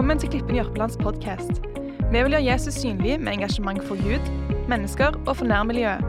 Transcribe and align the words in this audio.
Velkommen 0.00 0.18
til 0.18 0.30
Klippen 0.32 0.56
Jørpelands 0.56 0.96
podkast. 0.96 1.58
Vi 2.12 2.20
vil 2.22 2.32
gjøre 2.32 2.44
Jesus 2.44 2.74
synlig 2.74 3.18
med 3.20 3.34
engasjement 3.34 3.82
for 3.84 4.00
Gud, 4.00 4.30
mennesker 4.68 5.12
og 5.26 5.36
for 5.36 5.44
nærmiljøet. 5.44 6.00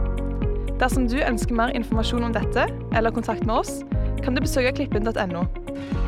Dersom 0.80 1.04
du 1.12 1.18
ønsker 1.20 1.52
mer 1.54 1.74
informasjon 1.76 2.24
om 2.24 2.32
dette, 2.32 2.64
eller 2.96 3.12
kontakt 3.12 3.44
med 3.44 3.54
oss, 3.54 3.82
kan 4.24 4.32
du 4.32 4.40
besøke 4.40 4.72
klippen.no. 4.72 5.44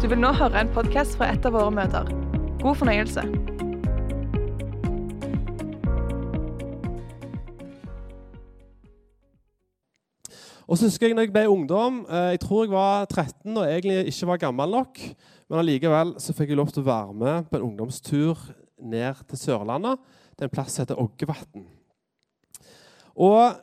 Du 0.00 0.08
vil 0.08 0.16
nå 0.16 0.32
høre 0.32 0.64
en 0.64 0.72
podkast 0.72 1.18
fra 1.20 1.28
et 1.34 1.44
av 1.44 1.52
våre 1.52 1.74
møter. 1.76 2.08
God 2.62 2.80
fornøyelse. 2.80 3.26
Og 10.64 10.78
så 10.78 10.88
husker 10.88 11.12
Jeg 11.12 11.14
når 11.20 11.28
jeg 11.28 11.36
ble 11.36 11.48
ungdom, 11.52 12.06
eh, 12.08 12.32
jeg 12.32 12.40
tror 12.40 12.64
jeg 12.64 12.72
var 12.72 13.04
13 13.04 13.56
og 13.56 13.64
egentlig 13.68 14.06
ikke 14.06 14.32
var 14.32 14.36
gammel 14.48 14.70
nok. 14.70 15.00
Men 15.48 15.60
allikevel 15.60 16.14
så 16.22 16.32
fikk 16.36 16.52
jeg 16.52 16.58
lov 16.58 16.72
til 16.72 16.84
å 16.84 16.88
være 16.88 17.14
med 17.20 17.48
på 17.50 17.58
en 17.58 17.66
ungdomstur 17.68 18.38
ned 18.80 19.24
til 19.28 19.40
Sørlandet. 19.40 20.00
Det 20.34 20.44
er 20.44 20.50
en 20.50 20.54
plass 20.54 20.74
som 20.74 20.84
heter 20.84 21.00
Oggevatn. 21.00 21.66
Og 23.14 23.54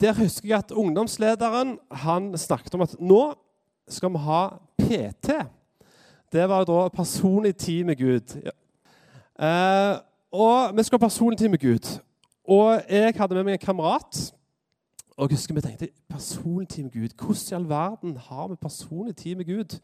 der 0.00 0.16
husker 0.16 0.48
jeg 0.48 0.58
at 0.58 0.72
ungdomslederen 0.72 1.76
han 2.04 2.32
snakket 2.38 2.74
om 2.74 2.84
at 2.86 2.96
nå 3.00 3.22
skal 3.88 4.12
vi 4.14 4.22
ha 4.24 4.42
PT. 4.80 5.36
Det 6.32 6.48
var 6.48 6.64
da 6.64 6.88
personlig 6.88 7.56
tid 7.56 7.84
med 7.84 7.98
Gud. 8.00 8.38
Ja. 8.40 8.56
Eh, 9.42 9.98
og 10.32 10.76
vi 10.76 10.82
skal 10.82 10.98
ha 10.98 11.06
personlig 11.06 11.38
tid 11.38 11.48
med 11.48 11.60
Gud. 11.60 11.98
Og 12.44 12.80
jeg 12.88 13.14
hadde 13.16 13.34
med 13.34 13.44
meg 13.44 13.58
en 13.58 13.66
kamerat. 13.66 14.32
Og 15.16 15.28
jeg 15.28 15.36
husker 15.36 15.54
vi 15.54 15.60
tenkte 15.60 15.88
personlig 16.08 16.68
tid 16.68 16.88
med 16.88 16.92
Gud. 16.92 17.08
Hvordan 17.18 17.52
i 17.52 17.54
all 17.54 17.68
verden 17.68 18.16
har 18.16 18.48
vi 18.48 18.56
personlig 18.56 19.16
tid 19.16 19.36
med 19.36 19.44
Gud? 19.44 19.78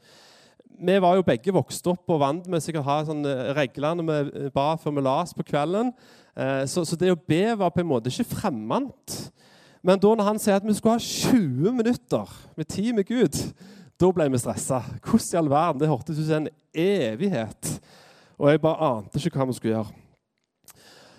Vi 0.79 1.01
var 1.03 1.17
jo 1.19 1.25
begge 1.27 1.53
vokst 1.55 1.87
opp 1.91 2.11
og 2.13 2.21
vant 2.23 2.47
med 2.51 2.77
å 2.79 2.85
ha 2.87 2.99
sånne 3.07 3.33
regler 3.57 3.95
reglene 3.95 4.05
vi 4.07 4.51
ba 4.55 4.77
før 4.79 4.95
vi 4.99 5.03
la 5.03 5.17
oss 5.23 5.35
på 5.35 5.47
kvelden. 5.47 5.93
Eh, 6.39 6.65
så, 6.71 6.85
så, 6.87 6.97
det 6.97 7.11
å 7.13 7.19
be 7.19 7.57
var 7.59 7.73
på 7.75 7.83
en 7.83 7.91
måte 7.91 8.13
ikke 8.13 8.37
fremmed. 8.39 9.17
Men 9.83 9.99
da 9.99 10.13
når 10.15 10.29
han 10.29 10.39
sier 10.43 10.59
at 10.59 10.67
vi 10.67 10.75
skulle 10.77 10.99
ha 10.99 11.03
20 11.03 11.75
minutter 11.81 12.37
med 12.59 12.69
tid 12.71 12.95
med 12.95 13.09
Gud, 13.09 13.39
da 13.99 14.13
ble 14.15 14.29
vi 14.31 14.39
stressa. 14.39 14.83
Hvordan 15.03 15.33
i 15.33 15.41
all 15.41 15.51
verden? 15.51 15.83
Det 15.83 15.91
hørtes 15.91 16.21
ut 16.21 16.29
som 16.29 16.45
en 16.45 16.53
evighet. 16.75 17.75
Og 18.39 18.53
jeg 18.53 18.63
bare 18.63 18.93
ante 18.93 19.19
ikke 19.19 19.41
hva 19.41 19.49
vi 19.51 19.59
skulle 19.59 19.75
gjøre. 19.75 19.99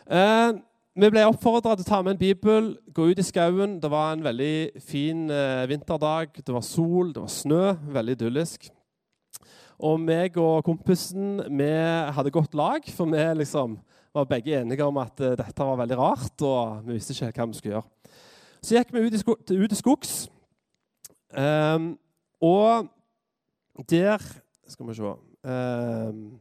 Eh, 0.10 0.60
vi 1.00 1.12
ble 1.12 1.28
oppfordra 1.28 1.76
til 1.76 1.86
å 1.86 1.90
ta 1.90 2.02
med 2.04 2.16
en 2.16 2.20
bibel, 2.20 2.74
gå 2.96 3.12
ut 3.12 3.20
i 3.20 3.28
skauen. 3.28 3.78
Det 3.84 3.92
var 3.92 4.16
en 4.16 4.24
veldig 4.24 4.82
fin 4.84 5.28
eh, 5.32 5.68
vinterdag. 5.70 6.40
Det 6.40 6.56
var 6.56 6.66
sol, 6.66 7.14
det 7.16 7.24
var 7.24 7.32
snø. 7.32 7.64
Veldig 8.00 8.18
idyllisk. 8.18 8.72
Og 9.80 10.00
meg 10.04 10.36
og 10.42 10.66
kompisen 10.68 11.38
vi 11.48 11.70
hadde 12.16 12.34
godt 12.36 12.58
lag, 12.58 12.84
for 12.92 13.08
vi 13.08 13.22
liksom 13.40 13.78
var 14.14 14.28
begge 14.28 14.58
enige 14.60 14.84
om 14.84 14.98
at 15.00 15.22
uh, 15.22 15.36
dette 15.38 15.68
var 15.70 15.80
veldig 15.80 15.98
rart. 15.98 16.42
og 16.42 16.84
vi 16.88 16.98
visste 16.98 17.14
ikke 17.14 17.32
hva 17.38 17.48
vi 17.48 17.60
skulle 17.60 17.76
gjøre. 17.78 18.16
Så 18.60 18.76
gikk 18.76 18.92
vi 18.92 19.06
ut 19.06 19.16
i, 19.16 19.22
sko 19.22 19.38
ut 19.38 19.72
i 19.72 19.80
skogs. 19.80 20.14
Um, 21.32 21.94
og 22.42 22.90
der 23.90 24.18
Skal 24.68 24.88
vi 24.88 24.94
se 24.98 25.04
um, 25.04 26.40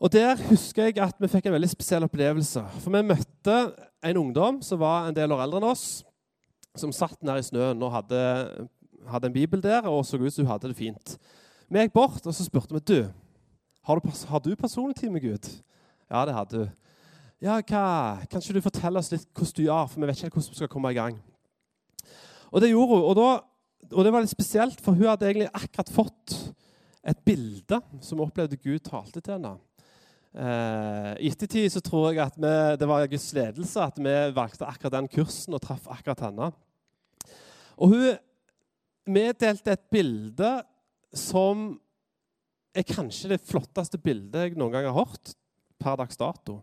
Og 0.00 0.12
der 0.12 0.36
husker 0.50 0.84
jeg 0.84 0.98
at 0.98 1.14
vi 1.20 1.28
fikk 1.30 1.46
en 1.46 1.54
veldig 1.54 1.70
spesiell 1.70 2.04
opplevelse. 2.04 2.64
For 2.82 2.90
vi 2.92 3.02
møtte 3.06 3.56
en 4.04 4.20
ungdom 4.20 4.60
som 4.62 4.82
var 4.82 5.08
en 5.08 5.16
del 5.16 5.32
år 5.32 5.46
eldre 5.46 5.62
enn 5.62 5.70
oss, 5.70 6.04
som 6.76 6.92
satt 6.92 7.22
nær 7.24 7.40
i 7.40 7.46
snøen 7.46 7.80
og 7.80 7.94
hadde, 7.94 8.20
hadde 9.08 9.30
en 9.30 9.36
bibel 9.38 9.62
der 9.64 9.88
og 9.88 10.04
så 10.04 10.20
ut 10.20 10.28
som 10.34 10.44
hun 10.44 10.52
hadde 10.52 10.68
det 10.68 10.76
fint. 10.76 11.16
Vi 11.66 11.82
gikk 11.82 11.96
bort 11.96 12.22
og 12.22 12.34
så 12.34 12.44
spurte 12.46 12.76
vi 12.76 12.82
du, 12.86 12.98
har 13.86 13.98
du, 13.98 14.10
har 14.30 14.42
du 14.42 14.52
personlig 14.54 14.94
tid 15.00 15.10
med 15.10 15.24
Gud. 15.24 15.48
Ja, 16.06 16.22
det 16.26 16.34
hadde 16.36 16.60
du. 16.60 16.68
Ja, 17.42 17.58
hva? 17.58 17.86
Kan 18.30 18.40
ikke 18.40 18.54
du 18.54 18.62
fortelle 18.64 19.00
oss 19.00 19.10
litt 19.10 19.26
hvordan 19.34 19.56
du 19.58 19.64
gjør, 19.64 19.88
for 19.90 20.00
vi 20.00 20.08
vet 20.08 20.20
ikke 20.22 20.38
hvordan 20.38 20.54
vi 20.54 20.60
skal 20.60 20.70
komme 20.70 20.92
i 20.94 20.96
gang. 20.96 21.16
Og 22.54 22.62
det 22.62 22.70
gjorde 22.70 22.94
hun. 22.94 23.02
Og, 23.02 23.16
da, 23.18 23.90
og 23.90 24.06
det 24.06 24.12
var 24.14 24.22
litt 24.22 24.32
spesielt, 24.32 24.78
for 24.82 24.94
hun 24.94 25.10
hadde 25.10 25.26
egentlig 25.26 25.50
akkurat 25.50 25.90
fått 25.92 26.36
et 27.06 27.18
bilde 27.26 27.80
som 27.98 28.20
hun 28.20 28.28
opplevde 28.28 28.60
Gud 28.62 28.84
talte 28.86 29.20
til 29.20 29.34
henne. 29.34 29.56
Eh, 30.36 31.10
I 31.26 31.32
ettertid 31.32 31.74
så 31.74 31.82
tror 31.82 32.12
jeg 32.12 32.22
at 32.28 32.38
vi, 32.38 32.54
det 32.78 32.88
var 32.88 33.10
Guds 33.10 33.26
ledelse 33.34 33.82
at 33.82 33.98
vi 33.98 34.14
valgte 34.38 34.70
akkurat 34.70 35.00
den 35.00 35.10
kursen 35.10 35.58
og 35.58 35.64
traff 35.66 35.90
akkurat 35.90 36.28
henne. 36.28 36.50
Og 37.76 37.90
hun 37.90 38.08
meddelte 39.10 39.74
et 39.74 39.86
bilde 39.90 40.54
som 41.14 41.68
er 42.76 42.86
kanskje 42.86 43.32
det 43.34 43.44
flotteste 43.44 43.98
bildet 44.02 44.50
jeg 44.50 44.58
noen 44.58 44.74
gang 44.74 44.88
har 44.88 44.96
hørt 44.98 45.34
per 45.80 45.98
dags 46.00 46.18
dato. 46.18 46.60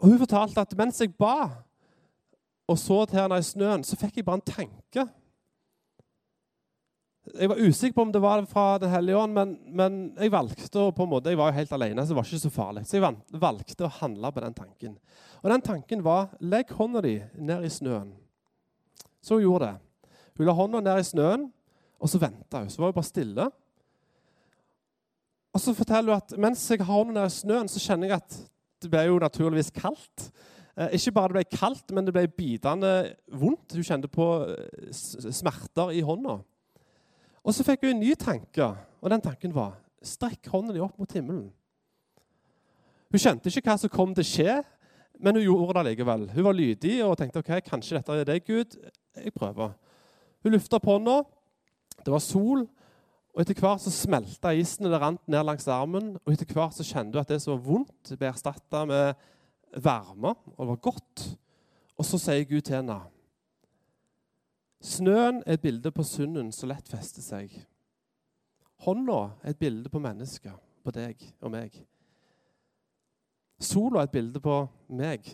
Og 0.00 0.08
Hun 0.08 0.22
fortalte 0.22 0.62
at 0.62 0.76
mens 0.78 1.00
jeg 1.02 1.12
ba 1.18 1.50
og 2.70 2.78
så 2.78 3.02
til 3.08 3.18
henne 3.18 3.40
i 3.40 3.46
snøen, 3.46 3.82
så 3.82 3.98
fikk 3.98 4.20
jeg 4.20 4.26
bare 4.26 4.38
en 4.38 4.46
tanke. 4.46 5.06
Jeg 7.34 7.50
var 7.50 7.60
usikker 7.60 7.94
på 7.96 8.04
om 8.06 8.12
det 8.14 8.22
var 8.22 8.42
fra 8.48 8.78
Den 8.78 8.90
hellige 8.90 9.18
ånd, 9.18 9.34
men, 9.34 9.56
men, 9.66 9.98
jeg 10.18 10.32
valgte 10.32 10.86
på 10.94 11.04
en 11.04 11.10
måte, 11.10 11.30
jeg 11.30 11.38
var 11.38 11.50
jo 11.50 11.58
helt 11.58 11.74
alene, 11.76 12.02
så 12.02 12.14
det 12.14 12.18
var 12.18 12.28
ikke 12.28 12.42
så 12.44 12.52
farlig. 12.54 12.84
Så 12.86 12.96
jeg 12.96 13.40
valgte 13.42 13.86
å 13.86 13.92
handle 14.00 14.32
på 14.32 14.44
den 14.44 14.56
tanken. 14.56 14.96
Og 15.42 15.50
den 15.52 15.64
tanken 15.66 16.04
var 16.06 16.30
legg 16.40 16.70
hånda 16.78 17.02
di 17.04 17.16
ned 17.38 17.66
i 17.66 17.72
snøen. 17.72 18.12
Så 19.20 19.36
hun 19.36 19.44
gjorde 19.44 19.72
det. 19.72 20.14
Hun 20.38 20.48
la 20.48 20.56
hånda 20.56 20.82
ned 20.86 21.02
i 21.02 21.08
snøen, 21.10 21.50
og 22.00 22.08
så 22.08 22.20
venta 22.20 22.62
hun. 22.62 22.70
Så 22.72 22.80
var 22.80 22.90
hun 22.90 22.96
bare 22.96 23.10
stille. 23.10 23.48
Og 25.50 25.60
så 25.60 25.74
forteller 25.76 26.14
hun 26.14 26.22
at 26.22 26.38
mens 26.40 26.62
jeg 26.70 26.80
har 26.80 27.02
henne 27.02 27.18
nede 27.18 27.34
snøen, 27.34 27.68
så 27.68 27.82
kjenner 27.82 28.08
jeg 28.08 28.22
at 28.22 28.38
det 28.80 28.90
ble 28.92 29.04
jo 29.10 29.20
naturligvis 29.20 29.72
kaldt. 29.76 30.30
Eh, 30.78 30.94
ikke 30.96 31.12
bare 31.12 31.32
det 31.32 31.36
ble 31.36 31.58
kaldt, 31.58 31.92
men 31.92 32.06
det 32.06 32.14
ble 32.16 32.24
bitende 32.32 32.92
vondt. 33.36 33.74
Hun 33.76 33.86
kjente 33.86 34.08
på 34.08 34.28
eh, 34.48 34.90
smerter 34.94 35.92
i 35.92 36.00
hånda. 36.06 36.38
Og 37.40 37.56
så 37.56 37.64
fikk 37.66 37.84
hun 37.84 37.96
en 37.96 38.02
ny 38.04 38.14
tanke, 38.20 38.68
og 39.00 39.12
den 39.12 39.24
tanken 39.24 39.54
var 39.56 39.78
strekk 40.04 40.48
hånden 40.52 40.76
din 40.76 40.84
opp 40.84 40.96
mot 41.00 41.12
himmelen. 41.12 41.48
Hun 43.10 43.20
kjente 43.20 43.50
ikke 43.50 43.66
hva 43.66 43.76
som 43.80 43.92
kom 43.92 44.14
til 44.14 44.24
å 44.24 44.28
skje, 44.28 44.56
men 45.20 45.36
hun 45.36 45.44
gjorde 45.44 45.76
det 45.80 45.90
likevel. 45.90 46.28
Hun 46.32 46.46
var 46.46 46.56
lydig 46.56 46.94
og 47.04 47.16
tenkte 47.20 47.42
ok, 47.42 47.52
kanskje 47.66 47.98
dette 47.98 48.16
er 48.16 48.28
deg, 48.28 48.44
Gud. 48.46 48.76
Jeg 49.18 49.34
prøver. 49.36 49.74
Hun 50.44 50.54
løfta 50.54 50.78
på 50.80 50.94
hånda, 50.94 51.18
det 52.04 52.12
var 52.14 52.22
sol, 52.24 52.64
og 53.30 53.42
etter 53.42 53.58
hvert 53.62 53.82
så 53.84 53.92
smelta 53.94 54.52
isen, 54.58 54.86
og 54.86 54.94
det 54.94 55.00
rant 55.00 55.28
ned 55.30 55.44
langs 55.46 55.68
armen. 55.70 56.16
Og 56.24 56.32
etter 56.34 56.48
hvert 56.50 56.74
så 56.74 56.86
kjente 56.86 57.14
du 57.14 57.20
at 57.20 57.30
det 57.30 57.38
som 57.42 57.54
var 57.54 57.62
vondt, 57.68 58.12
ble 58.18 58.30
erstatta 58.30 58.82
med 58.90 59.14
varme, 59.78 60.34
og 60.56 60.58
det 60.58 60.70
var 60.72 60.82
godt. 60.90 61.26
Og 62.00 62.08
så 62.08 62.18
sier 62.18 62.48
Gud 62.48 62.64
til 62.66 62.80
henne 62.80 62.98
Snøen 64.80 65.42
er 65.44 65.58
et 65.58 65.60
bilde 65.60 65.90
på 65.92 66.04
sunden 66.08 66.48
som 66.56 66.70
lett 66.70 66.88
fester 66.88 67.20
seg. 67.20 67.52
Hånda 68.80 69.18
er 69.42 69.52
et 69.52 69.60
bilde 69.60 69.92
på 69.92 70.00
mennesker, 70.00 70.54
på 70.56 70.94
deg 70.96 71.20
og 71.44 71.52
meg. 71.52 71.74
Sola 73.60 74.00
er 74.00 74.08
et 74.08 74.14
bilde 74.14 74.40
på 74.40 74.56
meg. 74.96 75.28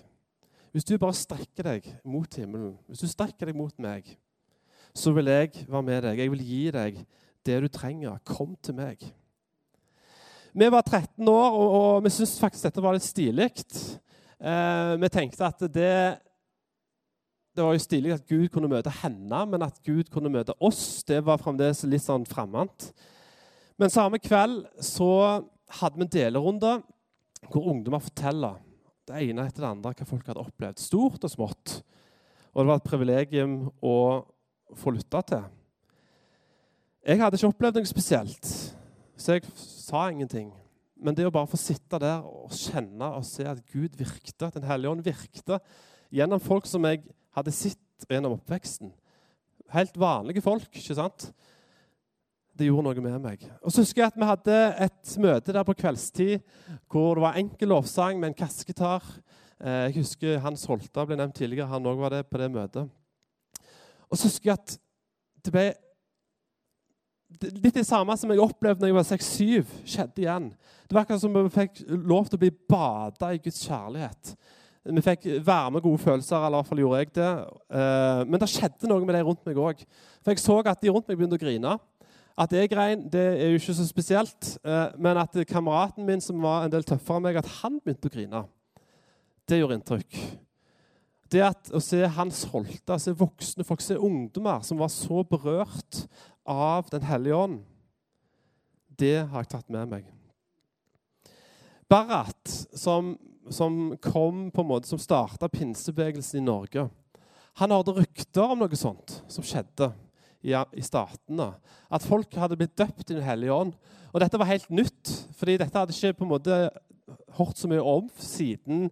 Hvis 0.74 0.84
du 0.84 0.96
bare 0.98 1.14
strekker 1.14 1.68
deg 1.70 1.86
mot 2.04 2.34
himmelen, 2.34 2.74
hvis 2.90 3.04
du 3.04 3.08
strekker 3.08 3.46
deg 3.46 3.56
mot 3.56 3.78
meg, 3.78 4.10
så 4.96 5.12
vil 5.12 5.28
jeg 5.30 5.66
være 5.68 5.84
med 5.84 6.02
deg. 6.06 6.20
Jeg 6.22 6.32
vil 6.32 6.44
gi 6.48 6.64
deg 6.74 7.00
det 7.46 7.56
du 7.62 7.68
trenger. 7.72 8.18
Kom 8.24 8.56
til 8.64 8.78
meg. 8.78 9.02
Vi 10.56 10.68
var 10.72 10.86
13 10.86 11.28
år, 11.28 11.50
og, 11.52 11.74
og 11.78 12.04
vi 12.06 12.12
syntes 12.14 12.38
faktisk 12.40 12.64
dette 12.64 12.84
var 12.84 12.96
litt 12.96 13.04
stilig. 13.04 13.50
Eh, 14.40 14.92
vi 15.02 15.10
tenkte 15.12 15.44
at 15.44 15.60
det, 15.68 15.96
det 17.52 17.64
var 17.64 17.76
jo 17.76 17.82
stilig 17.84 18.14
at 18.14 18.24
Gud 18.28 18.48
kunne 18.54 18.70
møte 18.72 18.92
henne, 19.02 19.42
men 19.52 19.66
at 19.66 19.82
Gud 19.84 20.08
kunne 20.12 20.32
møte 20.32 20.56
oss, 20.64 21.04
det 21.08 21.20
var 21.26 21.42
fremdeles 21.42 21.84
litt 21.84 22.06
sånn 22.06 22.24
fremmed. 22.28 22.88
Men 23.76 23.92
samme 23.92 24.20
kveld 24.22 24.64
så 24.80 25.10
hadde 25.80 26.00
vi 26.00 26.06
en 26.06 26.14
delerunde 26.14 26.78
hvor 27.50 27.68
ungdommer 27.68 28.00
forteller 28.00 28.56
det 29.06 29.20
ene 29.28 29.44
etter 29.46 29.62
det 29.62 29.68
andre 29.68 29.92
hva 29.92 30.08
folk 30.08 30.30
hadde 30.30 30.42
opplevd, 30.42 30.80
stort 30.80 31.28
og 31.28 31.30
smått. 31.30 31.76
Og 32.54 32.62
det 32.62 32.70
var 32.70 32.80
et 32.80 32.88
privilegium 32.88 33.58
å 33.84 33.96
få 34.74 34.92
lytte 34.96 35.22
til. 35.28 35.46
Jeg 37.06 37.20
hadde 37.22 37.38
ikke 37.38 37.52
opplevd 37.52 37.78
noe 37.78 37.88
spesielt, 37.88 38.52
så 39.16 39.36
jeg 39.36 39.46
sa 39.54 40.08
ingenting. 40.10 40.50
Men 40.96 41.14
det 41.14 41.26
å 41.28 41.32
bare 41.34 41.48
få 41.50 41.58
sitte 41.60 42.00
der 42.02 42.24
og 42.24 42.54
kjenne 42.56 43.10
og 43.18 43.24
se 43.28 43.44
at 43.46 43.60
Gud 43.70 43.98
virkte, 43.98 44.48
at 44.48 44.54
Den 44.56 44.66
hellige 44.66 44.90
ånd 44.90 45.04
virkte 45.04 45.60
gjennom 46.10 46.40
folk 46.40 46.66
som 46.66 46.84
jeg 46.88 47.04
hadde 47.36 47.52
sett 47.52 48.08
gjennom 48.08 48.36
oppveksten 48.36 48.92
Helt 49.72 49.96
vanlige 49.98 50.44
folk, 50.44 50.68
ikke 50.78 50.94
sant? 50.94 51.30
Det 52.56 52.68
gjorde 52.68 52.86
noe 52.86 53.02
med 53.02 53.16
meg. 53.24 53.42
Og 53.66 53.72
så 53.74 53.82
husker 53.82 54.04
jeg 54.04 54.12
at 54.12 54.18
Vi 54.20 54.28
hadde 54.28 54.58
et 54.86 55.16
møte 55.20 55.52
der 55.52 55.66
på 55.66 55.74
kveldstid 55.76 56.38
hvor 56.86 57.18
det 57.18 57.24
var 57.26 57.40
enkel 57.40 57.72
lovsang 57.74 58.20
med 58.20 58.30
en 58.30 58.38
kassegitar. 58.38 59.02
Eh, 59.58 59.88
jeg 59.88 59.96
husker 59.98 60.38
Hans 60.44 60.64
Holta 60.70 61.04
ble 61.04 61.18
nevnt 61.18 61.36
tidligere. 61.36 61.68
Han 61.68 61.88
òg 61.90 61.98
var 62.00 62.14
det 62.14 62.22
på 62.30 62.40
det 62.40 62.48
møtet. 62.54 62.88
Og 64.10 64.18
så 64.18 64.28
husker 64.28 64.52
jeg 64.52 64.60
at 64.60 64.76
det 65.46 65.52
ble, 65.54 65.66
litt 67.62 67.78
det 67.78 67.86
samme 67.86 68.14
som 68.18 68.30
jeg 68.32 68.42
opplevde 68.42 68.84
når 68.84 68.92
jeg 68.92 68.98
var 68.98 69.08
6-7, 69.08 69.74
skjedde 69.94 70.22
igjen. 70.24 70.52
Det 70.86 70.94
var 70.94 71.04
akkurat 71.04 71.22
som 71.22 71.34
vi 71.34 71.48
fikk 71.54 71.82
lov 71.88 72.28
til 72.28 72.38
å 72.38 72.44
bli 72.44 72.52
bada 72.70 73.32
i 73.34 73.42
Guds 73.42 73.64
kjærlighet. 73.66 74.36
Vi 74.86 75.02
fikk 75.02 75.26
varme, 75.42 75.82
gode 75.82 75.98
følelser, 75.98 76.38
eller 76.38 76.54
i 76.54 76.60
hvert 76.60 76.70
fall 76.70 76.82
gjorde 76.84 77.00
jeg 77.00 77.12
det. 77.18 77.32
Eh, 77.80 78.20
men 78.30 78.42
det 78.42 78.50
skjedde 78.52 78.90
noe 78.90 79.02
med 79.02 79.16
de 79.18 79.22
rundt 79.26 79.42
meg 79.48 79.58
òg. 79.58 79.82
For 80.22 80.30
jeg 80.30 80.42
så 80.44 80.60
at 80.62 80.82
de 80.82 80.92
rundt 80.94 81.10
meg 81.10 81.18
begynte 81.18 81.38
å 81.38 81.42
grine. 81.42 81.74
At 82.38 82.52
jeg 82.54 82.70
grein, 82.70 83.06
det 83.10 83.24
er 83.32 83.50
jo 83.50 83.58
ikke 83.58 83.74
så 83.74 83.86
spesielt. 83.88 84.52
Eh, 84.62 84.94
men 85.02 85.18
at 85.18 85.34
kameraten 85.50 86.06
min, 86.06 86.22
som 86.22 86.38
var 86.44 86.66
en 86.66 86.74
del 86.74 86.86
tøffere 86.86 87.18
enn 87.18 87.26
meg, 87.26 87.40
at 87.40 87.50
han 87.64 87.80
begynte 87.80 88.06
å 88.06 88.14
grine, 88.14 88.44
det 89.46 89.58
gjorde 89.58 89.80
inntrykk. 89.80 90.20
Det 91.32 91.42
at 91.42 91.70
å 91.74 91.80
se 91.82 92.04
Hans 92.16 92.44
Holte, 92.52 92.98
se 93.02 93.14
voksne 93.16 93.66
folk, 93.66 93.82
se 93.82 93.98
ungdommer 93.98 94.62
som 94.66 94.78
var 94.78 94.92
så 94.92 95.24
berørt 95.26 96.04
av 96.46 96.86
Den 96.92 97.02
hellige 97.02 97.40
ånd, 97.46 97.56
det 98.96 99.26
har 99.28 99.42
jeg 99.42 99.50
tatt 99.52 99.72
med 99.72 99.90
meg. 99.90 100.04
Barat, 101.90 102.52
som, 102.74 103.14
som 103.50 103.96
kom 104.02 104.46
på 104.54 104.62
en 104.62 104.70
måte, 104.70 104.88
som 104.88 105.00
starta 105.02 105.50
pinsebevegelsen 105.52 106.40
i 106.40 106.46
Norge, 106.46 106.86
han 107.56 107.72
hørte 107.72 107.94
rykter 107.96 108.52
om 108.52 108.62
noe 108.62 108.78
sånt 108.78 109.18
som 109.32 109.44
skjedde 109.46 109.90
i, 110.44 110.52
i 110.52 110.84
statene. 110.84 111.52
At 111.90 112.04
folk 112.06 112.34
hadde 112.36 112.58
blitt 112.58 112.76
døpt 112.78 113.10
i 113.10 113.16
Den 113.16 113.26
hellige 113.26 113.54
ånd. 113.54 113.76
Og 114.12 114.22
dette 114.22 114.38
var 114.40 114.50
helt 114.50 114.68
nytt, 114.72 115.12
fordi 115.36 115.58
dette 115.60 115.78
hadde 115.78 115.94
ikke 115.94 116.18
på 116.18 116.26
en 116.26 116.32
måte 116.34 116.58
hørt 117.36 117.60
så 117.60 117.70
mye 117.70 117.84
om 117.84 118.10
siden 118.20 118.90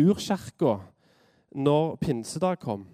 urkirka, 0.00 0.78
når 1.54 1.96
pinsedag 2.00 2.58
kom. 2.58 2.86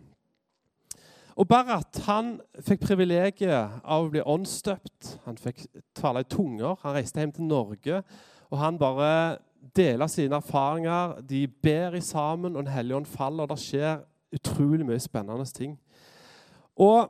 Og 1.38 1.46
Barat 1.46 2.00
han 2.08 2.32
fikk 2.66 2.82
privilegiet 2.88 3.82
av 3.84 4.06
å 4.06 4.10
bli 4.10 4.22
åndsdøpt. 4.26 5.12
Han 5.28 5.36
fikk 5.38 5.68
tale 5.94 6.24
i 6.24 6.30
tunger. 6.30 6.74
Han 6.82 6.96
reiste 6.96 7.22
hjem 7.22 7.34
til 7.36 7.46
Norge, 7.46 8.00
og 8.50 8.58
han 8.58 8.80
bare 8.80 9.38
deler 9.76 10.10
sine 10.10 10.40
erfaringer. 10.40 11.20
De 11.22 11.44
ber 11.46 11.94
i 11.94 12.02
sammen, 12.02 12.56
og 12.56 12.64
Den 12.64 12.72
hellige 12.72 12.96
ånd 12.96 13.06
faller. 13.06 13.46
og 13.46 13.54
Det 13.54 13.60
skjer 13.62 14.02
utrolig 14.34 14.86
mye 14.86 14.98
spennende 14.98 15.46
ting. 15.46 15.78
Og 16.74 17.06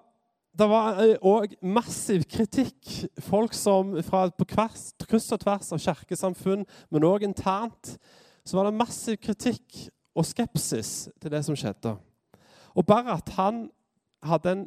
det 0.59 0.69
var 0.69 1.01
òg 1.23 1.55
massiv 1.63 2.25
kritikk. 2.29 3.09
Folk 3.23 3.55
som 3.55 3.97
fra 4.03 4.29
på 4.29 4.45
kvers, 4.45 4.91
kryss 5.09 5.33
og 5.33 5.41
tvers 5.41 5.73
av 5.73 5.81
kirkesamfunn, 5.81 6.67
men 6.91 7.07
òg 7.07 7.25
internt, 7.25 7.97
så 8.45 8.57
var 8.57 8.69
det 8.69 8.79
massiv 8.79 9.17
kritikk 9.23 9.89
og 10.19 10.27
skepsis 10.27 11.09
til 11.21 11.33
det 11.33 11.45
som 11.47 11.57
skjedde. 11.59 11.95
Og 12.75 12.87
Barat 12.87 13.31
han 13.39 13.69
hadde 14.27 14.55
en 14.55 14.65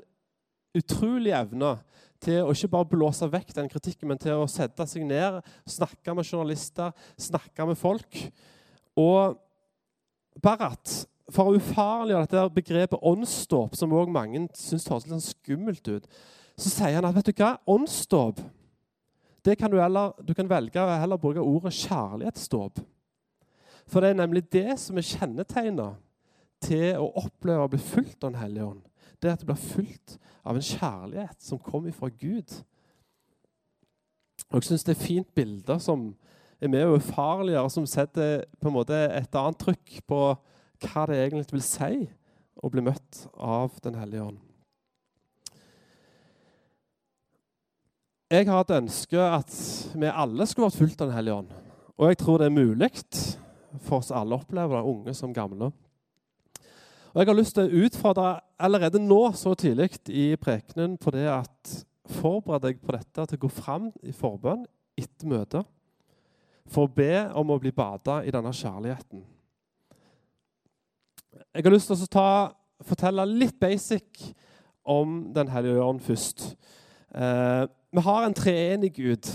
utrolig 0.78 1.34
evne 1.36 1.76
til 2.24 2.46
å 2.46 2.54
ikke 2.54 2.70
bare 2.72 2.90
blåse 2.92 3.28
vekk 3.28 3.56
den 3.58 3.70
kritikken, 3.72 4.08
men 4.12 4.20
til 4.22 4.40
å 4.40 4.50
sette 4.50 4.86
seg 4.88 5.04
ned, 5.10 5.42
snakke 5.68 6.16
med 6.16 6.28
journalister, 6.28 6.94
snakke 7.20 7.66
med 7.68 7.80
folk. 7.80 8.20
Og 9.00 9.40
Barat, 10.42 11.02
for 11.32 11.50
å 11.50 11.58
ufarliggjøre 11.58 12.30
dette 12.30 12.56
begrepet 12.56 13.04
åndsdåp, 13.12 13.76
som 13.76 13.94
også 13.96 14.14
mange 14.14 14.46
syns 14.58 14.88
høres 14.88 15.08
litt 15.08 15.16
sånn 15.18 15.28
skummelt 15.28 15.92
ut, 15.92 16.08
så 16.60 16.72
sier 16.72 17.00
han 17.00 17.08
at 17.10 17.18
vet 17.18 17.32
du 17.32 17.42
hva, 17.42 17.56
åndsdåp 17.72 18.42
det 19.46 19.56
kan 19.58 19.72
du, 19.72 19.80
heller, 19.82 20.14
du 20.22 20.36
kan 20.38 20.50
velge 20.50 20.82
å 20.82 20.98
heller 21.02 21.18
bruke 21.18 21.42
ordet 21.42 21.74
kjærlighetsdåp. 21.80 22.82
For 23.88 24.02
det 24.04 24.12
er 24.12 24.22
nemlig 24.22 24.46
det 24.54 24.78
som 24.80 24.98
er 24.98 25.08
kjennetegnet 25.08 26.00
til 26.62 27.02
å 27.02 27.10
oppleve 27.24 27.66
å 27.66 27.72
bli 27.72 27.82
fulgt 27.82 28.24
av 28.24 28.32
Den 28.32 28.42
hellige 28.42 28.70
ånd 28.70 28.88
det 29.22 29.30
er 29.30 29.38
at 29.38 29.44
du 29.44 29.46
blir 29.46 29.62
fulgt 29.62 30.18
av 30.42 30.58
en 30.58 30.66
kjærlighet 30.66 31.44
som 31.46 31.62
kommer 31.62 31.94
fra 31.94 32.10
Gud. 32.10 32.56
Og 34.50 34.58
Jeg 34.58 34.70
syns 34.72 34.86
det 34.88 34.96
er 34.96 35.04
fint 35.04 35.36
bilder 35.38 35.78
som 35.82 36.16
er 36.62 36.72
med 36.74 36.88
og 36.90 36.98
ufarliggjør, 36.98 37.68
som 37.70 37.86
setter 37.90 38.48
på 38.60 38.70
en 38.70 38.76
måte 38.80 38.98
et 38.98 39.38
annet 39.38 39.62
trykk 39.62 40.00
på 40.10 40.22
hva 40.82 41.04
det 41.10 41.20
egentlig 41.20 41.54
vil 41.54 41.66
si 41.66 42.00
å 42.58 42.72
bli 42.74 42.84
møtt 42.86 43.28
av 43.38 43.78
Den 43.86 44.00
hellige 44.02 44.26
ånd. 44.32 44.40
Jeg 48.32 48.48
har 48.48 48.64
et 48.64 48.78
ønske 48.80 49.22
at 49.22 49.54
vi 49.94 50.08
alle 50.08 50.48
skulle 50.48 50.70
vært 50.70 50.82
fulgt 50.82 51.02
av 51.02 51.12
Den 51.12 51.18
hellige 51.20 51.40
ånd. 51.44 51.54
Og 52.00 52.10
jeg 52.10 52.18
tror 52.18 52.42
det 52.42 52.50
er 52.50 52.58
mulig 52.58 52.90
for 53.80 54.02
oss 54.02 54.12
alle 54.12 54.36
opplever 54.36 54.80
det, 54.80 54.92
unge 54.92 55.14
som 55.16 55.34
gamle. 55.34 55.72
Og 57.12 57.20
Jeg 57.20 57.28
har 57.28 57.36
lyst 57.36 57.56
til 57.58 57.68
å 57.68 57.86
utfordre 57.86 58.28
allerede 58.62 59.02
nå 59.04 59.20
så 59.36 59.54
tidlig 59.60 59.90
i 60.08 60.36
prekenen 60.40 60.98
på 60.98 61.12
det 61.12 61.28
at 61.28 61.74
forbered 62.12 62.64
deg 62.64 62.80
på 62.84 62.96
dette 62.96 63.26
til 63.28 63.40
å 63.40 63.44
gå 63.46 63.52
fram 63.52 63.90
i 64.08 64.14
forbønn 64.16 64.64
etter 65.00 65.28
møtet 65.28 65.68
for 66.72 66.88
å 66.88 66.94
be 66.96 67.28
om 67.36 67.52
å 67.52 67.60
bli 67.60 67.74
bada 67.76 68.22
i 68.24 68.32
denne 68.32 68.54
kjærligheten. 68.56 69.24
Jeg 71.52 71.66
har 71.66 71.74
lyst 71.74 71.92
til 71.92 72.00
å 72.00 72.12
ta, 72.12 72.30
fortelle 72.88 73.28
litt 73.28 73.58
basic 73.60 74.32
om 74.88 75.34
Den 75.34 75.52
hellige 75.52 75.84
ånd 75.84 76.00
først. 76.02 76.56
Eh, 77.14 77.66
vi 77.92 78.02
har 78.02 78.24
en 78.26 78.34
treenig 78.34 78.96
Gud. 78.96 79.28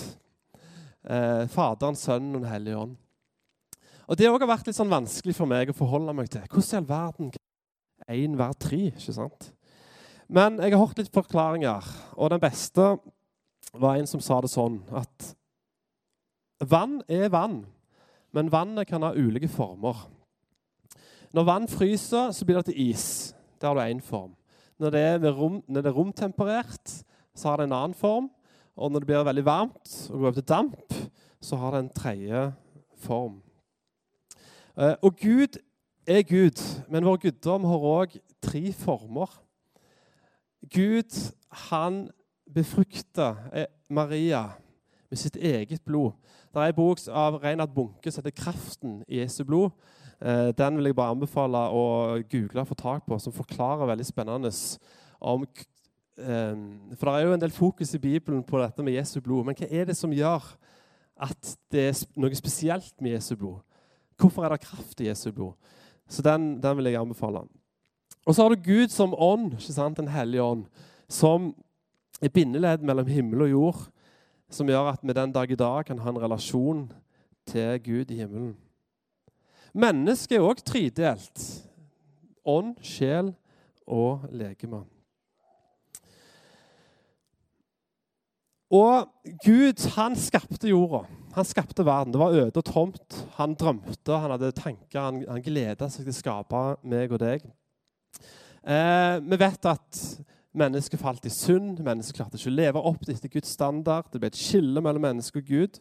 Eh, 1.04 1.44
Faderen, 1.52 1.94
Sønnen 1.94 2.34
og 2.34 2.42
Den 2.42 2.50
hellige 2.50 2.80
ånd. 2.80 2.96
Og 4.06 4.16
Det 4.16 4.26
har 4.26 4.34
også 4.36 4.46
vært 4.46 4.68
litt 4.68 4.78
sånn 4.78 4.92
vanskelig 4.92 5.34
for 5.34 5.50
meg 5.50 5.70
å 5.70 5.76
forholde 5.76 6.14
meg 6.14 6.30
til. 6.30 6.44
Hvordan 6.46 6.66
i 6.72 6.76
all 6.76 6.90
verden 6.90 7.30
én 8.06 8.36
hver 8.38 8.54
tre. 8.54 8.82
ikke 8.92 9.14
sant? 9.14 9.50
Men 10.28 10.60
jeg 10.62 10.74
har 10.74 10.82
hørt 10.82 10.98
litt 10.98 11.14
forklaringer, 11.14 11.86
og 12.14 12.30
den 12.30 12.42
beste 12.42 12.96
var 13.74 13.96
en 13.96 14.06
som 14.06 14.22
sa 14.22 14.40
det 14.42 14.50
sånn 14.50 14.80
at 14.94 15.32
vann 16.62 17.00
er 17.08 17.28
vann, 17.30 17.64
men 18.34 18.50
vannet 18.50 18.88
kan 18.88 19.02
ha 19.02 19.12
ulike 19.14 19.48
former. 19.50 20.06
Når 21.34 21.46
vann 21.46 21.68
fryser, 21.68 22.32
så 22.32 22.46
blir 22.46 22.60
det 22.60 22.70
til 22.70 22.90
is. 22.90 23.34
Det 23.60 23.68
har 23.68 23.74
du 23.74 23.82
én 23.82 24.02
form. 24.02 24.34
Når 24.78 24.90
det, 24.92 25.00
er 25.00 25.32
rom, 25.32 25.62
når 25.66 25.82
det 25.82 25.90
er 25.90 25.96
romtemperert, 25.96 26.94
så 27.34 27.48
har 27.48 27.60
det 27.60 27.68
en 27.68 27.76
annen 27.76 27.96
form. 27.96 28.30
Og 28.76 28.92
når 28.92 29.02
det 29.02 29.08
blir 29.08 29.24
veldig 29.24 29.44
varmt 29.46 29.94
og 30.10 30.18
går 30.18 30.26
over 30.26 30.36
til 30.36 30.48
damp, 30.48 30.96
så 31.40 31.56
har 31.56 31.72
det 31.72 31.84
en 31.84 31.94
tredje 31.96 32.42
form. 33.00 33.40
Eh, 34.76 34.94
og 35.02 35.16
Gud 35.16 35.56
er 36.06 36.22
Gud, 36.22 36.60
men 36.88 37.04
vår 37.04 37.16
guddom 37.16 37.64
har 37.64 37.88
òg 37.90 38.18
tre 38.44 38.72
former. 38.76 39.30
Gud, 40.74 41.32
han 41.50 42.06
befrukta 42.54 43.34
eh, 43.52 43.66
Maria 43.88 44.42
med 45.10 45.18
sitt 45.18 45.36
eget 45.36 45.82
blod. 45.84 46.12
Det 46.52 46.62
er 46.62 46.72
en 46.72 46.76
bok 46.76 47.00
av 47.08 47.38
Reinhard 47.42 47.74
Bunke 47.74 48.10
som 48.10 48.24
heter 48.24 48.42
'Kraften 48.42 49.02
i 49.08 49.20
Jesu 49.20 49.44
blod'. 49.44 49.72
Eh, 50.20 50.52
den 50.58 50.76
vil 50.76 50.84
jeg 50.84 50.96
bare 50.96 51.10
anbefale 51.10 51.58
å 51.68 52.22
google 52.30 52.60
og 52.60 52.68
få 52.68 52.74
tak 52.74 53.06
på, 53.06 53.18
som 53.18 53.32
forklarer 53.32 53.86
veldig 53.86 54.06
spennende 54.06 54.50
om 55.20 55.44
eh, 56.18 56.56
For 56.96 57.04
det 57.06 57.14
er 57.14 57.26
jo 57.26 57.34
en 57.34 57.40
del 57.40 57.50
fokus 57.50 57.94
i 57.94 57.98
Bibelen 57.98 58.42
på 58.42 58.58
dette 58.58 58.82
med 58.82 58.92
Jesu 58.92 59.20
blod. 59.20 59.44
Men 59.44 59.54
hva 59.54 59.66
er 59.70 59.84
det 59.84 59.96
som 59.96 60.12
gjør 60.12 60.56
at 61.16 61.56
det 61.72 61.88
er 61.88 62.04
noe 62.16 62.34
spesielt 62.34 62.94
med 63.00 63.10
Jesu 63.10 63.36
blod? 63.36 63.60
Hvorfor 64.16 64.44
er 64.44 64.54
det 64.54 64.64
kraft 64.64 65.00
i 65.00 65.08
Jesu 65.08 65.30
blod? 65.32 65.52
Så 66.08 66.22
den, 66.22 66.62
den, 66.62 66.76
vil 66.76 66.84
jeg 66.84 67.00
anbefale. 67.00 67.44
Og 68.26 68.34
så 68.34 68.42
har 68.42 68.54
du 68.54 68.62
Gud 68.62 68.88
som 68.88 69.14
ånd, 69.14 69.52
ikke 69.52 69.72
sant? 69.72 69.98
Den 69.98 70.08
hellige 70.08 70.42
ånd, 70.42 70.64
som 71.08 71.54
er 72.22 72.32
bindeledd 72.32 72.82
mellom 72.86 73.06
himmel 73.06 73.46
og 73.46 73.50
jord, 73.50 73.82
som 74.50 74.68
gjør 74.70 74.92
at 74.92 75.02
vi 75.02 75.12
den 75.12 75.32
dag 75.34 75.50
i 75.50 75.58
dag 75.58 75.84
kan 75.86 75.98
ha 75.98 76.10
en 76.10 76.22
relasjon 76.22 76.86
til 77.46 77.80
Gud 77.82 78.10
i 78.10 78.20
himmelen. 78.22 78.56
Mennesket 79.74 80.38
er 80.38 80.46
òg 80.46 80.62
tredelt. 80.64 81.42
Ånd, 82.46 82.76
sjel 82.82 83.34
og 83.86 84.24
legeme. 84.32 84.84
Og 88.70 89.06
Gud, 89.44 89.82
han 89.94 90.16
skapte 90.18 90.70
jorda. 90.70 91.04
Han 91.36 91.44
skapte 91.44 91.84
verden. 91.84 92.14
Det 92.14 92.20
var 92.20 92.32
øde 92.32 92.56
og 92.56 92.64
tomt. 92.64 93.16
Han 93.36 93.54
drømte, 93.54 94.16
han 94.16 94.32
hadde 94.32 94.54
tanker, 94.56 95.00
han, 95.00 95.20
han 95.28 95.44
gleda 95.44 95.90
seg 95.92 96.06
til 96.06 96.14
å 96.14 96.16
skape 96.16 96.62
meg 96.88 97.12
og 97.12 97.20
deg. 97.20 97.44
Eh, 98.64 99.18
vi 99.20 99.38
vet 99.38 99.68
at 99.68 100.00
mennesket 100.56 101.02
falt 101.02 101.28
i 101.28 101.32
synd. 101.32 101.82
Mennesket 101.84 102.16
klarte 102.16 102.40
ikke 102.40 102.54
å 102.54 102.56
leve 102.56 102.84
opp 102.88 103.04
etter 103.12 103.32
Guds 103.32 103.52
standard. 103.52 104.08
Det 104.08 104.22
ble 104.22 104.32
et 104.32 104.40
skille 104.40 104.80
mellom 104.80 105.04
menneske 105.04 105.44
og 105.44 105.52
Gud. 105.52 105.80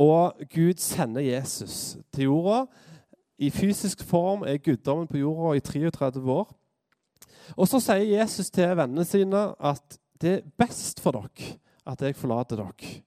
Og 0.00 0.46
Gud 0.54 0.78
sender 0.80 1.26
Jesus 1.26 1.98
til 2.14 2.30
jorda. 2.30 2.64
I 3.42 3.50
fysisk 3.50 4.06
form 4.06 4.46
er 4.46 4.62
guddommen 4.62 5.10
på 5.10 5.24
jorda 5.24 5.56
i 5.58 5.64
33 5.66 6.22
år. 6.22 6.52
Og 7.58 7.66
så 7.66 7.82
sier 7.82 8.20
Jesus 8.20 8.54
til 8.54 8.76
vennene 8.78 9.04
sine 9.04 9.48
at 9.58 9.98
det 10.22 10.36
er 10.38 10.52
best 10.54 11.02
for 11.02 11.18
dere 11.18 11.56
at 11.82 12.06
jeg 12.06 12.14
forlater 12.14 12.62
dere. 12.62 13.00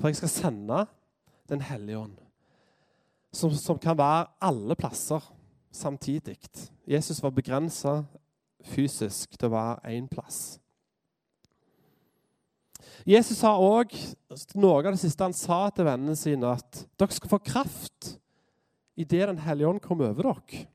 For 0.00 0.08
jeg 0.08 0.16
skal 0.16 0.32
sende 0.32 0.86
Den 1.50 1.60
hellige 1.66 1.98
ånd, 1.98 2.16
som, 3.34 3.50
som 3.58 3.78
kan 3.78 3.96
være 3.98 4.28
alle 4.40 4.76
plasser 4.78 5.24
samtidig. 5.74 6.38
Jesus 6.86 7.18
var 7.22 7.32
begrensa 7.34 8.04
fysisk 8.70 9.34
til 9.34 9.48
å 9.48 9.54
være 9.56 9.90
én 9.96 10.06
plass. 10.10 10.60
Jesus 13.02 13.40
sa 13.40 13.56
òg 13.58 13.90
noe 14.54 14.78
av 14.78 14.92
det 14.92 15.00
siste 15.02 15.26
han 15.26 15.34
sa 15.34 15.64
til 15.74 15.88
vennene 15.88 16.14
sine, 16.18 16.54
at 16.54 16.84
dere 17.00 17.16
skal 17.16 17.32
få 17.32 17.40
kraft 17.42 18.12
idet 19.00 19.26
Den 19.26 19.42
hellige 19.42 19.68
ånd 19.68 19.82
kommer 19.82 20.12
over 20.12 20.30
dere, 20.30 20.66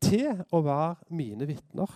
til 0.00 0.44
å 0.48 0.62
være 0.64 1.12
mine 1.12 1.44
vitner. 1.44 1.92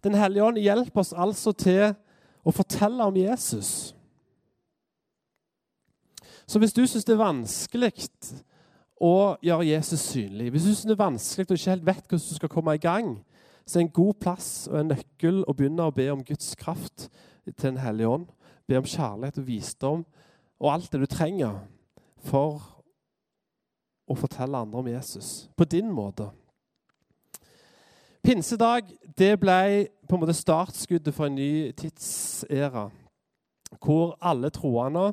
Den 0.00 0.16
hellige 0.16 0.48
ånd 0.48 0.60
hjelper 0.60 1.04
oss 1.04 1.12
altså 1.12 1.52
til 1.52 1.92
å 2.44 2.52
fortelle 2.52 3.04
om 3.04 3.16
Jesus. 3.16 3.94
Så 6.46 6.60
hvis 6.60 6.74
du 6.76 6.84
syns 6.86 7.06
det 7.06 7.14
er 7.14 7.22
vanskelig 7.22 7.92
å 9.00 9.36
gjøre 9.42 9.68
Jesus 9.68 10.02
synlig, 10.12 10.50
hvis 10.52 10.66
du 10.66 10.72
syns 10.72 10.88
det 10.90 10.96
er 10.96 11.04
vanskelig 11.04 11.46
og 11.48 11.56
ikke 11.56 11.72
helt 11.72 11.86
vet 11.86 12.04
hvordan 12.04 12.28
du 12.28 12.36
skal 12.36 12.52
komme 12.52 12.76
i 12.76 12.82
gang, 12.82 13.16
så 13.64 13.78
er 13.78 13.86
en 13.86 13.96
god 13.96 14.20
plass 14.20 14.48
og 14.68 14.76
en 14.80 14.92
nøkkel 14.92 15.40
å 15.48 15.54
begynne 15.56 15.88
å 15.88 15.94
be 15.94 16.10
om 16.12 16.24
Guds 16.24 16.52
kraft 16.60 17.08
til 17.44 17.56
Den 17.62 17.80
hellige 17.80 18.08
ånd. 18.08 18.28
Be 18.68 18.78
om 18.80 18.86
kjærlighet 18.88 19.40
og 19.40 19.46
visdom 19.48 20.04
og 20.60 20.70
alt 20.72 20.92
det 20.92 21.00
du 21.00 21.08
trenger 21.08 21.58
for 22.24 22.62
å 24.08 24.16
fortelle 24.16 24.60
andre 24.60 24.80
om 24.80 24.88
Jesus 24.88 25.48
på 25.56 25.64
din 25.68 25.90
måte. 25.92 26.28
Pinsedag 28.24 28.86
det 29.18 29.34
ble 29.36 29.84
på 30.08 30.16
en 30.16 30.22
måte 30.22 30.32
startskuddet 30.32 31.12
for 31.12 31.28
en 31.28 31.34
ny 31.36 31.74
tidsæra, 31.76 32.86
hvor 33.84 34.14
alle 34.16 34.48
troende, 34.48 35.10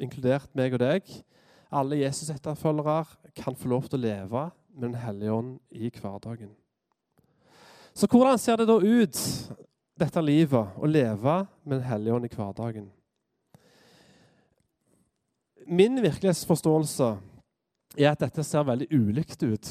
inkludert 0.00 0.48
meg 0.56 0.72
og 0.72 0.80
deg, 0.80 1.10
alle 1.68 1.98
Jesus-etterfølgere, 2.00 3.02
kan 3.36 3.58
få 3.58 3.68
lov 3.68 3.84
til 3.90 3.98
å 3.98 4.06
leve 4.06 4.44
med 4.72 4.86
Den 4.88 4.96
hellige 4.96 5.34
ånd 5.34 5.58
i 5.76 5.90
hverdagen. 5.92 6.54
Så 7.92 8.08
hvordan 8.08 8.40
ser 8.40 8.56
det 8.56 8.68
da 8.70 8.78
ut, 8.80 9.20
dette 10.00 10.24
livet, 10.24 10.72
å 10.78 10.88
leve 10.88 11.36
med 11.64 11.76
Den 11.82 11.86
hellige 11.90 12.14
ånd 12.16 12.30
i 12.30 12.32
hverdagen? 12.32 12.88
Min 15.68 16.00
virkelighetsforståelse 16.00 17.12
er 17.98 18.10
at 18.14 18.24
dette 18.24 18.40
ser 18.46 18.64
veldig 18.64 18.88
ulikt 18.88 19.44
ut. 19.44 19.68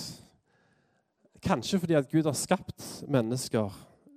Kanskje 1.43 1.79
fordi 1.79 1.97
at 1.97 2.09
Gud 2.09 2.25
har 2.25 2.37
skapt 2.37 2.83
mennesker 3.09 3.73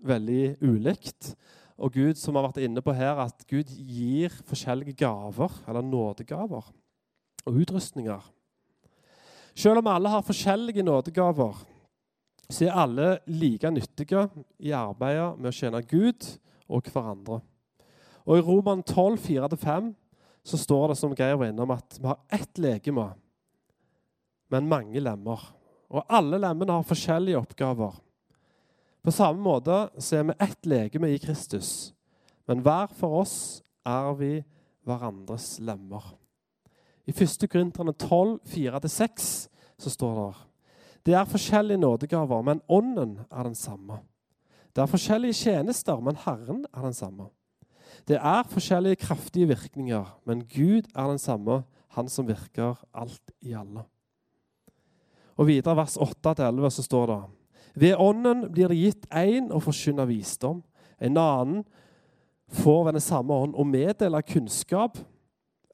veldig 0.06 0.56
ulikt. 0.64 1.34
Og 1.80 1.94
Gud, 1.96 2.18
som 2.20 2.36
har 2.36 2.48
vært 2.48 2.60
inne 2.64 2.82
på 2.84 2.92
her, 2.96 3.16
at 3.22 3.44
Gud 3.48 3.70
gir 3.72 4.32
forskjellige 4.48 4.98
gaver, 5.00 5.52
eller 5.68 5.84
nådegaver, 5.84 6.66
og 7.46 7.60
utrustninger. 7.62 8.20
Selv 9.56 9.80
om 9.80 9.88
alle 9.88 10.12
har 10.12 10.24
forskjellige 10.24 10.84
nådegaver, 10.84 11.56
så 12.50 12.66
er 12.66 12.76
alle 12.82 13.08
like 13.30 13.70
nyttige 13.70 14.26
i 14.58 14.74
arbeidet 14.76 15.38
med 15.38 15.50
å 15.50 15.54
tjene 15.54 15.82
Gud 15.86 16.26
og 16.68 16.90
hverandre. 16.92 17.40
Og 18.26 18.38
I 18.38 18.44
Roman 18.44 18.82
12, 18.82 19.16
4-5 19.24 19.92
så 20.44 20.58
står 20.60 20.90
det 20.90 20.98
som 21.00 21.14
Geir 21.16 21.38
var 21.38 21.50
innom, 21.50 21.72
at 21.72 21.96
vi 21.98 22.08
har 22.08 22.20
ett 22.32 22.60
legeme, 22.60 23.10
men 24.50 24.68
mange 24.68 25.00
lemmer. 25.00 25.40
Og 25.90 26.04
alle 26.08 26.38
lemmene 26.38 26.76
har 26.76 26.86
forskjellige 26.86 27.38
oppgaver. 27.40 27.96
På 29.02 29.14
samme 29.14 29.42
måte 29.42 29.88
så 29.98 30.20
er 30.20 30.28
vi 30.28 30.36
ett 30.44 30.68
legeme 30.68 31.10
i 31.10 31.18
Kristus, 31.18 31.92
men 32.46 32.60
hver 32.64 32.90
for 32.98 33.22
oss 33.22 33.36
er 33.88 34.12
vi 34.18 34.32
hverandres 34.86 35.54
lemmer. 35.64 36.04
I 37.08 37.14
1. 37.16 37.48
Korinterne 37.50 37.94
12, 37.96 38.38
4-6 38.46 39.26
så 39.80 39.90
står 39.90 40.20
det 40.20 40.30
det 41.06 41.14
er 41.16 41.24
forskjellige 41.24 41.80
nådegaver, 41.80 42.42
men 42.44 42.60
ånden 42.68 43.18
er 43.32 43.42
den 43.42 43.54
samme. 43.54 44.02
Det 44.76 44.82
er 44.82 44.90
forskjellige 44.90 45.32
tjenester, 45.32 46.00
men 46.00 46.18
Herren 46.26 46.66
er 46.74 46.82
den 46.82 46.94
samme. 46.94 47.30
Det 48.08 48.16
er 48.16 48.42
forskjellige 48.48 48.96
kraftige 48.96 49.48
virkninger, 49.48 50.04
men 50.26 50.44
Gud 50.44 50.82
er 50.94 51.08
den 51.08 51.18
samme, 51.18 51.62
Han 51.90 52.08
som 52.08 52.28
virker 52.28 52.78
alt 52.94 53.32
i 53.42 53.52
alle. 53.52 53.82
Og 55.40 55.48
videre 55.48 55.78
vers 55.78 55.96
8-11 55.96 56.70
så 56.76 56.84
står 56.84 57.06
det 57.10 57.20
Ved 57.80 57.94
Ånden 57.96 58.50
blir 58.52 58.68
det 58.68 58.76
gitt 58.76 59.06
én 59.14 59.48
å 59.54 59.60
forkynne 59.62 60.04
visdom, 60.10 60.60
en 61.00 61.16
annen 61.16 61.62
får 62.50 62.84
ved 62.84 62.98
den 62.98 63.04
samme 63.04 63.32
ånd 63.32 63.54
å 63.56 63.64
meddele 63.64 64.20
kunnskap, 64.26 64.98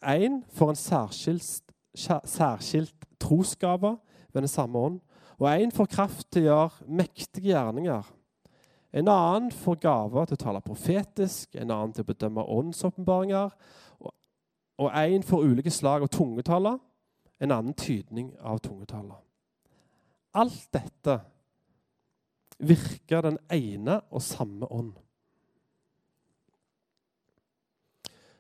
én 0.05 0.43
får 0.55 0.71
en 0.71 0.79
særskilt, 0.79 1.65
særskilt 1.97 3.09
trosgave 3.19 3.97
ved 4.33 4.45
den 4.45 4.53
samme 4.53 4.79
ånd, 4.79 5.01
og 5.41 5.49
en 5.51 5.73
får 5.73 5.91
kraft 5.97 6.29
til 6.31 6.47
å 6.47 6.51
gjøre 6.51 6.87
mektige 7.01 7.51
gjerninger. 7.51 8.13
En 8.97 9.11
annen 9.13 9.51
får 9.53 9.81
gaver 9.83 10.29
til 10.29 10.39
å 10.39 10.45
tale 10.45 10.65
profetisk, 10.65 11.57
en 11.57 11.73
annen 11.75 11.93
til 11.97 12.07
å 12.07 12.13
bedømme 12.13 12.47
åndsåpenbaringer. 12.55 13.51
Og 14.79 14.89
en 14.93 15.27
får 15.27 15.45
ulike 15.45 15.73
slag 15.73 16.07
av 16.07 16.13
tungetaller, 16.13 16.79
en 17.41 17.53
annen 17.53 17.77
tydning 17.77 18.31
av 18.41 18.63
tungetaler. 18.65 19.26
Alt 20.37 20.69
dette 20.77 21.19
virker 22.59 23.25
den 23.25 23.39
ene 23.53 24.01
og 24.11 24.23
samme 24.25 24.69
ånd. 24.73 24.95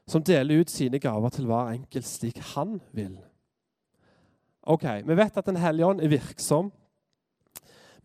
Som 0.06 0.22
deler 0.22 0.62
ut 0.62 0.70
sine 0.70 1.00
gaver 1.02 1.32
til 1.34 1.48
hver 1.48 1.72
enkelt 1.74 2.06
slik 2.06 2.38
han 2.54 2.78
vil. 2.94 3.16
Ok, 4.62 4.84
Vi 5.06 5.16
vet 5.16 5.36
at 5.36 5.46
Den 5.46 5.56
hellige 5.56 5.86
ånd 5.86 6.00
er 6.00 6.08
virksom 6.08 6.72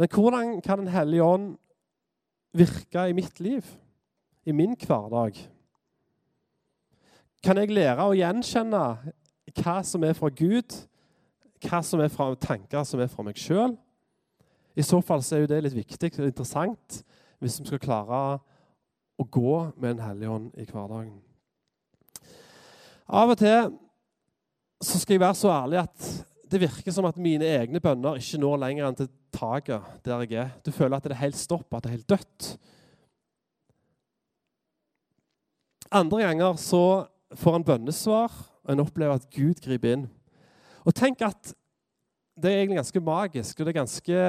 men 0.02 0.10
hvordan 0.10 0.62
kan 0.62 0.80
Den 0.80 0.88
hellige 0.88 1.24
ånd 1.24 1.58
virke 2.54 3.10
i 3.10 3.14
mitt 3.14 3.40
liv, 3.40 3.66
i 4.46 4.52
min 4.52 4.74
hverdag? 4.74 5.36
Kan 7.44 7.58
jeg 7.58 7.70
lære 7.70 8.08
å 8.10 8.16
gjenkjenne 8.18 8.82
hva 9.62 9.76
som 9.86 10.04
er 10.04 10.18
fra 10.18 10.32
Gud, 10.34 10.74
hva 11.62 11.82
som 11.86 12.02
er 12.02 12.12
fra 12.14 12.32
tanker 12.42 12.86
som 12.88 13.02
er 13.02 13.12
fra 13.12 13.26
meg 13.26 13.40
sjøl? 13.40 13.76
I 14.78 14.86
så 14.86 15.02
fall 15.04 15.24
så 15.26 15.36
er 15.36 15.44
jo 15.44 15.52
det 15.52 15.62
litt 15.66 15.78
viktig 15.78 16.14
og 16.18 16.30
interessant 16.30 17.02
hvis 17.42 17.60
vi 17.60 17.68
skal 17.68 17.82
klare 17.82 18.22
å 19.20 19.26
gå 19.26 19.56
med 19.76 19.96
en 19.96 20.04
hellig 20.06 20.30
ånd 20.32 20.50
i 20.58 20.66
hverdagen. 20.66 21.18
Av 23.12 23.32
og 23.34 23.40
til 23.40 23.72
så 24.82 25.00
skal 25.02 25.18
jeg 25.18 25.24
være 25.24 25.38
så 25.38 25.52
ærlig 25.54 25.82
at 25.84 26.06
det 26.52 26.62
virker 26.64 26.94
som 26.94 27.08
at 27.08 27.20
mine 27.22 27.48
egne 27.48 27.82
bønner 27.84 28.20
ikke 28.20 28.40
når 28.42 28.62
lenger 28.64 28.88
enn 28.88 28.98
til 29.00 29.10
taket 29.32 30.06
der 30.06 30.24
jeg 30.26 30.40
er. 30.42 30.54
Du 30.66 30.72
føler 30.76 30.98
at 30.98 31.06
det 31.06 31.14
er 31.16 31.24
helt 31.24 31.40
stopp, 31.40 31.68
at 31.72 31.86
det 31.86 31.92
er 31.92 31.98
helt 32.00 32.10
dødt. 32.12 32.50
Andre 35.92 36.24
ganger 36.24 36.60
så 36.60 36.84
får 37.36 37.56
en 37.58 37.68
bønnesvar, 37.68 38.32
og 38.64 38.74
en 38.74 38.84
opplever 38.84 39.20
at 39.20 39.30
Gud 39.32 39.62
griper 39.64 39.96
inn. 39.96 40.10
Og 40.86 40.96
tenk 40.98 41.22
at 41.26 41.54
det 42.42 42.50
er 42.50 42.62
egentlig 42.62 42.80
ganske 42.80 43.04
magisk, 43.06 43.60
og 43.60 43.66
det 43.66 43.72
er 43.74 43.80
ganske, 43.80 44.20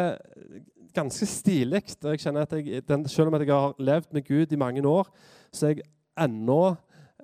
ganske 0.94 1.26
stilig. 1.26 1.82
Og 2.02 2.10
jeg 2.10 2.22
kjenner 2.24 2.46
at 2.46 2.52
jeg, 2.52 2.82
den, 2.88 3.08
Selv 3.08 3.30
om 3.30 3.40
jeg 3.40 3.48
har 3.48 3.74
levd 3.78 4.12
med 4.12 4.26
Gud 4.26 4.52
i 4.52 4.60
mange 4.60 4.82
år, 4.88 5.08
så 5.52 5.66
er 5.66 5.74
jeg 5.76 5.88
ennå 6.20 6.74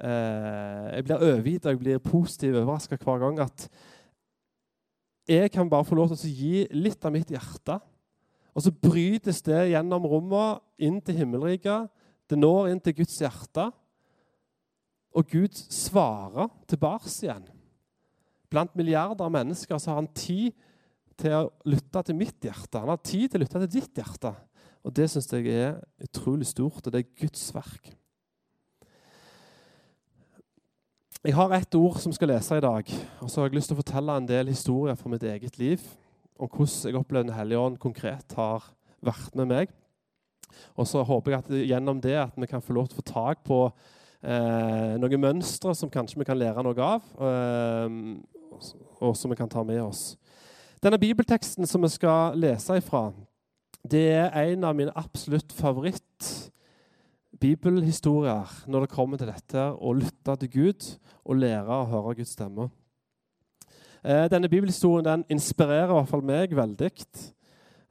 eh, 0.01 0.97
Jeg 0.97 1.05
blir 1.05 1.17
overgitt 1.17 1.67
og 1.67 1.75
jeg 1.75 1.79
blir 1.79 1.99
positivt 1.99 2.57
overraska 2.57 2.97
hver 2.97 3.19
gang 3.19 3.41
at 3.45 3.69
jeg 5.29 5.51
kan 5.53 5.69
bare 5.69 5.85
få 5.85 5.95
lov 5.95 6.15
til 6.15 6.31
å 6.31 6.37
gi 6.39 6.67
litt 6.73 7.05
av 7.05 7.13
mitt 7.13 7.29
hjerte. 7.29 7.75
Og 8.57 8.65
så 8.65 8.73
brytes 8.73 9.43
det 9.45 9.67
gjennom 9.75 10.07
rommet 10.09 10.63
inn 10.81 11.03
til 11.05 11.21
himmelriket. 11.21 11.91
Det 12.31 12.39
når 12.39 12.71
inn 12.73 12.81
til 12.81 12.97
Guds 13.03 13.19
hjerte. 13.21 13.69
Og 15.13 15.29
Gud 15.29 15.53
svarer 15.53 16.49
tilbake 16.71 17.13
igjen. 17.13 17.45
Blant 18.49 18.75
milliarder 18.79 19.27
av 19.27 19.33
mennesker 19.35 19.79
så 19.79 19.93
har 19.93 20.01
han 20.01 20.13
tid 20.17 20.57
til 21.19 21.35
å 21.35 21.49
lytte 21.69 22.03
til 22.07 22.17
mitt 22.17 22.45
hjerte. 22.45 22.81
Han 22.81 22.93
har 22.93 23.01
tid 23.05 23.29
til 23.29 23.41
å 23.41 23.45
lytte 23.45 23.63
til 23.65 23.73
ditt 23.81 24.01
hjerte. 24.01 24.33
Og 24.87 24.95
det 24.95 25.09
syns 25.11 25.29
jeg 25.35 25.51
er 25.53 25.81
utrolig 26.05 26.47
stort, 26.49 26.87
og 26.87 26.95
det 26.95 27.03
er 27.03 27.11
Guds 27.25 27.49
verk. 27.55 27.91
Jeg 31.27 31.35
har 31.35 31.53
ett 31.53 31.75
ord 31.75 31.99
som 31.99 32.15
skal 32.15 32.31
lese 32.31 32.57
i 32.57 32.63
dag. 32.63 32.93
Og 33.21 33.29
så 33.29 33.41
har 33.41 33.49
jeg 33.49 33.59
lyst 33.59 33.73
til 33.73 33.77
å 33.77 33.83
fortelle 33.83 34.15
en 34.17 34.29
del 34.29 34.53
historier 34.53 34.97
fra 34.97 35.11
mitt 35.11 35.27
eget 35.27 35.59
liv. 35.59 35.83
Om 36.39 36.49
hvordan 36.49 36.93
jeg 36.93 36.97
opplevde 37.01 37.29
Den 37.33 37.37
hellige 37.37 37.65
ånd 37.67 37.79
konkret 37.83 38.37
har 38.39 38.71
vært 39.03 39.35
med 39.37 39.51
meg. 39.51 39.75
Og 40.79 40.87
så 40.89 41.03
håper 41.05 41.35
jeg 41.35 41.43
at 41.43 41.51
gjennom 41.73 42.01
det 42.01 42.17
at 42.23 42.39
vi 42.39 42.49
kan 42.49 42.63
få 42.63 42.77
lov 42.79 42.89
til 42.89 42.97
å 42.97 43.03
få 43.03 43.09
tak 43.11 43.43
på 43.47 43.59
eh, 44.23 44.95
noen 45.03 45.21
mønstre 45.21 45.75
som 45.77 45.91
kanskje 45.91 46.23
vi 46.23 46.27
kan 46.29 46.39
lære 46.39 46.65
noe 46.65 46.87
av, 46.87 47.11
eh, 47.19 47.99
og 49.01 49.17
som 49.17 49.31
vi 49.33 49.39
kan 49.39 49.51
ta 49.51 49.63
med 49.67 49.81
oss. 49.83 50.17
Denne 50.83 50.99
bibelteksten 51.01 51.67
som 51.67 51.83
vi 51.83 51.91
skal 51.91 52.39
lese 52.39 52.79
ifra, 52.79 53.09
det 53.89 54.05
er 54.15 54.53
en 54.53 54.67
av 54.69 54.77
mine 54.79 54.95
absolutt 54.99 55.53
favoritt 55.55 56.51
bibelhistorier 57.41 58.51
når 58.67 58.85
det 58.85 58.93
kommer 58.93 59.21
til 59.21 59.31
dette 59.31 59.65
å 59.79 59.95
lytte 59.97 60.37
til 60.43 60.53
Gud 60.53 60.87
og 61.25 61.41
lære 61.41 61.81
å 61.81 61.89
høre 61.91 62.19
Guds 62.19 62.35
stemme. 62.37 62.69
Eh, 64.05 64.27
denne 64.31 64.51
bibelhistorien 64.51 65.07
den 65.07 65.25
inspirerer 65.33 65.91
i 65.91 65.97
hvert 65.97 66.11
fall 66.11 66.25
meg 66.27 66.55
veldig. 66.55 66.93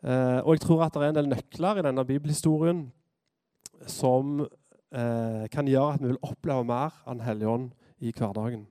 Eh, 0.04 0.40
og 0.44 0.56
jeg 0.56 0.64
tror 0.64 0.86
at 0.86 0.96
det 0.96 1.04
er 1.04 1.12
en 1.12 1.20
del 1.20 1.30
nøkler 1.32 1.80
i 1.80 1.86
denne 1.88 2.06
bibelhistorien 2.08 2.86
som 3.88 4.40
eh, 4.42 5.46
kan 5.52 5.68
gjøre 5.68 5.98
at 5.98 6.04
vi 6.04 6.12
vil 6.14 6.24
oppleve 6.24 6.64
mer 6.68 6.96
av 7.06 7.16
Den 7.18 7.26
hellige 7.28 7.52
ånd 7.52 7.70
i 8.00 8.14
hverdagen. 8.16 8.68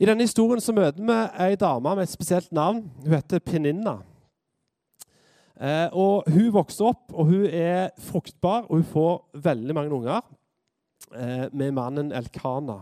I 0.00 0.06
denne 0.08 0.24
historien 0.24 0.62
så 0.64 0.72
møter 0.72 1.04
vi 1.04 1.16
ei 1.44 1.58
dame 1.60 1.90
med 1.92 2.06
et 2.06 2.12
spesielt 2.14 2.48
navn. 2.56 2.86
Hun 3.04 3.12
heter 3.12 3.42
Peninna. 3.44 3.98
Eh, 5.60 5.92
og 5.92 6.24
Hun 6.32 6.46
vokser 6.54 6.88
opp, 6.88 7.12
og 7.12 7.26
hun 7.28 7.44
er 7.44 7.90
fruktbar, 8.00 8.64
og 8.70 8.78
hun 8.78 8.86
får 8.94 9.18
veldig 9.44 9.76
mange 9.76 9.92
unger 9.92 10.22
eh, 11.12 11.52
med 11.52 11.76
mannen 11.76 12.12
Elkana. 12.16 12.78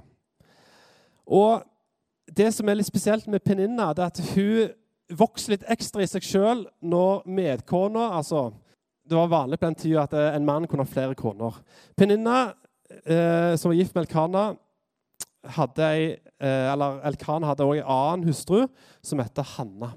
Og 1.27 1.67
Det 2.29 2.53
som 2.55 2.69
er 2.69 2.77
litt 2.77 2.87
spesielt 2.87 3.27
med 3.27 3.41
Peninna, 3.41 3.93
det 3.97 4.03
er 4.05 4.11
at 4.13 4.19
hun 4.37 4.71
vokser 5.19 5.57
litt 5.57 5.65
ekstra 5.73 6.05
i 6.05 6.07
seg 6.07 6.23
sjøl 6.23 6.67
når 6.85 7.23
medkona 7.25 8.11
altså, 8.19 8.51
Det 9.09 9.17
var 9.17 9.31
vanlig 9.33 9.59
på 9.59 9.65
den 9.65 9.75
tida 9.75 10.03
at 10.03 10.13
en 10.37 10.45
mann 10.45 10.67
kunne 10.69 10.85
ha 10.85 10.93
flere 10.93 11.17
koner. 11.17 11.57
Peninna, 11.97 12.53
eh, 13.07 13.57
som 13.57 13.73
var 13.73 13.79
gift 13.81 13.95
med 13.95 14.05
Elkana, 14.05 14.45
hadde 15.45 15.87
ei, 15.87 16.17
eh, 16.41 16.73
eller 16.73 17.01
Elkan 17.07 17.47
hadde 17.47 17.65
også 17.65 17.79
en 17.79 17.91
annen 17.95 18.29
hustru 18.29 18.67
som 19.03 19.19
het 19.23 19.39
Hanna. 19.57 19.93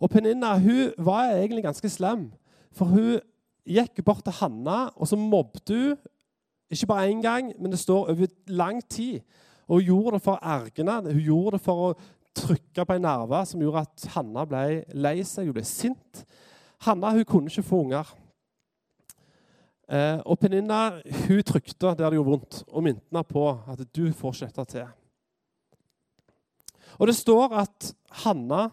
Og 0.00 0.10
Peninna 0.10 0.56
hun 0.58 0.92
var 0.98 1.34
egentlig 1.34 1.64
ganske 1.64 1.88
slem. 1.88 2.32
For 2.72 2.84
hun 2.90 3.20
gikk 3.68 4.04
bort 4.04 4.24
til 4.24 4.34
Hanna, 4.40 4.88
og 4.96 5.06
så 5.08 5.16
mobbet 5.16 5.68
hun 5.68 5.96
ikke 6.72 6.88
bare 6.88 7.10
én 7.10 7.22
gang, 7.22 7.52
men 7.60 7.70
det 7.70 7.78
står 7.78 8.08
over 8.10 8.26
lang 8.48 8.82
tid. 8.88 9.20
Og 9.68 9.78
Hun 9.78 9.84
gjorde 9.84 10.16
det 10.16 10.22
for 10.22 10.36
å 10.36 10.42
ergne, 10.42 11.12
hun 11.12 11.20
gjorde 11.20 11.56
det 11.56 11.64
for 11.64 11.84
å 11.84 11.94
trykke 12.34 12.84
på 12.84 12.96
en 12.96 13.04
nerve 13.04 13.46
som 13.46 13.60
gjorde 13.60 13.84
at 13.86 14.06
Hanna 14.16 14.44
ble 14.48 14.82
lei 14.94 15.22
seg, 15.24 15.46
hun 15.46 15.56
ble 15.56 15.64
sint. 15.64 16.24
Hanna 16.82 17.12
hun 17.12 17.24
kunne 17.24 17.52
ikke 17.52 17.62
få 17.62 17.84
unger. 17.86 18.08
Eh, 19.92 20.18
og 20.24 20.38
Peninna 20.40 21.02
hun 21.26 21.42
trykte 21.44 21.90
der 21.92 21.98
det 22.08 22.16
gjorde 22.16 22.30
vondt, 22.30 22.62
og 22.72 22.84
minte 22.86 23.04
henne 23.10 23.24
på 23.28 23.44
at 23.68 23.82
du 23.92 24.06
får 24.16 24.38
ikke 24.38 24.48
dette 24.48 24.64
til. 24.72 24.88
Og 27.00 27.08
Det 27.08 27.16
står 27.16 27.54
at 27.60 27.92
Hanna 28.24 28.70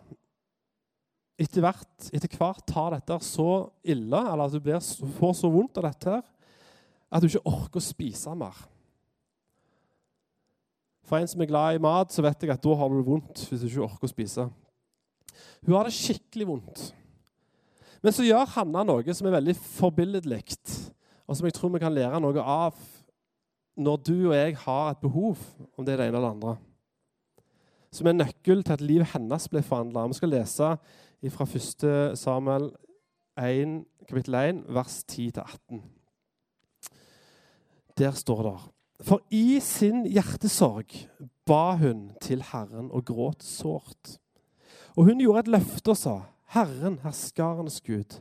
etter 1.39 1.63
hvert, 1.63 2.09
etter 2.11 2.35
hvert 2.35 2.65
tar 2.67 2.95
dette 2.97 3.15
så 3.23 3.69
ille, 3.83 4.19
eller 4.19 4.47
at 4.47 4.99
hun 4.99 5.13
får 5.19 5.37
så 5.39 5.51
vondt 5.51 5.79
av 5.79 5.87
dette, 5.87 6.19
at 7.09 7.23
hun 7.23 7.31
ikke 7.31 7.47
orker 7.47 7.79
å 7.79 7.83
spise 7.83 8.35
mer. 8.37 8.59
For 11.07 11.17
en 11.17 11.27
som 11.31 11.41
er 11.41 11.49
glad 11.49 11.75
i 11.79 11.81
mat, 11.81 12.11
så 12.13 12.21
vet 12.21 12.43
jeg 12.43 12.53
at 12.53 12.63
da 12.63 12.75
har 12.77 12.91
du 12.91 12.99
det 12.99 13.07
vondt 13.07 13.43
hvis 13.49 13.63
du 13.63 13.69
ikke 13.69 13.87
orker 13.87 14.07
å 14.07 14.11
spise. 14.11 14.45
Hun 15.65 15.75
har 15.75 15.87
det 15.87 15.95
skikkelig 15.95 16.47
vondt. 16.51 16.83
Men 18.03 18.15
så 18.15 18.23
gjør 18.23 18.51
Hanna 18.53 18.85
noe 18.87 19.15
som 19.15 19.27
er 19.27 19.39
veldig 19.39 19.55
forbilledlig, 19.57 20.43
og 21.29 21.37
som 21.37 21.45
jeg 21.45 21.53
tror 21.53 21.69
vi 21.75 21.81
kan 21.83 21.93
lære 21.93 22.19
noe 22.23 22.41
av 22.41 22.77
når 23.79 23.99
du 24.01 24.15
og 24.31 24.33
jeg 24.35 24.57
har 24.63 24.89
et 24.91 25.03
behov, 25.03 25.37
om 25.77 25.85
det 25.85 25.93
er 25.93 26.01
det 26.01 26.07
ene 26.09 26.17
eller 26.17 26.25
det 26.25 26.35
andre. 26.35 26.55
Som 27.93 28.09
er 28.09 28.17
nøkkel 28.17 28.63
til 28.65 28.75
at 28.75 28.83
livet 28.83 29.11
hennes 29.13 29.45
ble 29.49 29.61
forandra. 29.65 30.07
Vi 30.09 30.17
skal 30.17 30.33
lese 30.33 30.71
fra 31.35 31.45
1. 31.45 32.17
Samuel 32.19 32.71
1, 33.39 33.77
kapittel 34.09 34.35
1, 34.35 34.63
vers 34.73 34.97
10-18. 35.11 35.79
Der 38.01 38.11
står 38.17 38.43
det 38.49 38.57
For 39.05 39.21
i 39.31 39.59
sin 39.63 40.03
hjertesorg 40.09 40.97
ba 41.45 41.77
hun 41.79 42.09
til 42.21 42.43
Herren 42.51 42.89
og 42.91 43.05
gråt 43.05 43.45
sårt. 43.45 44.17
Og 44.97 45.05
hun 45.05 45.21
gjorde 45.21 45.45
et 45.45 45.53
løfte 45.55 45.93
og 45.93 45.97
sa, 45.97 46.15
Herren, 46.51 46.99
herskarenes 47.05 47.79
Gud, 47.85 48.19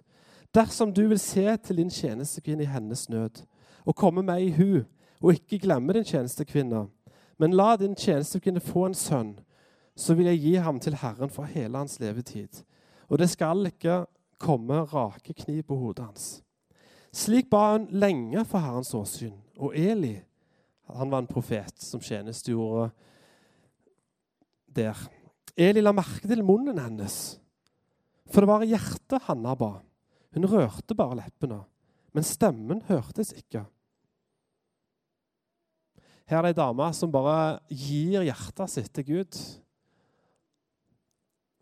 dersom 0.55 0.93
du 0.95 1.07
vil 1.09 1.19
se 1.19 1.57
til 1.57 1.77
din 1.77 1.91
tjenestekvinne 1.91 2.63
i 2.63 2.73
hennes 2.73 3.09
nød, 3.09 3.45
og 3.85 3.97
komme 3.97 4.23
meg 4.23 4.43
i 4.43 4.55
hu, 4.57 4.85
og 5.21 5.35
ikke 5.35 5.59
glemme 5.59 5.93
din 5.93 6.05
tjenestekvinne, 6.05 6.87
men 7.39 7.55
la 7.55 7.77
din 7.77 7.95
tjenestekvinne 7.95 8.61
få 8.61 8.87
en 8.87 8.95
sønn, 8.95 9.37
så 9.97 10.15
vil 10.15 10.27
jeg 10.31 10.41
gi 10.43 10.55
ham 10.63 10.81
til 10.81 10.95
Herren 10.95 11.31
for 11.31 11.45
hele 11.45 11.79
hans 11.79 11.99
levetid. 12.01 12.63
Og 13.09 13.19
det 13.19 13.31
skal 13.31 13.67
ikke 13.67 14.05
komme 14.39 14.85
rake 14.85 15.35
kniv 15.35 15.63
på 15.63 15.77
hodet 15.77 16.05
hans. 16.05 16.27
Slik 17.13 17.49
ba 17.51 17.73
hun 17.73 17.89
lenge 17.91 18.45
for 18.45 18.63
Herrens 18.63 18.95
åsyn. 18.95 19.35
Og 19.59 19.75
Eli 19.75 20.15
han 20.95 21.11
var 21.11 21.19
en 21.19 21.29
profet 21.29 21.83
som 21.83 22.01
tjenestegjorde 22.01 22.91
der. 24.77 24.97
Eli 25.57 25.83
la 25.83 25.93
merke 25.93 26.29
til 26.29 26.45
munnen 26.47 26.79
hennes, 26.79 27.39
for 28.31 28.45
det 28.45 28.49
var 28.49 28.65
i 28.65 28.71
hjertet 28.71 29.27
Hanna 29.27 29.57
ba. 29.59 29.73
Hun 30.39 30.47
rørte 30.47 30.95
bare 30.95 31.19
leppene, 31.19 31.65
men 32.15 32.27
stemmen 32.27 32.85
hørtes 32.87 33.35
ikke. 33.35 33.65
Her 36.31 36.39
er 36.39 36.47
det 36.47 36.53
ei 36.55 36.61
dame 36.61 36.87
som 36.95 37.11
bare 37.11 37.59
gir 37.67 38.23
hjertet 38.23 38.71
sitt 38.71 38.93
til 38.95 39.09
Gud 39.09 39.41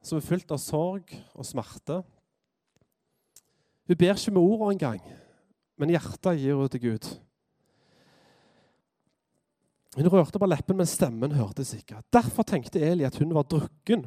som 0.06 0.20
er 0.20 0.26
fylt 0.26 0.52
av 0.54 0.60
sorg 0.62 1.12
og 1.34 1.46
smerte. 1.46 2.00
Hun 3.86 3.98
ber 3.98 4.14
ikke 4.14 4.34
med 4.34 4.42
ordene 4.42 4.74
engang, 4.76 5.00
men 5.78 5.92
hjertet 5.94 6.38
gir 6.38 6.58
hun 6.58 6.70
til 6.70 6.84
Gud. 6.84 7.08
Hun 9.96 10.10
rørte 10.12 10.38
bare 10.38 10.52
leppen, 10.52 10.76
men 10.76 10.88
stemmen 10.90 11.34
hørtes 11.34 11.72
ikke. 11.78 12.02
Derfor 12.12 12.46
tenkte 12.46 12.82
Eli 12.84 13.06
at 13.08 13.16
hun 13.18 13.32
var 13.34 13.48
drukken. 13.48 14.04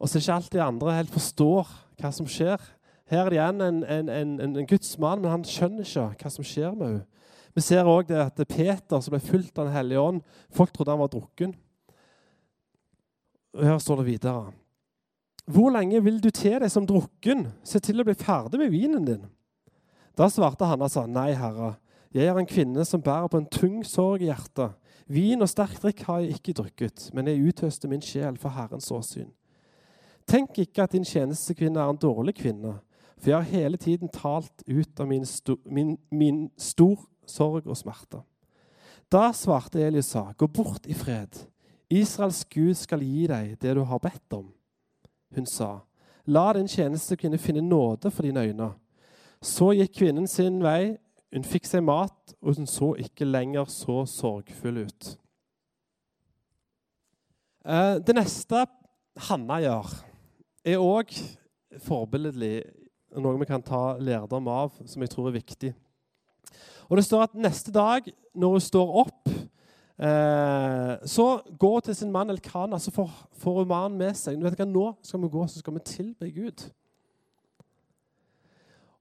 Og 0.00 0.08
så 0.08 0.18
er 0.18 0.24
ikke 0.24 0.38
alltid 0.40 0.64
andre 0.64 0.96
helt 0.98 1.12
forstår 1.14 1.70
hva 2.00 2.10
som 2.12 2.28
skjer. 2.28 2.60
Her 3.08 3.24
er 3.24 3.30
det 3.30 3.38
igjen 3.38 3.62
en, 3.64 3.84
en, 3.84 4.08
en, 4.12 4.56
en 4.60 4.68
Guds 4.68 4.96
mann, 5.00 5.22
men 5.22 5.32
han 5.32 5.46
skjønner 5.46 5.86
ikke 5.86 6.26
hva 6.26 6.32
som 6.32 6.46
skjer 6.46 6.74
med 6.74 6.90
henne. 6.90 7.04
Vi 7.56 7.62
ser 7.64 7.88
òg 7.88 8.10
at 8.12 8.36
Peter, 8.50 9.00
som 9.00 9.14
ble 9.14 9.22
fulgt 9.24 9.56
av 9.56 9.70
Den 9.70 9.76
hellige 9.78 10.02
ånd, 10.02 10.18
folk 10.52 10.74
trodde 10.74 10.92
han 10.92 11.00
var 11.00 11.08
drukken. 11.08 11.54
Og 13.56 13.64
Her 13.64 13.78
står 13.80 14.02
det 14.02 14.10
videre. 14.10 14.50
Hvor 15.48 15.70
lenge 15.72 16.02
vil 16.04 16.18
du 16.20 16.28
til 16.34 16.58
deg 16.60 16.68
som 16.68 16.84
drukken? 16.84 17.46
Se 17.64 17.80
til 17.80 18.02
å 18.02 18.04
bli 18.04 18.16
ferdig 18.18 18.60
med 18.60 18.74
vinen 18.74 19.06
din. 19.08 19.24
Da 20.18 20.28
svarte 20.32 20.68
han 20.68 20.84
og 20.84 20.92
sa, 20.92 21.06
Nei, 21.08 21.30
Herre, 21.38 21.76
jeg 22.12 22.28
er 22.28 22.36
en 22.36 22.48
kvinne 22.48 22.84
som 22.88 23.00
bærer 23.04 23.30
på 23.32 23.40
en 23.40 23.48
tung 23.48 23.80
sorg 23.86 24.24
i 24.24 24.28
hjertet. 24.28 24.76
Vin 25.08 25.44
og 25.44 25.48
sterk 25.48 25.78
drikk 25.80 26.02
har 26.08 26.22
jeg 26.24 26.36
ikke 26.36 26.56
drukket, 26.60 27.08
men 27.14 27.28
jeg 27.30 27.44
uthøster 27.46 27.88
min 27.88 28.02
sjel 28.02 28.36
for 28.42 28.52
Herrens 28.56 28.90
åsyn. 28.92 29.30
Tenk 30.26 30.58
ikke 30.58 30.82
at 30.82 30.92
din 30.92 31.06
tjenestekvinne 31.06 31.80
er 31.80 31.90
en 31.90 32.00
dårlig 32.02 32.34
kvinne, 32.40 32.78
for 33.18 33.30
jeg 33.30 33.36
har 33.36 33.50
hele 33.50 33.76
tiden 33.76 34.10
talt 34.12 34.64
ut 34.66 35.00
av 35.00 35.06
min, 35.08 35.26
sto, 35.26 35.56
min, 35.64 35.96
min 36.10 36.48
stor 36.58 36.98
sorg 37.26 37.66
og 37.66 37.78
smerte. 37.78 38.20
Da 39.12 39.30
svarte 39.32 39.80
Eli 39.86 40.02
og 40.02 40.06
sa, 40.06 40.24
Gå 40.34 40.48
bort 40.50 40.86
i 40.90 40.94
fred. 40.94 41.30
Israels 41.90 42.44
Gud 42.50 42.74
skal 42.74 43.04
gi 43.06 43.26
deg 43.30 43.54
det 43.62 43.76
du 43.78 43.84
har 43.86 44.02
bedt 44.02 44.34
om. 44.34 44.48
Hun 45.34 45.46
sa, 45.46 45.78
La 46.26 46.48
din 46.56 46.66
tjenestekvinne 46.66 47.38
finne 47.38 47.62
nåde 47.62 48.10
for 48.10 48.26
dine 48.26 48.42
øyne. 48.42 48.72
Så 49.42 49.70
gikk 49.76 49.94
kvinnen 50.00 50.26
sin 50.26 50.58
vei, 50.64 50.96
hun 51.34 51.46
fikk 51.46 51.68
seg 51.68 51.84
mat, 51.86 52.34
og 52.42 52.56
hun 52.58 52.66
så 52.66 52.94
ikke 52.98 53.28
lenger 53.28 53.70
så 53.70 54.00
sorgfull 54.10 54.82
ut. 54.88 55.12
Eh, 57.66 57.98
det 58.02 58.14
neste 58.16 58.64
Hanna 59.28 59.60
gjør, 59.62 59.92
er 60.66 60.82
òg 60.82 61.14
forbilledlig, 61.86 62.64
noe 63.16 63.40
vi 63.40 63.48
kan 63.48 63.64
ta 63.64 63.96
lærdom 64.02 64.48
av, 64.50 64.74
som 64.84 65.02
jeg 65.04 65.12
tror 65.12 65.30
er 65.30 65.38
viktig. 65.38 65.72
Og 66.90 66.98
Det 66.98 67.04
står 67.06 67.26
at 67.26 67.38
neste 67.38 67.72
dag, 67.74 68.06
når 68.34 68.56
hun 68.56 68.64
står 68.66 68.96
opp 69.04 69.36
Eh, 69.96 71.06
så 71.08 71.40
går 71.58 71.72
hun 71.72 71.82
til 71.82 71.94
sin 71.96 72.12
mann 72.12 72.30
Elkana, 72.30 72.78
så 72.78 72.90
får, 72.92 73.10
får 73.32 73.62
hun 73.62 73.68
mannen 73.68 73.98
med 73.98 74.16
seg. 74.16 74.36
Du 74.36 74.44
vet 74.44 74.58
hva, 74.58 74.66
Nå 74.68 74.90
skal 75.00 75.22
vi 75.22 75.30
gå 75.32 75.46
så 75.48 75.62
skal 75.62 75.76
vi 75.78 75.84
tilbe 75.88 76.28
Gud. 76.30 76.66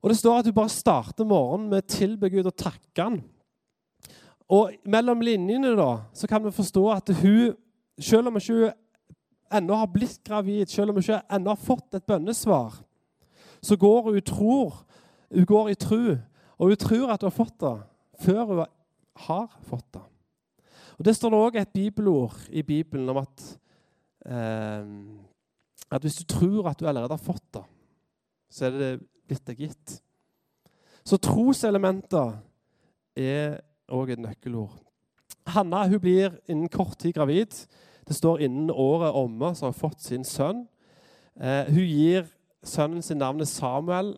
Og 0.02 0.10
Det 0.10 0.18
står 0.18 0.40
at 0.40 0.48
hun 0.48 0.56
bare 0.56 0.72
starter 0.72 1.28
morgenen 1.28 1.70
med 1.70 1.84
å 1.84 1.90
tilbe 1.90 2.30
Gud 2.32 2.48
og 2.48 2.56
takke 2.56 3.02
han. 3.02 3.20
Og 4.48 4.78
Mellom 4.86 5.24
linjene 5.26 5.74
da, 5.76 6.06
så 6.14 6.30
kan 6.32 6.44
vi 6.46 6.54
forstå 6.56 6.86
at 6.94 7.12
hun, 7.20 7.56
selv 8.00 8.30
om 8.30 8.38
hun 8.38 8.44
ikke 8.46 8.72
ennå 9.54 9.78
har 9.78 9.92
blitt 9.92 10.24
gravid, 10.26 10.68
selv 10.70 10.92
om 10.92 11.00
hun 11.00 11.06
ikke 11.06 11.22
ennå 11.36 11.54
har 11.54 11.62
fått 11.62 11.98
et 11.98 12.06
bønnesvar, 12.06 12.80
så 13.62 13.78
går 13.78 14.10
hun 14.12 14.22
tror, 14.26 14.82
hun 15.34 15.46
går 15.46 15.70
i 15.70 15.78
tru, 15.80 16.18
og 16.58 16.72
hun 16.72 16.82
tror 16.82 17.14
at 17.14 17.22
hun 17.22 17.30
har 17.30 17.38
fått 17.38 17.60
det 17.62 17.76
før 18.26 18.44
hun 18.46 18.66
har 19.28 19.48
fått 19.68 19.88
det. 19.94 20.04
Og 20.98 21.06
Det 21.06 21.16
står 21.16 21.30
det 21.30 21.40
òg 21.44 21.58
et 21.60 21.74
bibelord 21.74 22.38
i 22.50 22.62
Bibelen 22.64 23.10
om 23.10 23.18
at, 23.20 23.46
eh, 24.26 24.86
at 25.92 26.02
hvis 26.02 26.22
du 26.22 26.24
tror 26.24 26.70
at 26.70 26.80
du 26.80 26.88
allerede 26.88 27.12
har 27.12 27.18
fått 27.18 27.54
det, 27.54 27.64
så 28.50 28.66
er 28.66 28.72
det 28.72 28.92
blitt 29.28 29.46
deg 29.48 29.58
gitt. 29.66 30.00
Så 31.06 31.18
troselementer 31.18 32.38
er 33.16 33.60
òg 33.92 34.14
et 34.14 34.22
nøkkelord. 34.22 34.80
Hanna 35.46 35.84
hun 35.88 36.00
blir 36.02 36.40
innen 36.50 36.70
kort 36.70 36.98
tid 37.00 37.14
gravid. 37.14 37.54
Det 38.08 38.16
står 38.16 38.46
innen 38.46 38.70
året 38.72 39.16
omme, 39.18 39.54
så 39.56 39.66
har 39.66 39.74
hun 39.74 39.80
fått 39.80 40.02
sin 40.02 40.26
sønn. 40.28 40.66
Eh, 41.40 41.72
hun 41.72 41.86
gir 41.86 42.28
sønnen 42.66 43.02
sin 43.02 43.18
navnet 43.18 43.50
Samuel, 43.50 44.16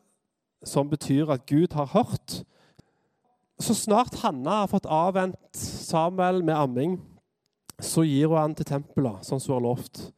som 0.64 0.90
betyr 0.90 1.32
at 1.32 1.46
Gud 1.46 1.74
har 1.74 1.94
hørt. 1.94 2.44
så 3.60 3.74
snart 3.74 4.16
Hanna 4.22 4.50
har 4.50 4.68
fått 4.68 4.86
avvent 4.86 5.56
Samuel 5.56 6.44
med 6.44 6.56
amming, 6.56 7.00
så 7.82 8.04
gir 8.04 8.28
hun 8.28 8.38
han 8.38 8.56
til 8.56 8.66
tempelet, 8.66 9.26
som 9.26 9.40
hun 9.40 9.54
har 9.54 9.62
lovt. 9.62 10.12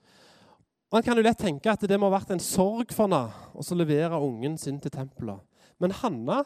Man 0.92 1.04
kan 1.04 1.18
jo 1.18 1.24
lett 1.24 1.40
tenke 1.40 1.72
at 1.72 1.82
det 1.88 2.00
må 2.00 2.10
ha 2.10 2.18
vært 2.18 2.34
en 2.34 2.42
sorg 2.42 2.92
for 2.92 3.06
henne 3.06 3.30
å 3.54 3.78
levere 3.78 4.20
ungen 4.20 4.58
sin 4.58 4.80
til 4.82 4.92
tempelet. 4.92 5.40
Men 5.80 5.92
Hanna 5.92 6.44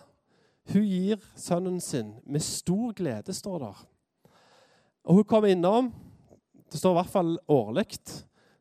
hun 0.71 0.85
gir 0.85 1.19
sønnen 1.35 1.81
sin 1.81 2.13
med 2.25 2.43
stor 2.43 2.93
glede, 2.95 3.33
står 3.33 3.59
der. 3.59 3.79
Og 5.03 5.15
hun 5.15 5.27
kommer 5.27 5.51
innom 5.51 5.91
Det 6.73 6.79
står 6.81 6.95
i 6.95 6.97
hvert 6.97 7.13
fall 7.13 7.35
årlig. 7.53 7.85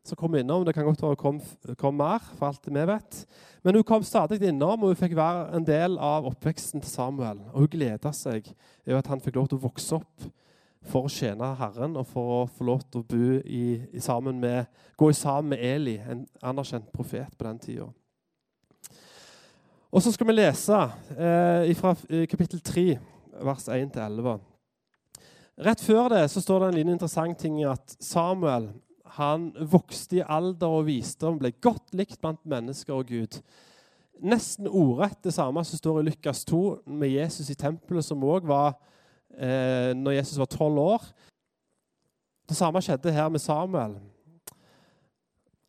Så 0.05 0.15
kom 0.19 0.35
innom, 0.35 0.65
Det 0.65 0.73
kan 0.75 0.85
godt 0.85 1.01
være 1.01 1.15
hun 1.15 1.15
kom, 1.15 1.41
kom 1.79 1.95
mer, 1.97 2.19
for 2.37 2.51
alt 2.51 2.67
vi 2.67 2.85
vet. 2.85 3.25
Men 3.63 3.75
hun 3.75 3.83
kom 3.83 4.03
stadig 4.03 4.41
innom, 4.43 4.83
og 4.83 4.91
hun 4.91 4.99
fikk 4.99 5.15
være 5.15 5.55
en 5.55 5.65
del 5.65 5.97
av 5.97 6.27
oppveksten 6.29 6.81
til 6.81 6.91
Samuel. 6.91 7.39
Og 7.53 7.65
hun 7.65 7.71
gleda 7.73 8.11
seg 8.13 8.51
over 8.85 8.99
at 8.99 9.07
han 9.07 9.23
fikk 9.23 9.39
lov 9.39 9.47
til 9.47 9.57
å 9.57 9.65
vokse 9.65 9.95
opp 9.95 10.27
for 10.83 11.07
å 11.07 11.11
tjene 11.11 11.53
Herren 11.57 11.97
og 11.97 12.05
for 12.11 12.35
å 12.35 12.45
få 12.51 12.67
lov 12.67 12.83
til 12.83 13.01
å 13.01 13.07
bo 13.07 13.39
i, 13.47 13.65
i 13.95 14.03
sammen 14.03 14.37
med, 14.43 14.67
gå 14.99 15.09
sammen 15.15 15.55
med 15.55 15.63
Eli, 15.63 15.97
en 15.97 16.25
anerkjent 16.43 16.91
profet 16.93 17.33
på 17.37 17.47
den 17.47 17.61
tida. 17.63 17.89
Og 19.89 20.03
så 20.03 20.11
skal 20.11 20.27
vi 20.27 20.35
lese 20.35 20.85
eh, 21.15 21.73
fra 21.79 21.95
kapittel 22.29 22.59
3, 22.59 22.87
vers 23.41 23.69
1-11. 23.71 24.52
Rett 25.61 25.81
før 25.85 26.09
det 26.09 26.23
så 26.33 26.41
står 26.41 26.59
det 26.59 26.67
en 26.67 26.77
liten 26.79 26.95
interessant 26.95 27.37
ting 27.39 27.59
at 27.69 27.93
Samuel 28.01 28.71
han 29.19 29.51
vokste 29.69 30.17
i 30.17 30.25
alder 30.25 30.79
og 30.79 30.87
visdom, 30.87 31.37
ble 31.37 31.51
godt 31.61 31.93
likt 31.93 32.17
blant 32.21 32.41
mennesker 32.49 32.95
og 32.95 33.11
Gud. 33.11 33.37
Nesten 34.25 34.65
ordrett 34.65 35.19
det 35.25 35.35
samme 35.35 35.61
som 35.67 35.77
står 35.77 35.99
i 35.99 36.07
Lukas 36.07 36.41
2 36.49 36.63
med 36.89 37.13
Jesus 37.13 37.51
i 37.53 37.57
tempelet, 37.59 38.05
som 38.07 38.25
òg 38.25 38.47
var 38.49 38.73
eh, 39.37 39.93
når 39.93 40.17
Jesus 40.17 40.41
var 40.41 40.49
tolv 40.49 40.81
år. 40.81 41.07
Det 42.49 42.57
samme 42.57 42.81
skjedde 42.81 43.13
her 43.13 43.29
med 43.29 43.43
Samuel, 43.43 43.99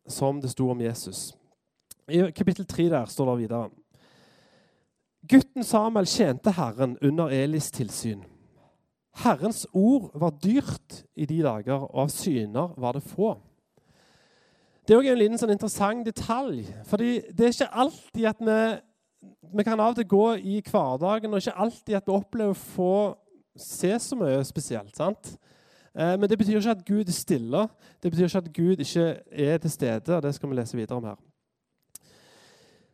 som 0.09 0.41
det 0.41 0.55
sto 0.55 0.71
om 0.73 0.81
Jesus. 0.81 1.35
I 2.09 2.25
kapittel 2.33 2.65
3 2.65 2.89
der 2.89 3.05
står 3.05 3.31
det 3.31 3.41
videre. 3.45 3.69
Gutten 5.29 5.63
Samuel 5.65 6.09
tjente 6.09 6.53
Herren 6.53 6.97
under 7.01 7.29
Elis 7.33 7.69
tilsyn. 7.73 8.25
Herrens 9.23 9.63
ord 9.73 10.09
var 10.19 10.33
dyrt 10.43 11.03
i 11.15 11.25
de 11.25 11.39
dager, 11.43 11.85
og 11.87 12.01
av 12.03 12.09
syner 12.11 12.73
var 12.77 12.97
det 12.97 13.03
få. 13.03 13.35
Det 14.85 14.93
er 14.93 14.99
også 14.99 15.13
en 15.13 15.21
liten 15.21 15.39
sånn 15.41 15.53
interessant 15.55 16.05
detalj. 16.05 16.65
fordi 16.85 17.21
det 17.31 17.45
er 17.45 17.53
ikke 17.53 17.73
alltid 17.73 18.25
at 18.29 18.41
vi, 18.41 18.57
vi 19.57 19.63
kan 19.63 19.79
av 19.79 19.93
og 19.93 19.95
til 19.95 20.07
gå 20.07 20.25
i 20.35 20.59
hverdagen 20.61 21.33
og 21.33 21.41
ikke 21.41 21.57
alltid 21.57 21.95
at 21.95 22.05
vi 22.05 22.13
opplever 22.13 22.53
å 22.53 22.65
få 22.75 22.97
se 23.57 23.95
så 23.99 24.15
mye 24.19 24.43
spesielt. 24.43 24.95
sant? 24.95 25.37
Eh, 25.95 26.17
men 26.19 26.29
det 26.29 26.37
betyr 26.37 26.59
ikke 26.59 26.75
at 26.75 26.85
Gud 26.85 27.07
er 27.07 27.15
stille. 27.15 27.67
Det 28.03 28.11
betyr 28.11 28.27
ikke 28.27 28.43
at 28.43 28.53
Gud 28.53 28.83
ikke 28.83 29.07
er 29.31 29.57
til 29.57 29.71
stede. 29.71 30.15
og 30.15 30.21
Det 30.21 30.35
skal 30.35 30.49
vi 30.49 30.55
lese 30.55 30.77
videre 30.77 30.97
om 30.97 31.03
her. 31.03 31.15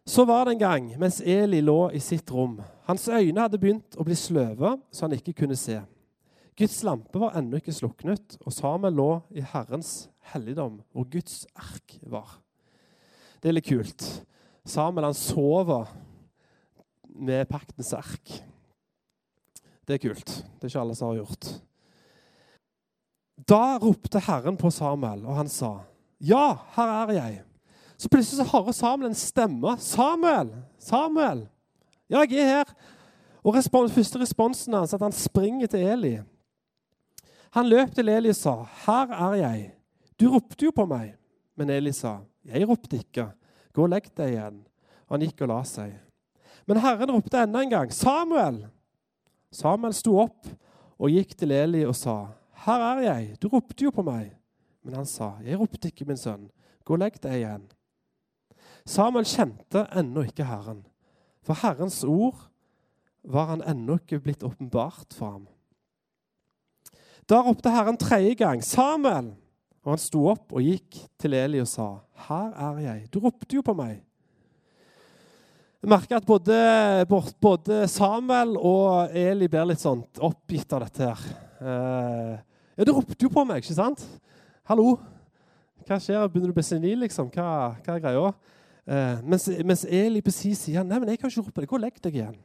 Så 0.05 0.25
var 0.25 0.45
det 0.45 0.53
en 0.53 0.59
gang 0.59 0.99
mens 0.99 1.21
Eli 1.21 1.61
lå 1.61 1.89
i 1.89 1.99
sitt 1.99 2.31
rom. 2.31 2.61
Hans 2.87 3.07
øyne 3.07 3.41
hadde 3.41 3.59
begynt 3.59 3.97
å 3.97 4.03
bli 4.03 4.15
sløve, 4.15 4.77
så 4.91 5.05
han 5.05 5.13
ikke 5.17 5.33
kunne 5.33 5.55
se. 5.55 5.81
Guds 6.61 6.83
lampe 6.85 7.17
var 7.17 7.33
ennå 7.39 7.57
ikke 7.57 7.73
sluknet, 7.73 8.35
og 8.45 8.53
Samuel 8.53 8.93
lå 8.93 9.09
i 9.33 9.41
Herrens 9.41 10.11
helligdom, 10.29 10.75
hvor 10.93 11.07
Guds 11.09 11.47
ark 11.57 11.95
var. 12.05 12.35
Det 13.41 13.49
er 13.49 13.55
litt 13.55 13.65
kult. 13.65 14.05
Samuel 14.69 15.07
han 15.07 15.17
sover 15.17 15.89
med 17.17 17.49
paktens 17.49 17.89
ark. 17.97 18.35
Det 19.89 19.97
er 19.97 20.03
kult. 20.03 20.29
Det 20.29 20.67
er 20.67 20.69
ikke 20.69 20.83
alle 20.83 20.97
som 20.99 21.09
har 21.09 21.23
gjort. 21.23 21.49
Da 23.49 23.79
ropte 23.81 24.21
Herren 24.21 24.59
på 24.61 24.69
Samuel, 24.69 25.25
og 25.25 25.35
han 25.35 25.49
sa, 25.49 25.79
'Ja, 26.21 26.57
her 26.75 26.87
er 26.87 27.11
jeg.' 27.11 27.43
Så 27.97 28.09
plutselig 28.09 28.45
så 28.45 28.51
hører 28.57 28.71
Samuel 28.71 29.09
en 29.09 29.15
stemme. 29.15 29.77
'Samuel! 29.77 30.53
Samuel!' 30.77 31.47
'Ja, 32.09 32.19
jeg 32.29 32.37
er 32.37 32.57
her.' 32.57 32.75
Og 33.43 33.55
respons, 33.55 33.91
første 33.91 34.19
responsen 34.19 34.73
hans 34.73 34.93
er 34.93 34.97
at 34.97 35.01
han 35.01 35.11
springer 35.11 35.67
til 35.67 35.79
Eli. 35.79 36.19
Han 37.51 37.67
løp 37.67 37.95
til 37.95 38.09
Eli 38.09 38.31
og 38.31 38.35
sa, 38.35 38.55
'Her 38.63 39.11
er 39.11 39.33
jeg.' 39.33 39.71
'Du 40.19 40.31
ropte 40.31 40.65
jo 40.65 40.71
på 40.71 40.85
meg.' 40.85 41.15
Men 41.55 41.69
Eli 41.69 41.91
sa, 41.91 42.19
'Jeg 42.45 42.67
ropte 42.67 42.97
ikke. 42.97 43.31
Gå 43.73 43.83
og 43.83 43.89
legg 43.89 44.07
deg 44.15 44.33
igjen.' 44.33 44.63
Og 45.07 45.17
han 45.17 45.25
gikk 45.27 45.41
og 45.41 45.47
la 45.47 45.63
seg. 45.63 45.91
Men 46.65 46.77
Herren 46.77 47.11
ropte 47.11 47.43
enda 47.43 47.61
en 47.61 47.69
gang, 47.69 47.89
'Samuel!' 47.91 48.69
Samuel 49.51 49.93
sto 49.93 50.17
opp 50.19 50.47
og 50.99 51.09
gikk 51.09 51.35
til 51.37 51.51
Eli 51.51 51.83
og 51.85 51.95
sa, 51.95 52.27
'Her 52.53 52.79
er 52.79 52.99
jeg. 53.01 53.41
Du 53.41 53.47
ropte 53.47 53.83
jo 53.83 53.91
på 53.91 54.03
meg.' 54.03 54.37
Men 54.83 54.93
han 54.93 55.05
sa, 55.05 55.33
'Jeg 55.43 55.59
ropte 55.59 55.87
ikke, 55.87 56.05
min 56.05 56.17
sønn. 56.17 56.49
Gå 56.85 56.93
og 56.93 56.99
legg 56.99 57.21
deg 57.21 57.31
igjen.' 57.31 57.71
Samuel 58.85 59.25
kjente 59.25 59.85
ennå 59.91 60.23
ikke 60.25 60.45
Herren, 60.45 60.85
for 61.43 61.53
Herrens 61.53 62.03
ord 62.03 62.49
var 63.23 63.45
han 63.45 63.61
ennå 63.61 63.99
ikke 63.99 64.19
blitt 64.19 64.43
åpenbart 64.43 65.13
for 65.13 65.31
ham. 65.31 65.47
Da 67.31 67.37
ropte 67.39 67.71
Herren 67.71 67.95
tredje 67.95 68.35
gang, 68.35 68.59
'Samuel!' 68.59 69.31
Og 69.85 69.93
han 69.93 69.99
sto 70.01 70.25
opp 70.27 70.51
og 70.51 70.65
gikk 70.65 70.97
til 71.17 71.33
Eli 71.33 71.61
og 71.63 71.67
sa, 71.67 72.01
'Her 72.27 72.51
er 72.51 72.79
jeg. 72.79 73.07
Du 73.07 73.19
ropte 73.19 73.55
jo 73.55 73.61
på 73.61 73.73
meg.' 73.73 74.03
Jeg 75.81 75.89
merker 75.89 76.17
at 76.17 76.25
både, 76.25 77.05
både 77.41 77.87
Samuel 77.87 78.57
og 78.57 79.15
Eli 79.15 79.47
blir 79.47 79.65
litt 79.65 79.79
sånn 79.79 80.03
oppgitt 80.19 80.73
av 80.73 80.83
dette. 80.83 81.07
her. 81.07 81.17
Eh, 81.61 82.37
ja, 82.77 82.83
du 82.83 82.91
ropte 82.91 83.23
jo 83.23 83.29
på 83.29 83.45
meg, 83.47 83.63
ikke 83.63 83.73
sant? 83.73 84.03
Hallo? 84.67 84.99
Hva 85.87 85.97
skjer? 85.97 86.27
Begynner 86.27 86.51
du 86.51 86.53
å 86.53 86.59
bli 86.59 86.63
senil, 86.63 86.99
liksom? 86.99 87.31
Hva, 87.31 87.75
hva 87.81 87.95
er 87.95 87.99
greia? 87.99 88.33
Eh, 88.85 89.21
mens, 89.23 89.47
mens, 89.65 89.85
Eli 89.85 90.21
på 90.21 90.31
sin 90.31 90.53
side 90.53 90.83
Nei, 90.83 90.99
men 90.99 91.09
jeg 91.09 91.19
kan 91.19 91.29
ikke 91.29 91.47
rope. 91.47 91.65
Gå 91.65 91.75
og 91.79 91.81
legg 91.81 91.97
deg 92.01 92.13
igjen. 92.13 92.37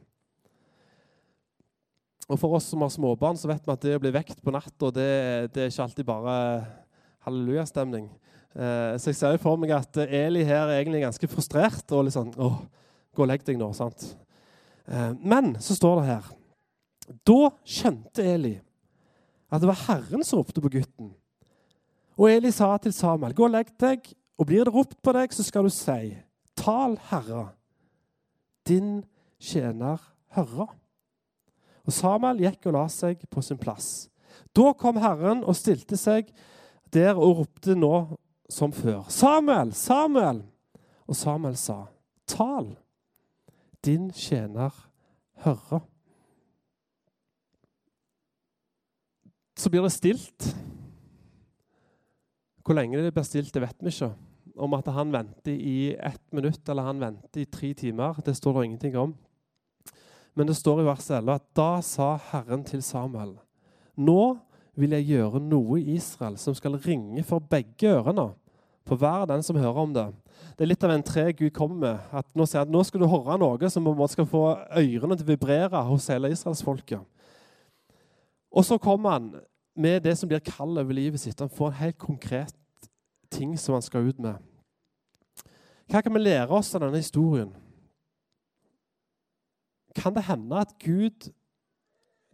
Og 2.27 2.39
For 2.39 2.57
oss 2.57 2.67
som 2.71 2.83
har 2.83 2.91
småbarn, 2.91 3.37
så 3.39 3.47
vet 3.47 3.63
vi 3.63 3.73
at 3.73 3.83
det 3.85 3.95
å 3.95 4.03
bli 4.03 4.11
vekt 4.11 4.41
på 4.43 4.51
natta 4.51 4.91
det, 4.91 5.11
det, 5.55 5.63
er 5.63 5.71
ikke 5.71 5.85
alltid 5.85 6.07
bare 6.07 6.33
hallelujastemning. 7.27 8.09
Eh, 8.51 8.95
så 8.99 9.11
jeg 9.11 9.19
ser 9.19 9.35
jo 9.35 9.43
for 9.45 9.59
meg 9.61 9.71
at 9.75 9.99
Eli 10.03 10.43
her 10.47 10.67
er 10.67 10.81
egentlig 10.81 11.05
ganske 11.05 11.29
frustrert 11.31 11.95
og 11.95 12.07
litt 12.07 12.17
sånn 12.17 12.33
åh, 12.35 12.59
gå 13.15 13.23
og 13.23 13.31
legg 13.31 13.45
deg 13.47 13.59
nå. 13.61 13.69
sant? 13.77 14.09
Eh, 14.87 15.13
men 15.23 15.55
så 15.63 15.77
står 15.77 16.01
det 16.01 16.09
her 16.09 16.27
Da 17.27 17.51
skjønte 17.63 18.25
Eli 18.35 18.57
at 19.47 19.63
det 19.63 19.69
var 19.69 19.83
Herren 19.85 20.25
som 20.27 20.41
ropte 20.41 20.59
på 20.63 20.71
gutten. 20.73 21.13
Og 22.17 22.31
Eli 22.31 22.51
sa 22.51 22.73
til 22.81 22.91
Samuel, 22.91 23.35
gå 23.37 23.45
og 23.45 23.53
legg 23.53 23.69
deg, 23.79 24.09
og 24.35 24.49
blir 24.49 24.65
det 24.67 24.73
ropt 24.73 24.97
på 25.05 25.13
deg, 25.15 25.31
så 25.31 25.45
skal 25.45 25.67
du 25.67 25.71
si, 25.71 26.11
tal, 26.59 26.97
Herre, 27.07 27.45
din 28.67 29.05
tjener 29.39 30.01
hører. 30.35 30.73
Og 31.87 31.95
Samuel 31.95 32.43
gikk 32.43 32.67
og 32.67 32.75
la 32.75 32.85
seg 32.91 33.23
på 33.31 33.41
sin 33.41 33.59
plass. 33.59 34.09
Da 34.55 34.73
kom 34.77 34.99
Herren 34.99 35.43
og 35.47 35.55
stilte 35.57 35.97
seg 35.99 36.29
der 36.93 37.15
og 37.15 37.43
ropte 37.43 37.75
nå 37.77 37.93
som 38.51 38.73
før. 38.75 39.07
Samuel, 39.11 39.73
Samuel! 39.75 40.43
Og 41.07 41.15
Samuel 41.15 41.55
sa, 41.59 41.85
tal, 42.27 42.73
din 43.85 44.09
tjener 44.11 44.75
hører. 45.45 45.85
Så 49.57 49.71
blir 49.71 49.87
det 49.87 49.93
stilt. 49.95 50.49
Hvor 52.67 52.75
lenge 52.75 52.99
det 52.99 53.13
blir 53.15 53.25
stilt, 53.25 53.53
det 53.55 53.63
vet 53.63 53.79
vi 53.79 53.93
ikke. 53.93 54.11
Om 54.57 54.75
at 54.75 54.89
han 54.91 55.13
venter 55.13 55.55
i 55.55 55.93
ett 55.95 56.23
minutt 56.35 56.67
eller 56.67 56.89
han 56.89 56.99
venter 56.99 57.41
i 57.45 57.47
tre 57.47 57.71
timer, 57.77 58.19
det 58.25 58.35
står 58.35 58.57
det 58.57 58.65
ingenting 58.67 58.97
om. 58.99 59.15
Men 60.37 60.49
det 60.49 60.57
står 60.59 60.83
i 60.83 60.85
vers 60.85 61.07
11 61.09 61.33
at 61.33 61.45
da 61.57 61.71
sa 61.81 62.11
Herren 62.29 62.61
til 62.65 62.83
Samuel 62.85 63.33
Nå 63.97 64.37
vil 64.77 64.93
jeg 64.93 65.07
gjøre 65.15 65.41
noe 65.41 65.79
i 65.81 65.95
Israel 65.97 66.35
som 66.37 66.53
skal 66.53 66.77
ringe 66.83 67.23
for 67.25 67.41
begge 67.41 67.89
ørene 67.97 68.29
på 68.87 68.95
hver 69.01 69.25
den 69.27 69.41
som 69.43 69.57
hører 69.57 69.81
om 69.81 69.95
det. 69.95 70.05
Det 70.55 70.63
er 70.63 70.69
litt 70.69 70.85
av 70.85 70.93
en 70.93 71.03
tre 71.03 71.25
Gud 71.33 71.49
kommer 71.55 71.79
med. 71.81 72.05
at 72.13 72.27
Nå 72.37 72.45
sier 72.45 72.61
at 72.61 72.71
nå 72.71 72.83
skal 72.85 73.01
du 73.01 73.07
høre 73.09 73.39
noe 73.41 73.71
som 73.73 73.89
skal 74.07 74.29
få 74.29 74.43
ørene 74.77 75.17
til 75.17 75.25
å 75.25 75.31
vibrere 75.33 75.81
hos 75.89 76.07
hele 76.13 76.31
israelsfolket. 76.31 77.01
Og 78.53 78.65
så 78.65 78.77
kommer 78.77 79.17
han 79.17 79.31
med 79.75 80.05
det 80.05 80.15
som 80.17 80.29
blir 80.29 80.45
kall 80.45 80.77
over 80.77 80.93
livet 80.93 81.19
sitt. 81.19 81.41
Han 81.41 81.51
får 81.51 81.73
en 81.73 81.81
helt 81.81 81.97
konkret 81.97 82.55
ting 83.33 83.57
som 83.57 83.75
han 83.75 83.85
skal 83.85 84.07
ut 84.07 84.21
med. 84.21 84.37
Hva 85.89 86.01
kan 86.03 86.13
vi 86.13 86.21
lære 86.21 86.53
oss 86.53 86.73
av 86.75 86.85
denne 86.85 87.01
historien? 87.01 87.51
Kan 89.97 90.15
det 90.15 90.27
hende 90.27 90.61
at 90.61 90.75
Gud 90.81 91.31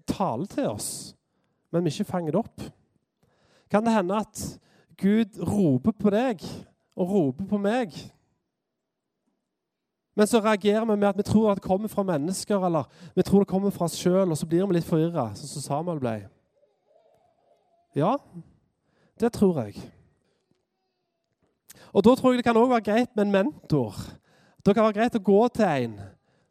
taler 0.08 0.50
til 0.52 0.68
oss, 0.70 0.90
men 1.72 1.86
vi 1.86 1.94
ikke 1.94 2.12
fanger 2.12 2.36
det 2.36 2.44
opp? 2.44 2.66
Kan 3.72 3.88
det 3.88 3.96
hende 3.96 4.20
at 4.20 4.42
Gud 5.00 5.40
roper 5.40 5.96
på 5.96 6.12
deg 6.14 6.44
og 6.94 7.10
roper 7.10 7.48
på 7.50 7.58
meg, 7.58 7.96
Men 10.16 10.28
så 10.28 10.40
reagerer 10.40 10.86
vi 10.86 10.96
med 10.96 11.08
at 11.08 11.18
vi 11.18 11.26
tror 11.26 11.52
at 11.52 11.58
det 11.58 11.66
kommer 11.66 11.90
fra 11.90 12.04
mennesker, 12.04 12.66
eller 12.66 12.84
vi 13.16 13.24
tror 13.26 13.40
det 13.40 13.48
kommer 13.50 13.70
fra 13.74 13.86
oss 13.86 13.98
sjøl, 13.98 14.30
og 14.30 14.38
så 14.38 14.46
blir 14.46 14.68
vi 14.70 14.78
litt 14.78 14.86
forvirra, 14.86 15.32
sånn 15.34 15.50
som 15.56 15.64
Samuel 15.66 16.02
ble. 16.02 16.14
Ja, 17.98 18.16
det 19.20 19.32
tror 19.34 19.64
jeg. 19.64 19.82
Og 21.94 22.04
Da 22.06 22.16
tror 22.16 22.32
jeg 22.34 22.42
det 22.42 22.46
kan 22.46 22.58
også 22.58 22.74
være 22.74 22.86
greit 22.86 23.16
med 23.16 23.26
en 23.26 23.32
mentor. 23.32 23.98
Det 24.66 24.74
kan 24.76 24.86
være 24.86 24.98
greit 24.98 25.18
å 25.18 25.22
gå 25.22 25.42
til 25.54 25.66
en 25.66 26.00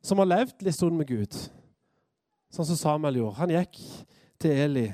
som 0.03 0.19
har 0.19 0.31
levd 0.31 0.65
litt 0.67 0.77
stund 0.77 0.99
med 0.99 1.09
Gud, 1.09 1.37
sånn 2.53 2.69
som 2.69 2.79
Samuel 2.79 3.21
gjorde. 3.21 3.39
Han 3.39 3.55
gikk 3.55 3.79
til 4.43 4.63
Eli. 4.65 4.89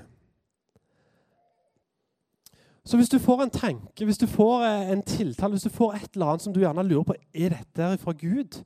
Så 2.88 2.96
hvis 2.96 3.10
du 3.12 3.18
får 3.20 3.42
en 3.44 3.52
tanke, 3.52 4.04
hvis 4.04 4.20
du 4.20 4.26
får 4.30 4.62
eh, 4.64 4.90
en 4.94 5.02
tiltale, 5.04 5.52
hvis 5.52 5.66
du 5.68 5.72
får 5.72 5.96
et 5.98 6.14
eller 6.14 6.32
annet 6.32 6.44
som 6.44 6.54
du 6.54 6.60
gjerne 6.62 6.84
lurer 6.88 7.04
på 7.04 7.16
er 7.36 7.52
dette 7.52 7.88
fra 8.00 8.14
Gud, 8.16 8.62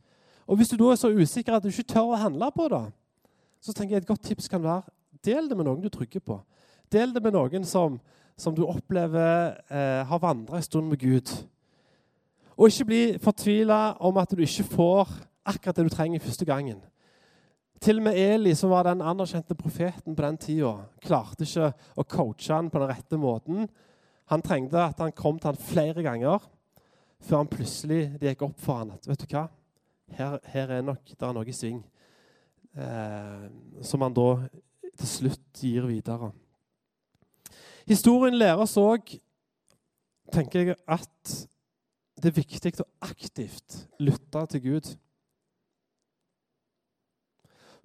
og 0.47 0.59
hvis 0.59 0.71
du 0.71 0.77
da 0.79 0.93
er 0.93 1.01
så 1.01 1.11
usikker 1.11 1.57
at 1.57 1.65
du 1.65 1.71
ikke 1.73 1.89
tør 1.95 2.13
å 2.15 2.21
handle 2.21 2.51
på 2.55 2.69
det, 2.71 2.85
så 3.63 3.75
tenker 3.75 3.97
jeg 3.97 4.05
et 4.05 4.11
godt 4.11 4.23
tips 4.27 4.51
kan 4.51 4.63
være 4.63 4.85
del 5.27 5.49
det 5.49 5.59
med 5.59 5.67
noen 5.67 5.83
du 5.83 5.91
trykker 5.91 6.23
på. 6.23 6.39
Del 6.93 7.15
det 7.15 7.23
med 7.25 7.35
noen 7.35 7.67
som, 7.67 7.99
som 8.39 8.55
du 8.55 8.65
opplever 8.67 9.57
eh, 9.71 10.03
har 10.07 10.23
vandra 10.23 10.59
en 10.59 10.67
stund 10.67 10.91
med 10.91 11.03
Gud. 11.03 11.31
Og 12.59 12.69
ikke 12.69 12.89
bli 12.89 13.03
fortvila 13.23 13.81
om 14.03 14.19
at 14.23 14.35
du 14.35 14.43
ikke 14.43 14.67
får 14.75 15.15
akkurat 15.49 15.79
det 15.79 15.87
du 15.87 15.93
trenger 15.93 16.23
første 16.23 16.47
gangen. 16.49 16.81
Til 17.83 17.99
og 17.99 18.07
med 18.07 18.19
Eli, 18.19 18.55
som 18.55 18.71
var 18.71 18.87
den 18.87 19.03
anerkjente 19.03 19.57
profeten 19.59 20.15
på 20.15 20.23
den 20.23 20.39
tida, 20.39 20.75
klarte 21.03 21.43
ikke 21.47 21.73
å 21.99 22.05
coache 22.07 22.55
han 22.55 22.71
på 22.71 22.79
den 22.79 22.93
rette 22.93 23.19
måten. 23.19 23.67
Han 24.31 24.45
trengte 24.45 24.79
at 24.79 25.01
han 25.03 25.15
kom 25.17 25.41
til 25.41 25.51
han 25.51 25.59
flere 25.59 26.05
ganger 26.05 26.45
før 27.23 27.43
han 27.43 27.51
plutselig 27.51 28.05
det 28.21 28.33
gikk 28.33 28.47
opp 28.49 28.63
for 28.63 28.81
han 28.81 28.95
at 28.95 29.07
vet 29.07 29.21
du 29.23 29.35
hva, 29.35 29.47
her, 30.17 30.39
her 30.53 30.73
er 30.79 30.87
nok 30.87 31.11
det 31.11 31.27
er 31.27 31.35
noe 31.35 31.49
i 31.49 31.55
sving. 31.55 31.83
Eh, 32.73 33.47
som 33.85 34.03
han 34.03 34.15
da 34.17 34.29
til 34.99 35.09
slutt 35.09 35.63
gir 35.63 35.87
videre. 35.89 36.31
Historien 37.89 38.39
lærer 38.39 38.63
oss 38.63 38.79
òg, 38.81 39.17
tenker 40.33 40.63
jeg, 40.63 40.79
at 40.87 41.33
det 42.23 42.31
er 42.31 42.39
viktig 42.39 42.73
å 42.81 42.89
aktivt 43.05 43.83
lytte 44.01 44.45
til 44.55 44.63
Gud. 44.69 44.93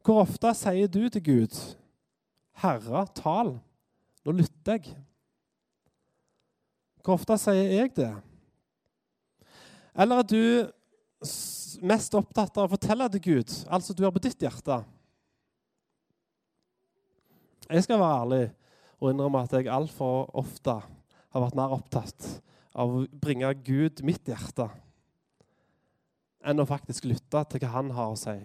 Hvor 0.08 0.22
ofte 0.24 0.54
sier 0.56 0.88
du 0.88 1.10
til 1.12 1.20
Gud, 1.20 1.56
'Herre, 2.62 3.02
tal, 3.12 3.58
nå 4.24 4.32
lytter 4.32 4.78
jeg'? 4.78 4.93
Hvor 7.04 7.20
ofte 7.20 7.36
sier 7.38 7.74
jeg 7.74 7.91
det? 7.98 8.13
Eller 10.00 10.24
er 10.24 10.30
du 10.32 10.72
mest 11.84 12.15
opptatt 12.15 12.56
av 12.56 12.70
å 12.70 12.74
fortelle 12.78 13.10
til 13.12 13.26
Gud, 13.28 13.60
altså 13.67 13.93
du 13.93 14.06
har 14.08 14.15
på 14.15 14.24
ditt 14.24 14.39
hjerte? 14.39 14.80
Jeg 17.67 17.84
skal 17.84 18.00
være 18.00 18.24
ærlig 18.24 18.43
og 19.02 19.12
innrømme 19.12 19.43
at 19.43 19.60
jeg 19.60 19.67
altfor 19.67 20.32
ofte 20.39 20.82
har 21.36 21.50
vært 21.50 21.60
mer 21.60 21.76
opptatt 21.82 22.41
av 22.72 22.96
å 22.96 23.08
bringe 23.12 23.52
Gud 23.60 24.06
mitt 24.08 24.24
hjerte 24.24 24.72
enn 26.48 26.63
å 26.63 26.70
faktisk 26.70 27.04
lytte 27.12 27.43
til 27.52 27.60
hva 27.60 27.76
han 27.82 27.91
har 27.91 28.13
å 28.13 28.15
si. 28.15 28.39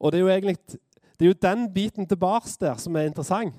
Og 0.00 0.12
det 0.12 0.18
er 0.18 0.24
jo 0.24 0.32
egentlig 0.32 0.56
det 1.20 1.26
er 1.26 1.34
jo 1.34 1.42
den 1.42 1.66
biten 1.74 2.06
tilbake 2.08 2.48
der 2.60 2.78
som 2.80 2.96
er 2.96 3.10
interessant 3.10 3.54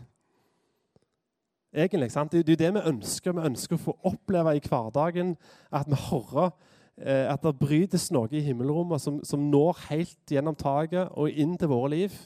egentlig. 1.74 2.12
Sant? 2.12 2.32
Det 2.32 2.42
er 2.42 2.52
jo 2.54 2.60
det 2.60 2.74
vi 2.74 2.90
ønsker. 2.90 3.36
Vi 3.36 3.48
ønsker 3.52 3.78
å 3.78 3.86
få 3.86 3.96
oppleve 4.12 4.56
i 4.58 4.64
hverdagen 4.66 5.36
at 5.72 5.90
vi 5.90 6.00
hører 6.10 6.52
eh, 6.98 7.28
at 7.32 7.44
det 7.46 7.56
brytes 7.60 8.10
noe 8.14 8.32
i 8.34 8.44
himmelrommet 8.46 9.04
som, 9.04 9.22
som, 9.28 9.48
når 9.52 9.80
helt 9.90 10.36
gjennom 10.36 10.58
taket 10.58 11.12
og 11.14 11.32
inn 11.32 11.58
til 11.60 11.72
våre 11.72 11.94
liv. 11.96 12.20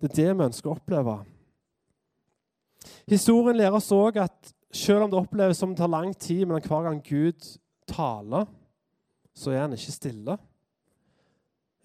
Det 0.00 0.10
er 0.10 0.18
det 0.18 0.28
vi 0.34 0.48
ønsker 0.48 0.70
å 0.70 0.76
oppleve. 0.76 1.20
Historien 3.10 3.58
lærer 3.58 3.78
oss 3.78 3.92
òg 3.94 4.20
at 4.22 4.52
selv 4.74 5.06
om 5.06 5.12
det 5.12 5.18
oppleves 5.18 5.58
som 5.60 5.72
det 5.72 5.80
tar 5.80 5.90
lang 5.90 6.12
tid, 6.14 6.44
mellom 6.44 6.64
hver 6.66 6.88
gang 6.88 7.00
Gud 7.06 7.46
taler, 7.88 8.46
så 9.36 9.52
er 9.52 9.64
han 9.64 9.76
ikke 9.76 9.94
stille. 9.94 10.36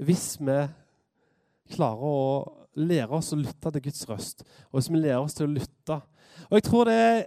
Hvis 0.02 0.34
vi 0.42 0.58
klarer 1.72 2.08
å 2.08 2.22
lære 2.80 3.18
oss 3.18 3.34
å 3.36 3.40
lytte 3.40 3.72
til 3.74 3.84
Guds 3.88 4.08
røst, 4.10 4.46
og 4.72 4.80
hvis 4.80 4.92
vi 4.92 5.02
lærer 5.02 5.24
oss 5.24 5.36
til 5.36 5.50
å 5.50 5.54
lytte 5.56 6.02
og 6.50 6.58
jeg 6.58 6.64
tror 6.64 6.88
det 6.90 6.94
er 7.00 7.22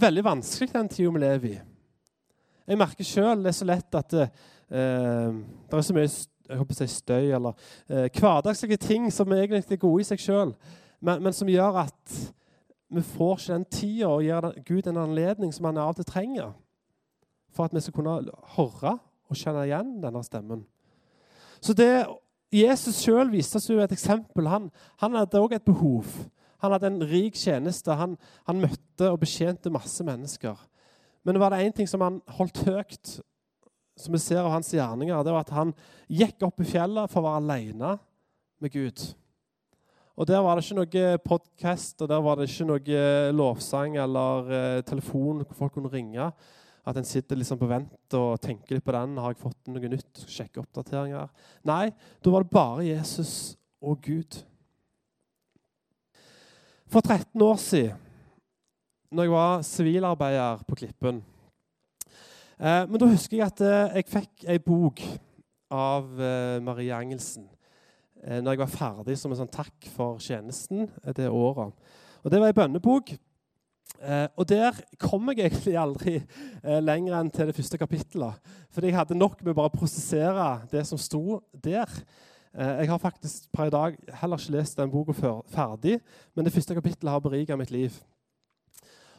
veldig 0.00 0.24
vanskelig 0.24 0.72
den 0.72 0.88
tida 0.88 1.12
vi 1.12 1.20
lever 1.20 1.48
i. 1.50 1.58
Jeg 2.66 2.78
merker 2.80 3.04
sjøl 3.06 3.42
det 3.44 3.50
er 3.50 3.58
så 3.58 3.68
lett 3.68 3.98
at 3.98 4.14
det, 4.14 4.28
eh, 4.72 5.40
det 5.68 5.78
er 5.78 5.84
så 5.84 5.96
mye 5.96 6.10
jeg 6.52 6.58
håper 6.58 6.76
si 6.76 6.86
støy 6.90 7.32
eller 7.36 7.52
eh, 7.88 8.08
hverdagslige 8.08 8.80
ting 8.80 9.10
som 9.12 9.32
egentlig 9.32 9.76
er 9.76 9.82
gode 9.82 10.02
i 10.02 10.08
seg 10.08 10.20
sjøl, 10.20 10.54
men, 11.00 11.22
men, 11.22 11.36
som 11.36 11.48
gjør 11.48 11.82
at 11.84 12.16
vi 12.92 13.04
får 13.04 13.38
ikke 13.38 13.52
den 13.52 13.68
tida 13.72 14.08
og 14.10 14.24
gir 14.24 14.48
Gud 14.68 14.88
en 14.88 15.00
anledning 15.04 15.52
som 15.54 15.68
han 15.68 15.80
av 15.80 15.94
og 15.94 16.00
til 16.00 16.08
trenger, 16.08 16.52
for 17.52 17.66
at 17.66 17.76
vi 17.76 17.80
skal 17.80 17.96
kunne 17.96 18.18
høre 18.56 18.96
og 19.32 19.38
kjenne 19.38 19.64
igjen 19.64 19.94
denne 20.02 20.20
stemmen. 20.24 20.66
Så 21.62 21.76
det 21.78 22.04
Jesus 22.52 23.00
sjøl 23.00 23.30
viste 23.32 23.56
oss 23.56 23.70
jo 23.70 23.80
et 23.80 23.94
eksempel. 23.94 24.48
Han, 24.52 24.68
han 25.00 25.16
hadde 25.16 25.40
òg 25.40 25.56
et 25.56 25.64
behov 25.64 26.08
han 26.62 26.76
hadde 26.76 26.92
en 26.92 27.02
rik 27.10 27.34
tjeneste. 27.38 27.94
Han, 27.98 28.14
han 28.46 28.62
møtte 28.62 29.10
og 29.10 29.20
betjente 29.24 29.72
masse 29.74 30.04
mennesker. 30.06 30.58
Men 31.26 31.40
var 31.42 31.54
det 31.54 31.64
én 31.66 31.74
ting 31.74 31.88
som 31.90 32.02
han 32.04 32.20
holdt 32.36 32.62
høyt, 32.66 33.16
som 33.98 34.14
vi 34.14 34.20
ser 34.22 34.42
av 34.44 34.52
hans 34.54 34.70
gjerninger. 34.74 35.24
Det 35.26 35.34
var 35.34 35.46
at 35.46 35.56
han 35.56 35.74
gikk 36.06 36.46
opp 36.46 36.62
i 36.62 36.68
fjellet 36.70 37.10
for 37.10 37.22
å 37.22 37.26
være 37.26 37.42
alene 37.42 37.96
med 38.62 38.74
Gud. 38.74 39.02
Og 40.12 40.28
Der 40.28 40.42
var 40.44 40.54
det 40.54 40.62
ikke 40.66 40.78
noe 40.78 41.18
podkast 41.24 42.02
og 42.04 42.08
der 42.10 42.20
var 42.22 42.36
det 42.38 42.46
ikke 42.46 42.66
noe 42.68 43.04
lovsang 43.32 43.96
eller 43.98 44.50
eh, 44.52 44.82
telefon 44.86 45.40
hvor 45.42 45.64
folk 45.64 45.74
kunne 45.78 45.90
ringe. 45.90 46.28
At 46.82 46.98
en 46.98 47.06
sitter 47.06 47.38
liksom 47.38 47.60
på 47.60 47.68
vent 47.70 48.16
og 48.18 48.40
tenker 48.42 48.76
litt 48.76 48.86
på 48.86 48.94
den. 48.96 49.18
Har 49.22 49.34
jeg 49.34 49.42
fått 49.42 49.70
noe 49.70 49.90
nytt? 49.92 50.24
Sjekke 50.26 50.62
oppdateringer? 50.64 51.30
Nei, 51.68 51.92
da 52.22 52.32
var 52.34 52.42
det 52.42 52.54
bare 52.54 52.86
Jesus 52.88 53.34
og 53.82 54.00
Gud. 54.02 54.40
For 56.90 57.00
13 57.00 57.42
år 57.46 57.60
siden, 57.62 58.00
når 59.12 59.28
jeg 59.28 59.32
var 59.32 59.62
sivilarbeider 59.68 60.62
på 60.64 60.76
Klippen 60.80 61.18
eh, 62.56 62.84
Men 62.88 62.96
da 62.96 63.08
husker 63.10 63.36
jeg 63.36 63.44
at 63.44 63.60
eh, 63.64 63.98
jeg 63.98 64.08
fikk 64.08 64.46
ei 64.48 64.56
bok 64.62 65.02
av 65.72 66.08
eh, 66.16 66.60
Marie 66.64 66.96
Engelsen 66.96 67.44
eh, 68.24 68.40
når 68.40 68.54
jeg 68.54 68.62
var 68.62 68.72
ferdig 68.72 69.18
som 69.20 69.34
en 69.34 69.42
sånn 69.42 69.52
takk 69.52 69.88
for 69.92 70.20
tjenesten 70.22 70.88
det 71.16 71.28
året. 71.28 71.76
Og 72.22 72.32
Det 72.32 72.40
var 72.40 72.52
ei 72.52 72.56
bønnebok. 72.56 73.12
Eh, 74.02 74.28
og 74.36 74.48
Der 74.48 74.72
kom 74.98 75.28
jeg 75.28 75.38
egentlig 75.46 75.76
aldri 75.78 76.16
eh, 76.18 76.80
lenger 76.82 77.20
enn 77.20 77.30
til 77.30 77.46
det 77.46 77.54
første 77.54 77.78
kapittelet. 77.78 78.38
Fordi 78.70 78.90
jeg 78.90 78.96
hadde 78.96 79.18
nok 79.18 79.44
med 79.44 79.54
bare 79.54 79.70
å 79.70 79.76
prosessere 79.76 80.48
det 80.72 80.82
som 80.88 80.98
sto 80.98 81.38
der. 81.54 81.90
Eh, 82.54 82.82
jeg 82.82 82.90
har 82.90 82.98
faktisk 82.98 83.46
per 83.54 83.70
i 83.70 83.74
dag 83.74 83.98
heller 84.20 84.40
ikke 84.42 84.56
lest 84.56 84.78
den 84.78 84.90
boka 84.90 85.14
ferdig, 85.46 86.00
men 86.34 86.44
det 86.44 86.52
første 86.52 86.74
kapittelet 86.74 87.12
har 87.12 87.22
beriket 87.22 87.58
mitt 87.58 87.70
liv. 87.70 87.94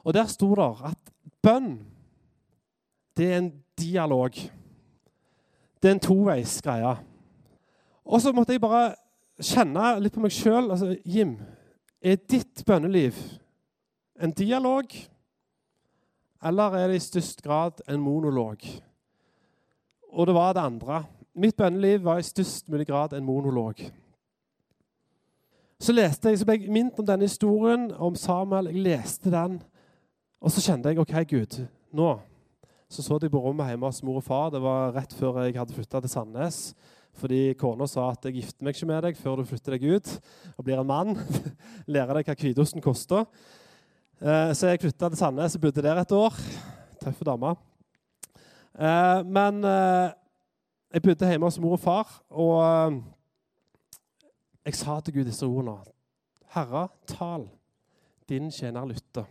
Og 0.04 0.14
Der 0.14 0.28
sto 0.28 0.52
det 0.56 0.68
at 0.84 1.14
bønn 1.42 1.80
det 3.18 3.32
er 3.32 3.38
en 3.38 3.54
dialog. 3.80 4.34
Det 5.82 5.90
er 5.90 5.96
en 5.96 6.00
toveis 6.00 6.62
greie. 6.62 6.96
Og 8.06 8.22
så 8.22 8.34
måtte 8.34 8.52
jeg 8.52 8.62
bare 8.62 8.96
kjenne 9.40 10.00
litt 10.02 10.14
på 10.14 10.24
meg 10.24 10.34
sjøl. 10.34 10.72
Altså, 10.72 10.96
Jim, 11.06 11.38
er 12.02 12.18
ditt 12.18 12.66
bønneliv 12.66 13.16
en 14.24 14.32
dialog, 14.32 14.96
eller 16.44 16.78
er 16.78 16.88
det 16.88 16.96
i 17.00 17.04
størst 17.04 17.42
grad 17.44 17.84
en 17.90 18.02
monolog? 18.02 18.64
Og 20.14 20.28
det 20.28 20.36
var 20.36 20.54
det 20.54 20.64
andre. 20.64 21.04
Mitt 21.36 21.56
bønneliv 21.58 22.04
var 22.04 22.20
i 22.20 22.26
størst 22.26 22.70
mulig 22.70 22.88
grad 22.88 23.14
en 23.14 23.26
monolog. 23.26 23.80
Så 25.80 25.92
leste 25.92 26.30
jeg, 26.30 26.40
så 26.40 26.48
ble 26.48 26.60
jeg 26.62 26.72
minnet 26.72 27.00
om 27.00 27.08
denne 27.08 27.28
historien 27.28 27.90
om 27.92 28.16
Samuel. 28.16 28.70
Jeg 28.72 28.86
leste 28.86 29.32
den, 29.34 29.58
og 30.40 30.52
så 30.52 30.64
kjente 30.64 30.92
jeg 30.92 31.02
OK, 31.04 31.18
Gud, 31.28 31.66
nå 31.92 32.14
så 32.94 33.02
så 33.02 33.18
jeg 33.22 33.32
på 33.34 33.40
rommet 33.42 33.72
hjemme 33.72 33.90
hos 33.90 34.04
mor 34.06 34.20
og 34.20 34.24
far. 34.28 34.52
Det 34.54 34.60
var 34.62 34.92
rett 34.94 35.14
før 35.18 35.40
jeg 35.42 35.56
hadde 35.58 35.74
flytta 35.74 35.98
til 36.04 36.12
Sandnes. 36.12 36.58
Fordi 37.18 37.56
kona 37.58 37.88
sa 37.90 38.12
at 38.12 38.26
jeg 38.28 38.36
gifter 38.38 38.66
meg 38.66 38.76
ikke 38.76 38.90
med 38.90 39.02
deg 39.06 39.18
før 39.18 39.40
du 39.40 39.48
flytter 39.50 39.76
deg 39.76 39.96
ut 39.96 40.12
og 40.54 40.68
blir 40.68 40.78
en 40.78 40.90
mann. 40.92 41.18
Lærer 41.94 42.20
deg 42.20 42.30
hva 42.30 42.36
hvitosten 42.38 42.86
koster. 42.86 43.26
Eh, 44.24 44.54
så 44.56 44.70
jeg 44.70 44.80
flytta 44.80 45.10
til 45.12 45.20
Sandnes 45.20 45.56
og 45.58 45.62
bodde 45.66 45.82
der 45.84 45.98
et 46.00 46.12
år. 46.16 46.36
Tøffe 47.02 47.26
dame. 47.28 47.50
Eh, 48.80 49.20
men 49.28 49.58
eh, 49.68 50.14
jeg 50.96 51.02
bodde 51.04 51.28
hjemme 51.28 51.50
hos 51.50 51.58
mor 51.60 51.74
og 51.76 51.80
far, 51.84 52.14
og 52.30 53.02
jeg 54.64 54.78
sa 54.80 54.96
til 55.04 55.18
Gud 55.18 55.28
disse 55.28 55.44
ordene. 55.46 55.76
Herre, 56.56 56.86
tal. 57.08 57.50
Din 58.30 58.48
tjener 58.52 58.88
lytter. 58.88 59.26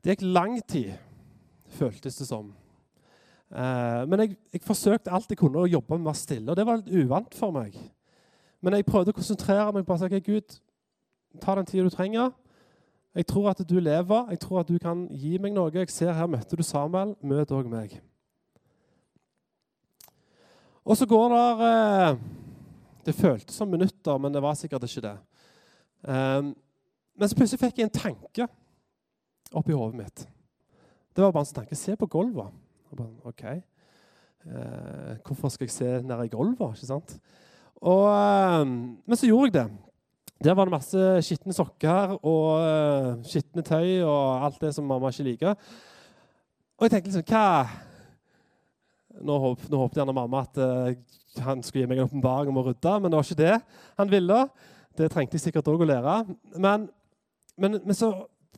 Det 0.00 0.14
gikk 0.14 0.24
lang 0.24 0.56
tid, 0.68 0.94
føltes 1.76 2.16
det 2.16 2.28
som. 2.28 2.48
Men 3.50 4.20
jeg, 4.20 4.36
jeg, 4.52 4.62
forsøkte 4.64 5.12
alt 5.12 5.28
jeg 5.30 5.38
kunne 5.38 5.60
å 5.60 5.68
jobbe 5.68 5.98
med 5.98 6.06
å 6.06 6.12
være 6.12 6.20
stille, 6.22 6.48
og 6.50 6.56
det 6.56 6.64
var 6.66 6.80
litt 6.80 6.94
uvant 6.96 7.36
for 7.36 7.52
meg. 7.52 7.76
Men 8.64 8.78
jeg 8.78 8.88
prøvde 8.88 9.12
å 9.12 9.18
konsentrere 9.18 9.68
meg 9.76 9.84
på 9.84 9.94
å 9.94 10.00
si 10.00 10.22
Gud, 10.24 10.56
ta 11.44 11.58
den 11.58 11.68
tida 11.68 11.84
du 11.84 11.92
trenger. 11.92 12.32
Jeg 13.14 13.26
tror 13.30 13.52
at 13.52 13.60
du 13.62 13.78
lever, 13.78 14.30
jeg 14.30 14.40
tror 14.42 14.60
at 14.60 14.68
du 14.68 14.78
kan 14.82 15.06
gi 15.14 15.36
meg 15.38 15.54
noe. 15.54 15.70
Jeg 15.70 15.92
ser 15.94 16.12
her 16.16 16.26
møtte 16.26 16.58
du 16.58 16.64
Samuel, 16.66 17.14
møt 17.22 17.52
òg 17.54 17.68
meg. 17.70 17.94
Og 20.84 20.98
så 20.98 21.06
går 21.08 21.30
det 21.32 21.68
eh, 21.68 22.16
Det 23.06 23.14
føltes 23.14 23.54
som 23.54 23.70
minutter, 23.70 24.18
men 24.18 24.34
det 24.34 24.42
var 24.42 24.56
sikkert 24.58 24.84
ikke 24.88 25.04
det. 25.04 25.16
Um, 26.08 26.54
men 27.16 27.28
så 27.28 27.36
plutselig 27.36 27.60
fikk 27.60 27.78
jeg 27.78 27.88
en 27.88 27.94
tanke 27.94 28.46
oppi 29.52 29.76
hodet 29.76 29.98
mitt. 29.98 30.24
Det 31.14 31.22
var 31.22 31.32
bare 31.32 31.44
en 31.44 31.48
sånn 31.48 31.58
tanke. 31.60 31.76
Se 31.78 31.94
på 32.00 32.08
gulvet. 32.10 32.50
OK. 33.28 33.44
Uh, 34.44 35.20
hvorfor 35.24 35.52
skal 35.52 35.68
jeg 35.68 35.76
se 35.76 35.90
nær 36.02 36.24
i 36.24 36.32
gulvet? 36.32 36.80
ikke 36.80 36.88
sant? 36.88 37.18
Og, 37.76 38.08
uh, 38.08 38.64
men 38.64 39.20
så 39.20 39.28
gjorde 39.28 39.52
jeg 39.52 39.56
det. 39.60 39.93
Der 40.44 40.52
var 40.52 40.68
det 40.68 40.74
masse 40.74 41.02
skitne 41.24 41.54
sokker 41.56 42.18
og 42.20 42.48
uh, 42.60 43.22
skitne 43.24 43.62
tøy 43.64 44.02
og 44.04 44.44
alt 44.44 44.58
det 44.60 44.74
som 44.76 44.84
mamma 44.84 45.08
ikke 45.08 45.24
liker. 45.30 45.54
Og 46.76 46.84
jeg 46.84 46.92
tenkte 46.92 47.10
liksom 47.10 47.28
Hva 47.30 47.46
Nå, 49.24 49.36
håp, 49.38 49.60
nå 49.70 49.78
håpet 49.78 50.00
gjerne 50.00 50.12
mamma 50.12 50.40
at 50.42 50.58
uh, 50.58 50.90
han 51.44 51.62
skulle 51.62 51.84
gi 51.84 51.88
meg 51.88 52.00
en 52.00 52.08
åpenbaring 52.08 52.50
om 52.50 52.58
å 52.58 52.64
rydde, 52.66 52.94
men 52.98 53.12
det 53.12 53.18
var 53.20 53.28
ikke 53.28 53.38
det 53.38 53.54
han 54.00 54.10
ville. 54.10 54.40
Det 54.98 55.08
trengte 55.12 55.38
jeg 55.38 55.44
sikkert 55.46 55.70
òg 55.70 55.84
å 55.84 55.88
lære. 55.88 56.16
Men, 56.58 56.88
men, 57.56 57.78
men 57.86 57.96
så 57.96 58.10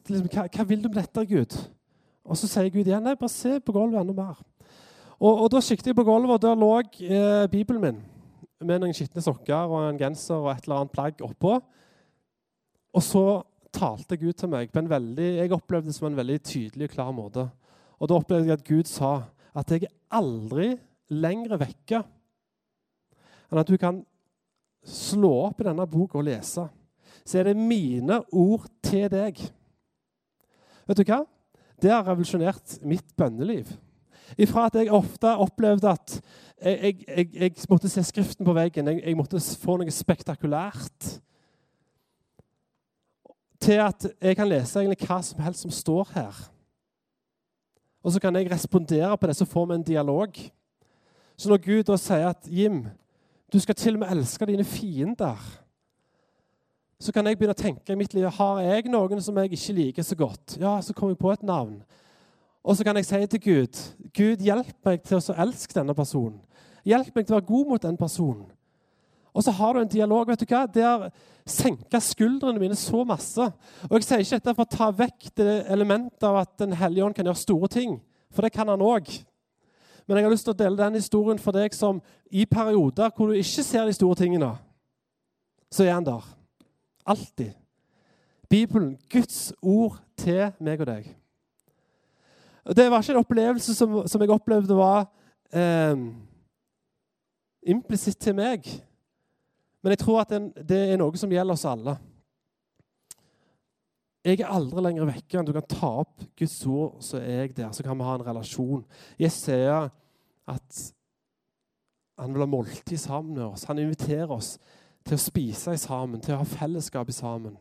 liksom, 0.09 0.31
hva, 0.33 0.47
hva, 0.49 0.67
vil 0.67 0.83
du 0.83 0.89
med 0.89 0.99
dette, 1.03 1.27
Gud? 1.29 1.59
Og 2.25 2.41
så 2.41 2.49
sier 2.51 2.73
Gud 2.73 2.89
igjen 2.89 3.05
nei, 3.05 3.15
bare 3.21 3.33
se 3.33 3.61
på 3.61 3.77
gulvet 3.77 4.01
enda 4.01 4.17
mer. 4.17 4.41
Og, 5.21 5.45
og 5.45 5.53
Da 5.53 5.63
siktet 5.63 5.93
jeg 5.93 6.01
på 6.01 6.09
gulvet, 6.09 6.39
og 6.39 6.43
der 6.43 6.59
lå 6.59 6.73
eh, 6.81 7.47
Bibelen 7.53 7.85
min 7.85 8.03
med 8.65 8.81
noen 8.81 8.97
skitne 8.97 9.21
sokker 9.21 9.69
og 9.69 9.91
en 9.91 10.01
genser 10.01 10.41
og 10.41 10.55
et 10.55 10.65
eller 10.65 10.81
annet 10.81 10.97
plagg 10.97 11.21
oppå. 11.25 11.59
Og 12.97 13.05
så 13.05 13.23
talte 13.77 14.17
Gud 14.17 14.33
til 14.39 14.51
meg 14.51 14.73
på 14.73 14.81
en 14.81 14.91
veldig, 14.91 15.29
jeg 15.37 15.53
opplevde 15.53 15.91
det 15.91 15.97
som 15.97 16.09
en 16.09 16.17
veldig 16.17 16.39
tydelig 16.49 16.89
og 16.89 16.95
klar 16.95 17.13
måte. 17.13 17.47
Og 18.01 18.09
Da 18.09 18.17
opplevde 18.17 18.49
jeg 18.49 18.59
at 18.59 18.69
Gud 18.69 18.89
sa 18.89 19.13
at 19.57 19.71
jeg 19.73 19.87
er 19.87 19.95
aldri 20.17 20.75
lenger 21.13 21.61
vekke 21.61 22.03
enn 23.47 23.61
at 23.61 23.69
du 23.69 23.77
kan 23.79 24.01
slå 24.87 25.31
opp 25.47 25.61
i 25.63 25.67
denne 25.69 25.87
boka 25.89 26.19
og 26.19 26.27
lese. 26.27 26.67
Så 27.27 27.41
er 27.41 27.51
det 27.51 27.59
mine 27.59 28.21
ord 28.35 28.67
til 28.85 29.07
deg. 29.11 29.39
Vet 30.87 31.01
du 31.01 31.05
hva? 31.07 31.25
Det 31.83 31.93
har 31.93 32.07
revolusjonert 32.07 32.79
mitt 32.87 33.13
bønneliv. 33.19 33.71
Ifra 34.41 34.67
at 34.67 34.79
jeg 34.81 34.91
ofte 34.95 35.31
opplevde 35.43 35.91
at 35.91 36.17
jeg, 36.57 37.03
jeg, 37.07 37.29
jeg, 37.35 37.53
måtte 37.71 37.91
se 37.93 38.03
Skriften 38.07 38.47
på 38.47 38.55
veggen, 38.57 38.89
jeg, 38.91 39.03
jeg, 39.05 39.17
måtte 39.19 39.41
få 39.61 39.77
noe 39.79 39.93
spektakulært, 39.93 41.11
til 43.67 43.83
at 43.83 44.07
jeg 44.23 44.39
kan 44.39 44.49
lese 44.49 44.79
egentlig 44.81 45.09
hva 45.09 45.19
som 45.27 45.43
helst 45.43 45.67
som 45.67 45.75
står 45.75 46.15
her. 46.15 46.39
Og 48.07 48.15
så 48.15 48.23
kan 48.23 48.39
jeg 48.39 48.51
respondere 48.51 49.17
på 49.19 49.27
det, 49.27 49.37
så 49.37 49.49
får 49.51 49.67
vi 49.67 49.75
en 49.75 49.87
dialog. 49.87 50.41
Så 51.37 51.51
når 51.51 51.63
Gud 51.65 51.85
da 51.91 51.99
sier 52.01 52.31
at 52.31 52.47
Jim, 52.47 52.85
du 53.53 53.59
skal 53.61 53.75
til 53.75 53.99
og 53.99 54.05
med 54.05 54.13
elske 54.15 54.47
dine 54.47 54.65
fiender 54.65 55.41
så 57.01 57.13
kan 57.13 57.27
jeg 57.29 57.37
begynne 57.37 57.53
å 57.53 57.59
tenke 57.59 57.93
i 57.93 57.99
mitt 57.99 58.15
liv 58.17 58.25
har 58.39 58.61
jeg 58.65 58.89
noen 58.89 59.21
som 59.21 59.37
jeg 59.37 59.53
ikke 59.53 59.75
liker 59.77 60.07
så 60.07 60.17
godt. 60.17 60.57
Ja, 60.61 60.81
Så 60.81 60.95
kommer 60.95 61.13
jeg 61.13 61.21
på 61.21 61.33
et 61.33 61.43
navn. 61.43 61.83
Og 62.65 62.77
så 62.77 62.85
kan 62.85 62.97
jeg 62.97 63.07
si 63.07 63.27
til 63.27 63.41
Gud 63.41 63.81
Gud, 64.17 64.41
hjelp 64.41 64.77
meg 64.85 65.03
til 65.05 65.19
å 65.19 65.37
elske 65.45 65.77
denne 65.77 65.95
personen. 65.95 66.41
Hjelp 66.85 67.15
meg 67.15 67.27
til 67.27 67.35
å 67.35 67.39
være 67.39 67.51
god 67.51 67.67
mot 67.69 67.83
den 67.83 67.97
personen. 67.97 68.47
Og 69.37 69.45
så 69.45 69.53
har 69.53 69.75
du 69.75 69.83
en 69.83 69.89
dialog. 69.89 70.29
vet 70.29 70.41
du 70.41 70.47
hva? 70.49 70.65
Det 70.67 70.83
har 70.83 71.11
senka 71.47 72.01
skuldrene 72.01 72.59
mine 72.59 72.77
så 72.77 73.05
masse. 73.05 73.53
Og 73.91 73.99
Jeg 73.99 74.05
sier 74.05 74.25
ikke 74.25 74.39
dette 74.39 74.55
for 74.57 74.65
å 74.65 74.77
ta 74.77 74.91
vekk 74.91 75.29
det 75.37 75.67
elementet 75.69 76.25
av 76.25 76.41
at 76.41 76.57
Den 76.59 76.73
hellige 76.73 77.05
ånd 77.05 77.15
kan 77.15 77.27
gjøre 77.27 77.45
store 77.45 77.69
ting, 77.69 78.01
for 78.33 78.43
det 78.43 78.53
kan 78.53 78.69
han 78.69 78.81
òg. 78.81 79.11
Men 80.07 80.17
jeg 80.17 80.25
har 80.25 80.33
lyst 80.33 80.47
til 80.47 80.55
å 80.55 80.59
dele 80.59 80.79
den 80.79 80.95
historien 80.95 81.39
for 81.39 81.53
deg 81.53 81.75
som 81.75 82.01
i 82.31 82.47
perioder 82.47 83.11
hvor 83.13 83.29
du 83.29 83.37
ikke 83.37 83.65
ser 83.67 83.85
de 83.87 83.93
store 83.93 84.17
tingene, 84.17 84.55
så 85.71 85.85
er 85.85 85.93
han 85.93 86.07
der. 86.07 86.25
Alltid. 87.07 87.53
Bibelen, 88.49 88.97
Guds 89.11 89.53
ord 89.63 89.99
til 90.17 90.53
meg 90.63 90.81
og 90.81 90.87
deg. 90.87 91.11
Det 92.77 92.91
var 92.91 93.03
ikke 93.03 93.13
en 93.13 93.23
opplevelse 93.23 93.75
som, 93.75 93.99
som 94.07 94.23
jeg 94.23 94.31
opplevde 94.31 94.79
var 94.79 95.09
eh, 95.55 95.99
implisitt 97.67 98.19
til 98.23 98.35
meg. 98.39 98.67
Men 99.87 99.93
jeg 99.95 100.01
tror 100.01 100.25
at 100.25 100.33
det 100.67 100.77
er 100.83 100.99
noe 100.99 101.15
som 101.15 101.31
gjelder 101.31 101.55
oss 101.55 101.63
alle. 101.71 101.93
Jeg 104.27 104.41
er 104.41 104.51
aldri 104.51 104.83
lenger 104.83 105.07
vekke 105.07 105.39
enn 105.39 105.47
du 105.47 105.53
kan 105.55 105.69
ta 105.71 105.91
opp 106.01 106.25
Guds 106.35 106.57
ord, 106.67 106.97
så 107.07 107.21
er 107.21 107.45
jeg 107.45 107.53
der. 107.61 107.71
Så 107.71 107.87
kan 107.87 107.95
vi 107.95 108.09
ha 108.09 108.17
en 108.19 108.25
relasjon. 108.27 108.83
Jeg 109.15 109.31
ser 109.31 109.87
at 110.51 110.83
han 112.19 112.35
vil 112.35 112.43
ha 112.43 112.51
måltid 112.51 112.99
sammen 112.99 113.39
med 113.39 113.47
oss. 113.47 113.69
Han 113.71 113.79
inviterer 113.79 114.35
oss 114.35 114.57
til 115.07 115.15
å 115.15 115.23
spise 115.23 115.79
sammen, 115.79 116.19
til 116.19 116.35
å 116.35 116.43
ha 116.43 116.51
fellesskap 116.57 117.15
sammen. 117.15 117.55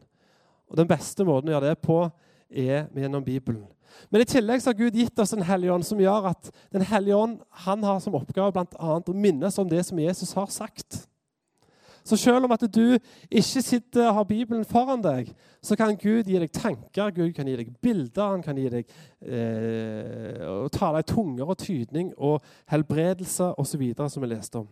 Og 0.66 0.82
Den 0.82 0.90
beste 0.90 1.30
måten 1.30 1.54
å 1.54 1.60
gjøre 1.60 1.76
det 1.76 1.80
på 1.86 2.02
er 2.50 2.88
gjennom 2.90 3.22
Bibelen. 3.22 3.68
Men 4.10 4.26
i 4.26 4.32
tillegg 4.34 4.66
så 4.66 4.74
har 4.74 4.82
Gud 4.82 4.98
gitt 4.98 5.22
oss 5.22 5.38
en 5.38 5.46
hellige 5.46 5.78
ånd 5.78 5.86
som 5.86 6.02
gjør 6.02 6.34
at 6.34 6.50
Den 6.74 6.90
hellige 6.90 7.22
ånd 7.22 7.44
han 7.68 7.86
har 7.86 8.02
som 8.02 8.18
oppgave 8.18 8.58
blant 8.58 8.74
annet 8.82 9.14
å 9.14 9.14
minnes 9.14 9.62
om 9.62 9.70
det 9.70 9.86
som 9.86 10.02
Jesus 10.02 10.34
har 10.34 10.50
sagt. 10.50 11.06
Så 12.06 12.18
selv 12.22 12.46
om 12.46 12.54
at 12.54 12.62
du 12.70 12.98
ikke 13.32 13.62
sitter 13.66 14.08
og 14.12 14.20
har 14.20 14.28
Bibelen 14.30 14.66
foran 14.66 15.02
deg, 15.02 15.32
så 15.62 15.76
kan 15.76 15.98
Gud 15.98 16.30
gi 16.30 16.38
deg 16.38 16.54
tanker, 16.54 17.10
Gud 17.16 17.34
kan 17.34 17.50
gi 17.50 17.58
deg 17.58 17.74
bilder, 17.82 18.36
han 18.36 18.46
kan 18.46 18.58
gi 18.62 18.70
deg 18.70 18.96
eh, 19.26 20.46
og 20.46 20.70
tale 20.76 21.02
i 21.02 21.10
tunger 21.10 21.50
og 21.50 21.58
tydning 21.58 22.14
og 22.18 22.46
helbredelse 22.70 23.56
osv., 23.58 23.88
som 24.06 24.22
vi 24.22 24.34
leste 24.36 24.62
om. 24.62 24.70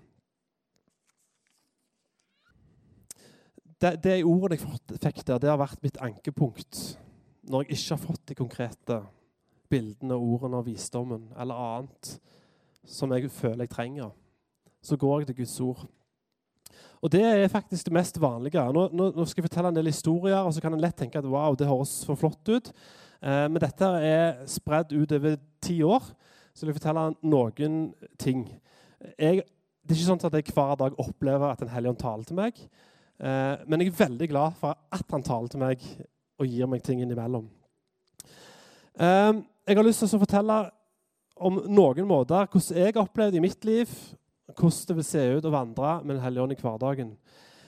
det, 3.83 3.97
det 4.03 4.23
ordet 4.23 4.59
jeg 4.59 4.99
fikk 5.01 5.25
der, 5.27 5.41
det 5.41 5.51
har 5.51 5.59
vært 5.59 5.81
mitt 5.83 5.99
ankepunkt 6.03 6.83
når 7.51 7.65
jeg 7.65 7.75
ikke 7.75 7.95
har 7.95 8.01
fått 8.03 8.27
de 8.29 8.37
konkrete 8.39 8.99
bildene, 9.71 10.15
ordene 10.15 10.61
og 10.61 10.67
visdommen 10.69 11.25
eller 11.39 11.59
annet 11.59 12.13
som 12.87 13.11
jeg 13.15 13.31
føler 13.31 13.65
jeg 13.65 13.73
trenger. 13.73 14.13
Så 14.83 14.97
går 14.99 15.21
jeg 15.21 15.27
til 15.29 15.37
Guds 15.41 15.59
ord. 15.63 15.83
Og 17.03 17.11
Det 17.11 17.21
er 17.23 17.51
faktisk 17.51 17.85
det 17.85 17.93
mest 17.93 18.19
vanlige. 18.21 18.63
Nå, 18.73 18.87
nå, 18.95 19.09
nå 19.11 19.25
skal 19.27 19.41
jeg 19.41 19.49
fortelle 19.49 19.73
en 19.73 19.75
del 19.75 19.91
historier, 19.91 20.39
og 20.39 20.53
så 20.55 20.61
kan 20.63 20.73
en 20.75 20.81
lett 20.81 20.95
tenke 20.97 21.19
at 21.19 21.27
wow, 21.27 21.55
det 21.55 21.67
høres 21.67 21.97
for 22.07 22.19
flott 22.19 22.47
ut. 22.47 22.71
Eh, 23.23 23.47
men 23.49 23.59
dette 23.59 23.89
er 24.07 24.39
spredd 24.47 24.95
ut 24.95 25.11
over 25.17 25.35
ti 25.63 25.81
år, 25.83 26.07
så 26.53 26.63
jeg 26.63 26.71
vil 26.71 26.79
fortelle 26.79 27.09
noen 27.27 27.81
ting. 28.21 28.45
Jeg, 29.19 29.43
det 29.83 29.91
er 29.91 29.99
ikke 29.99 30.07
sånn 30.07 30.23
at 30.23 30.39
jeg 30.39 30.55
hver 30.55 30.77
dag 30.79 30.95
opplever 31.01 31.51
at 31.51 31.59
Den 31.59 31.73
hellige 31.73 31.91
ånd 31.91 31.99
taler 31.99 32.27
til 32.29 32.39
meg. 32.39 32.63
Eh, 33.19 33.55
men 33.67 33.83
jeg 33.83 33.91
er 33.91 33.99
veldig 33.99 34.29
glad 34.31 34.55
for 34.59 34.79
at 34.95 35.11
han 35.11 35.27
taler 35.27 35.51
til 35.51 35.63
meg 35.63 35.83
og 36.39 36.47
gir 36.49 36.71
meg 36.71 36.83
ting 36.83 37.03
innimellom. 37.03 37.49
Eh, 38.95 39.33
jeg 39.67 39.79
har 39.79 39.85
lyst 39.85 40.03
til 40.03 40.15
å 40.15 40.23
fortelle 40.23 40.57
om 41.43 41.63
noen 41.67 42.07
måter 42.07 42.47
hvordan 42.47 42.79
jeg 42.79 42.93
har 42.93 43.03
opplevd 43.03 43.37
i 43.39 43.43
mitt 43.43 43.65
liv 43.67 43.91
hvordan 44.57 44.87
det 44.89 44.95
vil 44.99 45.07
se 45.07 45.23
ut 45.37 45.47
å 45.49 45.53
vandre 45.53 45.97
med 46.03 46.15
Den 46.15 46.23
hellige 46.23 46.45
ånd 46.45 46.55
i 46.55 46.59
hverdagen. 46.61 47.11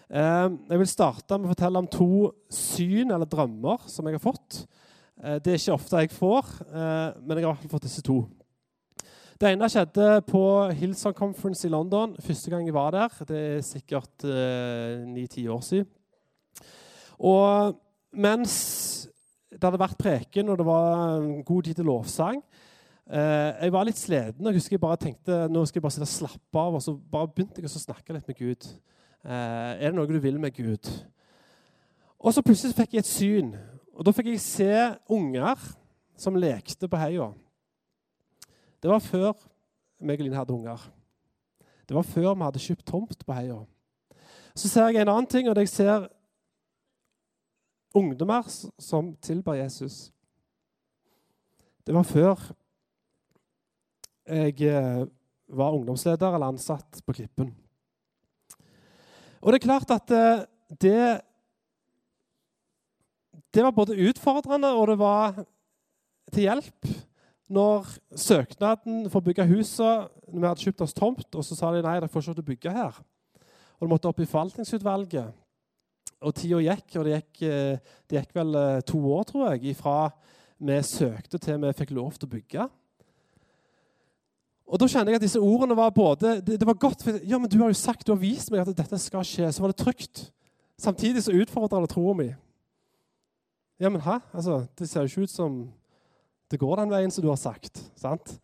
Eh, 0.10 0.48
jeg 0.69 0.82
vil 0.82 0.89
starte 0.89 1.38
med 1.38 1.50
å 1.50 1.54
fortelle 1.56 1.82
om 1.82 1.89
to 1.89 2.10
syn 2.54 3.12
eller 3.12 3.30
drømmer 3.30 3.88
som 3.89 4.06
jeg 4.06 4.17
har 4.17 4.24
fått. 4.24 4.65
Eh, 5.21 5.39
det 5.39 5.54
er 5.54 5.62
ikke 5.62 5.78
ofte 5.78 6.04
jeg 6.04 6.13
får, 6.13 6.52
eh, 6.69 7.21
men 7.21 7.38
jeg 7.38 7.45
har 7.45 7.50
i 7.50 7.54
hvert 7.54 7.63
fall 7.63 7.76
fått 7.78 7.88
disse 7.88 8.06
to. 8.06 8.19
Det 9.36 9.49
ene 9.51 9.68
skjedde 9.68 10.22
på 10.30 10.43
Hillsong 10.80 11.16
Conference 11.16 11.68
i 11.68 11.72
London. 11.72 12.14
Første 12.24 12.51
gang 12.53 12.64
jeg 12.64 12.76
var 12.76 12.93
der. 12.95 13.09
Det 13.28 13.39
er 13.39 13.66
sikkert 13.68 14.24
eh, 14.24 15.03
ni-ti 15.03 15.47
år 15.51 15.59
siden. 15.59 15.89
Og 17.20 17.76
mens 18.16 19.09
det 19.51 19.64
hadde 19.64 19.80
vært 19.80 19.99
preken, 19.99 20.49
og 20.51 20.59
det 20.59 20.68
var 20.68 21.18
en 21.18 21.43
god 21.43 21.68
tid 21.68 21.76
til 21.80 21.88
lovsang 21.88 22.39
eh, 22.39 22.64
Jeg 23.06 23.70
var 23.70 23.86
litt 23.86 23.99
sliten 24.01 24.47
og 24.47 24.56
husker 24.58 24.76
jeg 24.76 24.82
bare 24.82 24.97
tenkte 24.97 25.36
nå 25.53 25.62
skal 25.70 25.78
jeg 25.78 25.84
bare 25.86 25.93
sitte 25.93 26.08
og 26.08 26.14
slappe 26.14 26.62
av. 26.62 26.78
Og 26.80 26.82
så 26.82 26.95
bare 26.97 27.30
begynte 27.30 27.62
jeg 27.62 27.70
å 27.70 27.82
snakke 27.84 28.16
litt 28.16 28.30
med 28.32 28.39
Gud. 28.39 28.66
Eh, 29.26 29.72
er 29.78 29.89
det 29.89 29.95
noe 29.97 30.10
du 30.10 30.18
vil 30.22 30.39
med 30.41 30.53
Gud? 30.53 30.89
Og 32.18 32.34
så 32.34 32.41
plutselig 32.45 32.78
fikk 32.78 32.95
jeg 32.95 33.06
et 33.06 33.10
syn. 33.10 33.53
Og 33.95 34.06
Da 34.06 34.12
fikk 34.12 34.32
jeg 34.34 34.41
se 34.43 34.72
unger 35.10 35.62
som 36.18 36.36
lekte 36.36 36.89
på 36.89 36.99
heia. 36.99 37.30
Det 38.82 38.91
var 38.91 38.99
før 38.99 39.34
meg 39.99 40.20
og 40.20 40.26
Line 40.26 40.38
hadde 40.38 40.53
unger. 40.53 40.82
Det 41.88 41.95
var 41.95 42.03
før 42.03 42.34
vi 42.34 42.43
hadde 42.43 42.62
kjøpt 42.62 42.86
tomt 42.86 43.26
på 43.26 43.34
heia. 43.34 43.62
Så 44.56 44.70
ser 44.70 44.89
jeg 44.89 45.01
en 45.01 45.12
annen 45.12 45.28
ting, 45.28 45.49
og 45.49 45.58
jeg 45.58 45.70
ser 45.70 46.08
ungdommer 47.95 48.47
som 48.80 49.14
tilbar 49.22 49.58
Jesus. 49.60 50.12
Det 51.86 51.93
var 51.93 52.03
før 52.03 52.39
jeg 54.26 54.61
eh, 54.65 55.05
var 55.53 55.76
ungdomsleder 55.78 56.36
eller 56.36 56.53
ansatt 56.53 57.01
på 57.05 57.13
Klippen. 57.13 57.51
Og 59.41 59.53
det 59.53 59.59
er 59.59 59.67
klart 59.67 59.91
at 59.93 60.11
eh, 60.11 60.45
det 60.82 61.21
Det 63.55 63.63
var 63.63 63.71
både 63.71 63.95
utfordrende 64.09 64.67
og 64.76 64.88
det 64.89 64.97
var 64.99 65.45
til 66.34 66.43
hjelp 66.43 66.88
når 67.47 67.86
søknaden 68.17 69.05
for 69.07 69.21
å 69.21 69.23
bygge 69.23 69.45
huset 69.47 70.09
når 70.28 70.41
Vi 70.41 70.47
hadde 70.47 70.65
kjøpt 70.65 70.82
oss 70.82 70.93
tomt, 70.97 71.36
og 71.38 71.45
så 71.45 71.55
sa 71.55 71.69
de 71.71 71.84
nei, 71.86 71.99
dere 72.01 72.09
får 72.09 72.34
ikke 72.34 72.49
bygge 72.49 72.73
her. 72.73 72.97
Og 73.78 73.86
det 73.86 73.91
måtte 73.93 74.09
opp 74.09 74.19
i 74.19 74.28
forvaltningsutvalget. 74.28 75.32
Og 76.26 76.34
tida 76.36 76.59
gikk, 76.65 76.97
og 76.97 77.05
det 77.05 77.13
gikk, 77.13 77.43
eh, 77.45 77.93
det 78.09 78.17
gikk 78.19 78.36
vel 78.36 78.57
to 78.89 78.99
år, 79.13 79.23
tror 79.30 79.53
jeg, 79.53 79.63
ifra 79.71 80.09
vi 80.57 80.82
søkte 80.82 81.39
til 81.39 81.61
vi 81.61 81.71
fikk 81.78 81.93
lov 81.95 82.17
til 82.17 82.28
å 82.28 82.34
bygge. 82.34 82.67
Og 84.66 84.82
da 84.82 84.88
kjenner 84.89 85.13
jeg 85.13 85.22
at 85.22 85.26
disse 85.28 85.41
ordene 85.41 85.78
var 85.78 85.91
både 85.93 86.39
Det, 86.41 86.57
det 86.59 86.68
var 86.68 86.80
godt, 86.82 87.03
for 87.05 87.20
ja, 87.22 87.38
men 87.38 87.49
du 87.49 87.59
har 87.61 87.70
jo 87.70 87.78
sagt, 87.78 88.05
du 88.07 88.13
har 88.16 88.22
vist 88.22 88.49
meg 88.51 88.63
at 88.63 88.78
dette 88.78 88.97
skal 89.01 89.26
skje. 89.28 89.51
Så 89.53 89.61
var 89.61 89.72
det 89.72 89.82
trygt. 89.82 90.30
Samtidig 90.82 91.24
så 91.24 91.36
utfordrer 91.38 91.86
det 91.86 91.93
troa 91.93 92.16
mi. 92.18 92.32
Ja, 93.80 93.91
men 93.91 94.01
hæ? 94.01 94.20
Altså, 94.34 94.66
det 94.80 94.89
ser 94.89 95.03
jo 95.05 95.11
ikke 95.11 95.28
ut 95.28 95.36
som 95.36 95.59
det 96.51 96.59
går 96.61 96.80
den 96.80 96.91
veien 96.93 97.11
som 97.11 97.24
du 97.24 97.30
har 97.30 97.39
sagt. 97.39 97.82
sant? 97.99 98.36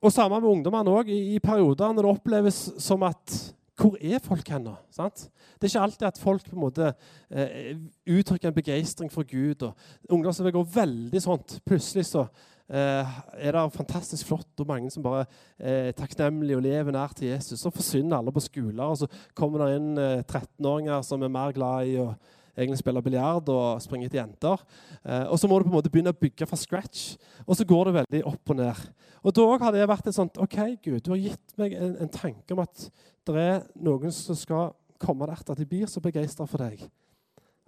Og 0.00 0.12
Sammen 0.12 0.40
med 0.40 0.50
ungdommene 0.50 0.92
òg. 0.92 1.10
I, 1.12 1.36
I 1.36 1.40
perioder 1.42 1.92
når 1.92 2.06
det 2.06 2.12
oppleves 2.14 2.60
som 2.80 3.02
at 3.06 3.38
Hvor 3.80 3.96
er 3.96 4.20
folk 4.20 4.48
hen? 4.52 4.68
sant? 4.92 5.30
Det 5.56 5.64
er 5.64 5.70
ikke 5.72 5.84
alltid 5.86 6.06
at 6.06 6.18
folk 6.20 6.44
på 6.44 6.56
en 6.56 6.60
måte 6.60 6.90
eh, 7.30 7.76
uttrykker 8.08 8.48
en 8.50 8.54
begeistring 8.54 9.12
for 9.12 9.24
Gud. 9.24 9.62
og 9.62 9.72
Ungdom 10.08 10.32
som 10.32 10.44
vil 10.44 10.52
gå 10.52 10.62
veldig 10.74 11.22
sånt. 11.22 11.60
Plutselig 11.64 12.06
så 12.10 12.26
er 12.70 13.56
det 13.56 13.62
fantastisk 13.74 14.28
flott 14.28 14.62
og 14.62 14.68
mange 14.68 14.90
som 14.94 15.02
bare 15.02 15.24
er 15.58 15.90
takknemlige 15.98 16.58
og 16.58 16.62
lever 16.62 16.94
nær 16.94 17.14
til 17.16 17.32
Jesus. 17.32 17.60
Så 17.60 17.72
forsvinner 17.74 18.20
alle 18.20 18.34
på 18.34 18.42
skoler, 18.44 18.84
og 18.84 19.00
så 19.00 19.08
kommer 19.34 19.64
det 19.64 19.80
inn 19.80 19.98
eh, 19.98 20.20
13-åringer 20.22 21.02
som 21.06 21.24
er 21.26 21.32
mer 21.34 21.54
glad 21.56 21.90
i 21.90 21.96
å 22.02 22.12
egentlig 22.54 22.80
spille 22.80 23.02
biljard 23.02 23.48
og 23.52 23.82
springe 23.82 24.08
etter 24.08 24.20
jenter. 24.20 24.62
Eh, 25.04 25.26
og 25.26 25.38
så 25.40 25.50
må 25.50 25.58
du 25.58 25.66
på 25.66 25.72
en 25.72 25.78
måte 25.78 25.92
begynne 25.92 26.14
å 26.14 26.20
bygge 26.20 26.48
fra 26.48 26.58
scratch. 26.58 27.14
Og 27.46 27.58
så 27.58 27.66
går 27.66 27.88
det 27.88 27.96
veldig 28.00 28.22
opp 28.30 28.54
og 28.54 28.60
ned. 28.60 28.86
Og 29.20 29.36
da 29.36 29.46
hadde 29.66 29.82
jeg 29.82 29.90
vært 29.90 30.10
et 30.10 30.16
sånt 30.16 30.40
OK, 30.40 30.58
Gud, 30.84 31.00
du 31.04 31.12
har 31.14 31.24
gitt 31.24 31.56
meg 31.60 31.76
en, 31.76 31.96
en 32.04 32.12
tanke 32.12 32.56
om 32.56 32.62
at 32.64 32.86
det 33.28 33.42
er 33.42 33.60
noen 33.82 34.14
som 34.14 34.38
skal 34.38 34.72
komme 35.00 35.28
der 35.28 35.40
at 35.40 35.58
de 35.58 35.68
blir 35.68 35.88
så 35.88 36.02
begeistra 36.04 36.46
for 36.48 36.60
deg 36.60 36.84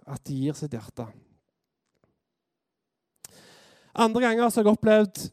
at 0.03 0.23
de 0.27 0.35
gir 0.35 0.57
sitt 0.57 0.73
hjerte. 0.75 1.05
Andre 3.93 4.23
ganger 4.23 4.47
har 4.47 4.55
jeg 4.57 4.69
opplevd 4.71 5.23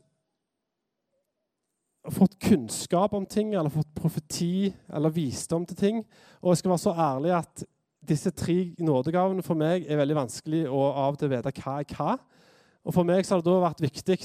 fått 2.12 2.38
kunnskap 2.42 3.14
om 3.16 3.26
ting, 3.28 3.54
eller 3.54 3.72
fått 3.72 3.92
profeti 3.96 4.70
eller 4.92 5.12
visdom 5.14 5.64
til 5.68 5.78
ting. 5.78 6.02
Og 6.40 6.52
jeg 6.52 6.60
skal 6.60 6.74
være 6.74 6.82
så 6.82 6.94
ærlig 6.96 7.32
at 7.38 7.64
disse 8.10 8.32
tre 8.32 8.74
nådegavene 8.80 9.44
for 9.44 9.58
meg 9.58 9.86
er 9.88 10.00
veldig 10.00 10.16
vanskelig 10.18 10.64
å 10.68 10.80
av 10.90 11.14
og 11.14 11.20
til 11.20 11.32
vite 11.32 11.52
hva 11.60 11.78
er 11.80 11.96
hva. 11.96 12.16
Og 12.84 12.96
for 12.96 13.08
meg 13.08 13.24
så 13.24 13.36
har 13.36 13.44
det 13.44 13.52
da 13.52 13.64
vært 13.64 13.84
viktig 13.84 14.18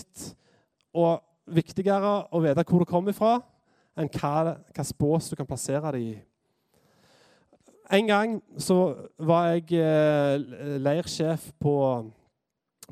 og 0.96 1.20
viktigere 1.56 2.14
å 2.32 2.42
vite 2.44 2.64
hvor 2.68 2.84
det 2.84 2.92
kommer 2.92 3.16
fra, 3.16 3.38
enn 3.96 4.12
hva, 4.16 4.56
hva 4.76 4.88
bås 5.00 5.30
du 5.32 5.36
kan 5.40 5.48
plassere 5.48 5.96
det 5.96 6.04
i. 6.04 6.14
En 7.94 8.08
gang 8.10 8.40
så 8.58 8.80
var 9.22 9.54
jeg 9.54 9.78
eh, 9.78 10.80
leirsjef 10.82 11.52
på, 11.62 11.76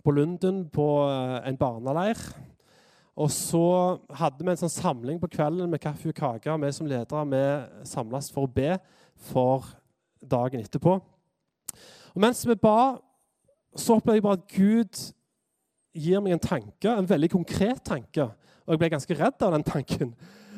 på 0.02 0.14
Lunden 0.16 0.64
på 0.74 0.88
eh, 1.06 1.38
en 1.50 1.60
barneleir. 1.60 2.20
Og 3.14 3.30
så 3.30 3.66
hadde 4.18 4.42
vi 4.42 4.50
en 4.50 4.62
sånn 4.64 4.74
samling 4.74 5.20
på 5.22 5.30
kvelden 5.36 5.70
med 5.70 5.82
kaffe 5.84 6.10
og 6.10 6.18
kake. 6.18 6.56
Vi 6.64 6.72
som 6.74 6.90
ledere 6.90 7.26
vi 7.30 7.44
samles 7.86 8.32
for 8.34 8.48
å 8.48 8.54
be 8.54 8.78
for 9.30 9.68
dagen 10.18 10.64
etterpå. 10.64 10.98
Og 12.14 12.22
Mens 12.22 12.42
vi 12.46 12.56
ba, 12.58 12.98
så 13.78 13.98
opplevde 13.98 14.18
jeg 14.18 14.26
bare 14.26 14.42
at 14.42 14.54
Gud 14.54 15.04
gir 15.94 16.22
meg 16.26 16.36
en 16.36 16.42
tanke, 16.42 16.90
en 16.90 17.10
veldig 17.10 17.30
konkret 17.34 17.84
tanke. 17.86 18.26
Og 18.66 18.74
jeg 18.74 18.82
ble 18.82 18.94
ganske 18.96 19.18
redd 19.20 19.46
av 19.46 19.54
den 19.54 19.66
tanken. 19.68 20.14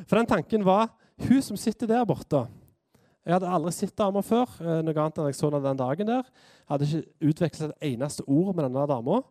For 0.05 0.19
den 0.19 0.29
tanken 0.29 0.63
var 0.67 0.93
hun 1.27 1.41
som 1.43 1.59
sitter 1.59 1.89
der 1.89 2.07
borte. 2.07 2.45
Jeg 3.25 3.33
hadde 3.33 3.49
aldri 3.49 3.71
sett 3.73 3.95
dama 3.97 4.21
før. 4.21 4.51
Eh, 4.61 4.81
noe 4.85 4.93
annet 5.01 5.17
enn 5.17 5.29
jeg 5.31 5.37
så 5.39 5.49
den 5.49 5.79
dagen 5.79 6.09
der. 6.09 6.27
Jeg 6.29 6.69
hadde 6.69 6.89
ikke 6.89 7.31
utvekslet 7.31 7.71
et 7.73 7.93
eneste 7.93 8.25
ord 8.27 8.51
med 8.53 8.67
denne 8.67 8.85
dama. 8.89 9.21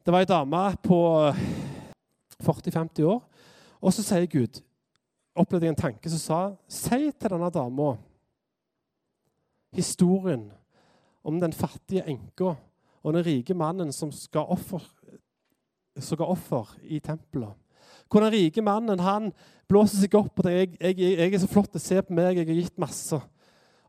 Det 0.00 0.14
var 0.14 0.24
ei 0.24 0.30
dame 0.30 0.62
på 0.80 1.00
40-50 2.46 3.04
år. 3.04 3.20
Og 3.82 3.92
så 3.92 4.04
sier 4.06 4.28
Gud 4.32 4.62
opplevde 5.36 5.68
jeg 5.68 5.74
en 5.74 5.82
tanke 5.82 6.08
som 6.08 6.22
sa 6.22 6.38
Si 6.72 7.10
til 7.12 7.32
denne 7.32 7.50
dama 7.52 7.90
historien 9.76 10.46
om 11.26 11.40
den 11.40 11.52
fattige 11.52 12.06
enka 12.08 12.54
og 13.02 13.12
den 13.12 13.26
rike 13.26 13.54
mannen 13.54 13.92
som 13.92 14.08
ga 14.32 14.46
offer, 14.48 14.80
som 16.00 16.18
ga 16.18 16.30
offer 16.32 16.72
i 16.82 17.00
tempelet. 17.04 17.52
Hvor 18.10 18.24
den 18.24 18.34
rike 18.34 18.64
mannen 18.64 19.02
han 19.02 19.30
blåser 19.68 20.04
seg 20.04 20.14
opp 20.18 20.42
og 20.42 20.50
jeg, 20.50 20.74
jeg, 20.80 20.98
jeg, 21.00 21.32
er 21.32 21.42
så 21.42 21.50
flott, 21.50 21.74
se 21.82 21.98
på 22.02 22.14
meg, 22.14 22.38
jeg 22.38 22.48
har 22.48 22.60
gitt 22.60 22.78
masse. 22.82 23.18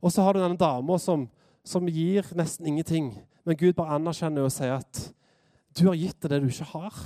Og 0.01 0.13
så 0.13 0.25
har 0.25 0.33
du 0.33 0.41
denne 0.41 0.59
dama 0.59 0.97
som, 1.01 1.27
som, 1.65 1.87
gir 1.89 2.25
nesten 2.37 2.69
ingenting. 2.69 3.11
Men 3.45 3.57
Gud 3.59 3.77
bare 3.77 3.97
anerkjenner 3.97 4.45
og 4.45 4.53
sier 4.53 4.79
at 4.79 5.03
du 5.77 5.87
har 5.87 5.97
gitt 5.97 6.19
det 6.23 6.33
det 6.33 6.41
du 6.43 6.49
ikke 6.49 6.71
har. 6.73 6.99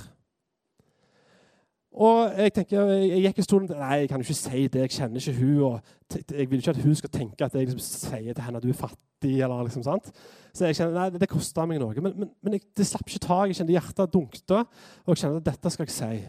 Og 1.92 2.38
jeg 2.40 2.52
tenker, 2.56 2.88
jeg, 2.88 3.20
gikk 3.20 3.40
i 3.42 3.44
stolen 3.44 3.66
Nei, 3.68 3.96
jeg 4.00 4.08
kan 4.08 4.22
jo 4.22 4.24
ikke 4.24 4.38
si 4.38 4.60
det. 4.72 4.84
Jeg 4.86 4.94
kjenner 4.94 5.20
ikke 5.20 5.34
hun, 5.42 5.58
og 5.66 6.22
Jeg 6.32 6.48
vil 6.48 6.62
ikke 6.62 6.72
at 6.72 6.84
hun 6.84 6.94
skal 6.96 7.12
tenke 7.12 7.44
at 7.44 7.56
jeg 7.56 7.68
liksom 7.68 7.82
sier 7.84 8.32
til 8.32 8.44
henne 8.46 8.62
at 8.62 8.64
du 8.64 8.70
er 8.72 8.78
fattig. 8.78 9.34
eller 9.44 9.66
liksom, 9.66 9.84
sant? 9.84 10.08
Så 10.56 10.66
jeg 10.66 10.78
kjenner, 10.78 10.94
nei, 10.96 11.10
det, 11.12 11.20
det 11.20 11.28
kosta 11.28 11.66
meg 11.68 11.82
noe. 11.82 11.92
Men, 12.00 12.14
men, 12.16 12.30
men 12.42 12.56
jeg, 12.56 12.64
det 12.76 12.88
slapp 12.88 13.04
ikke 13.08 13.26
tak. 13.26 13.50
Jeg 13.50 13.60
kjente 13.60 13.76
hjertet 13.76 14.14
dunkte, 14.14 14.62
og 15.04 15.12
jeg 15.12 15.20
kjente 15.20 15.42
at 15.42 15.50
dette 15.50 15.74
skal 15.74 15.88
jeg 15.88 15.96
si. 15.98 16.22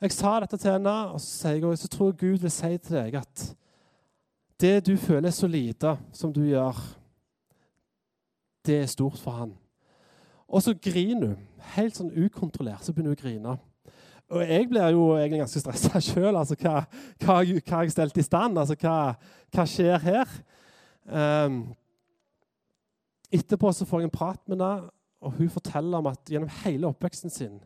Jeg 0.00 0.14
sa 0.16 0.38
dette 0.40 0.56
til 0.56 0.72
henne, 0.72 0.92
og 1.12 1.20
så, 1.20 1.50
jeg, 1.52 1.78
så 1.78 1.88
tror 1.92 2.06
jeg 2.10 2.20
Gud 2.22 2.44
vil 2.46 2.52
si 2.52 2.76
til 2.80 2.96
deg 2.96 3.18
at 3.20 3.42
det 4.60 4.86
du 4.86 4.94
føler 4.96 5.28
er 5.28 5.34
så 5.36 5.48
lite 5.48 5.92
som 6.16 6.32
du 6.32 6.40
gjør, 6.44 6.76
det 8.64 8.78
er 8.82 8.88
stort 8.88 9.18
for 9.20 9.36
han. 9.36 9.52
Og 10.48 10.62
så 10.64 10.74
griner 10.74 11.34
hun. 11.34 11.36
Helt 11.76 11.96
sånn 11.96 12.12
ukontrollert 12.16 12.84
så 12.84 12.94
begynner 12.94 13.12
hun 13.12 13.18
å 13.18 13.20
grine. 13.20 13.56
Og 14.30 14.44
jeg 14.46 14.68
blir 14.70 14.94
jo 14.94 15.04
egentlig 15.18 15.42
ganske 15.42 15.62
stressa 15.62 16.00
sjøl. 16.08 16.32
Altså, 16.32 16.56
hva, 16.60 16.80
hva, 17.20 17.36
hva 17.44 17.76
har 17.76 17.84
jeg 17.84 17.94
stelt 17.94 18.20
i 18.20 18.24
stand? 18.24 18.58
Altså, 18.60 18.76
hva, 18.80 18.96
hva 19.52 19.66
skjer 19.68 20.00
her? 20.06 20.36
Um, 21.04 21.62
etterpå 23.30 23.72
så 23.76 23.88
får 23.88 24.00
jeg 24.00 24.10
en 24.10 24.16
prat 24.16 24.40
med 24.46 24.56
henne, 24.56 24.90
og 25.20 25.36
hun 25.36 25.52
forteller 25.52 26.00
om 26.00 26.08
at 26.08 26.32
gjennom 26.32 26.52
hele 26.62 26.88
oppveksten 26.88 27.32
sin 27.32 27.60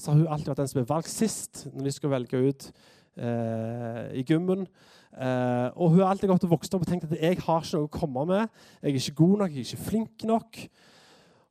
så 0.00 0.10
har 0.10 0.20
hun 0.20 0.30
alltid 0.32 0.52
vært 0.52 0.62
den 0.62 0.70
som 0.72 0.80
er 0.82 0.88
valgt 0.88 1.12
sist 1.12 1.66
når 1.70 1.86
de 1.86 1.92
skal 1.94 2.12
velge 2.14 2.40
ut 2.40 2.70
eh, 3.20 4.04
i 4.20 4.24
gymmen. 4.26 4.64
Eh, 5.10 5.66
og 5.74 5.92
hun 5.92 6.00
har 6.00 6.12
alltid 6.12 6.30
gått 6.30 6.46
og 6.46 6.54
vokst 6.54 6.74
opp 6.76 6.86
og 6.86 6.90
tenkt 6.90 7.08
at 7.08 7.18
jeg 7.18 7.40
har 7.42 7.64
ikke 7.64 7.76
noe 7.76 7.88
å 7.88 7.92
komme 7.92 8.24
med. 8.30 8.62
Jeg 8.80 8.92
er 8.94 9.00
ikke 9.02 9.18
god 9.20 9.36
nok, 9.42 9.54
jeg 9.54 9.64
er 9.64 9.68
ikke 9.68 9.88
flink 9.90 10.24
nok. 10.30 10.62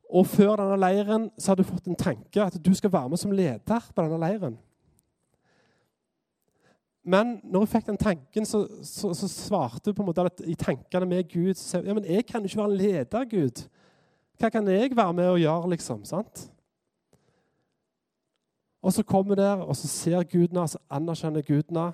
Og 0.10 0.26
før 0.26 0.56
denne 0.58 0.80
leiren 0.82 1.30
så 1.38 1.52
hadde 1.52 1.68
hun 1.68 1.76
fått 1.76 1.92
en 1.92 2.00
tanke 2.00 2.42
at 2.42 2.58
du 2.58 2.72
skal 2.78 2.94
være 2.94 3.14
med 3.14 3.22
som 3.22 3.36
leder 3.36 3.92
på 3.94 4.06
denne 4.06 4.22
leiren. 4.24 4.58
Men 7.10 7.38
når 7.44 7.64
hun 7.64 7.72
fikk 7.72 7.88
den 7.88 7.98
tanken, 7.98 8.46
så, 8.46 8.64
så, 8.86 9.14
så 9.18 9.28
svarte 9.32 9.90
hun 9.90 9.98
på 9.98 10.04
en 10.04 10.10
måte 10.10 10.26
at 10.30 10.42
i 10.46 10.58
tankene 10.60 11.08
med 11.10 11.30
Gud 11.32 11.58
så, 11.58 11.82
ja, 11.86 11.94
men 11.94 12.06
'Jeg 12.06 12.26
kan 12.26 12.44
ikke 12.46 12.58
være 12.58 12.72
en 12.72 12.78
leder, 12.78 13.26
Gud. 13.26 13.64
Hva 14.40 14.50
kan 14.50 14.68
jeg 14.68 14.96
være 14.96 15.14
med 15.14 15.30
å 15.30 15.40
gjøre?' 15.40 15.70
liksom, 15.70 16.06
sant? 16.06 16.50
Og 18.82 18.94
så 18.94 19.04
kommer 19.04 19.36
vi 19.36 19.42
der, 19.42 19.64
og 19.66 19.76
så 19.76 19.88
ser 19.88 20.24
Gud 20.24 20.48
henne, 20.48 20.68
så 20.68 20.80
anerkjenner 20.90 21.42
Gud 21.42 21.64
henne. 21.70 21.92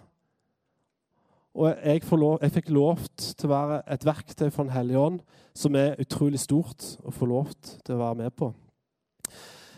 Og 1.56 1.72
jeg, 1.72 2.02
lov, 2.12 2.38
jeg, 2.42 2.52
fikk 2.52 2.70
lov 2.76 3.00
til 3.16 3.48
å 3.48 3.54
være 3.54 3.80
et 3.96 4.06
verktøy 4.06 4.50
for 4.50 4.68
Den 4.68 4.76
hellige 4.76 5.00
ånd, 5.00 5.20
som 5.56 5.76
er 5.80 5.96
utrolig 6.04 6.40
stort 6.44 6.98
å 7.04 7.14
få 7.16 7.30
lov 7.32 7.54
til 7.56 7.96
å 7.96 8.02
være 8.02 8.20
med 8.26 8.36
på. 8.36 8.52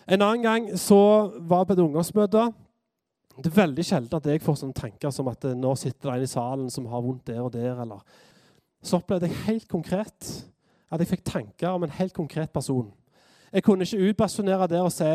En 0.08 0.24
annen 0.24 0.44
gang 0.44 0.70
så 0.80 0.98
var 1.38 1.62
jeg 1.62 1.70
på 1.70 1.78
et 1.78 1.84
ungdomsmøte. 1.84 2.48
Det 3.38 3.52
er 3.52 3.60
veldig 3.60 3.86
sjelden 3.86 4.18
at 4.18 4.30
jeg 4.32 4.42
får 4.42 4.58
sånne 4.64 4.80
tanker 4.80 5.14
som 5.14 5.30
at 5.30 5.46
nå 5.54 5.76
sitter 5.78 6.10
det 6.10 6.16
en 6.16 6.26
i 6.26 6.32
salen 6.32 6.70
som 6.74 6.88
har 6.90 7.04
vondt 7.06 7.28
der 7.30 7.44
og 7.44 7.54
der. 7.54 7.84
eller... 7.84 8.02
Så 8.82 8.98
opplevde 8.98 9.28
jeg 9.30 9.44
helt 9.46 9.68
konkret 9.70 10.32
at 10.88 11.02
jeg 11.02 11.10
fikk 11.12 11.26
tanker 11.28 11.76
om 11.76 11.84
en 11.86 11.94
helt 11.94 12.14
konkret 12.16 12.50
person. 12.50 12.90
Jeg 13.54 13.64
kunne 13.64 13.86
ikke 13.86 14.10
utpersonere 14.10 14.68
det 14.72 14.82
og 14.82 14.92
si 14.96 15.12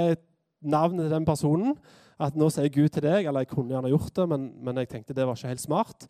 navnet 0.63 1.07
til 1.07 1.15
den 1.15 1.29
personen. 1.29 1.77
At 2.23 2.37
nå 2.39 2.49
sier 2.53 2.71
Gud 2.71 2.93
til 2.95 3.05
deg, 3.05 3.27
eller 3.27 3.43
jeg 3.43 3.51
kunne 3.51 3.73
gjerne 3.73 3.91
gjort 3.91 4.15
det, 4.15 4.29
men, 4.31 4.51
men 4.63 4.79
jeg 4.83 4.91
tenkte 4.93 5.17
det 5.17 5.27
var 5.27 5.39
ikke 5.39 5.55
helt 5.55 5.65
smart. 5.65 6.07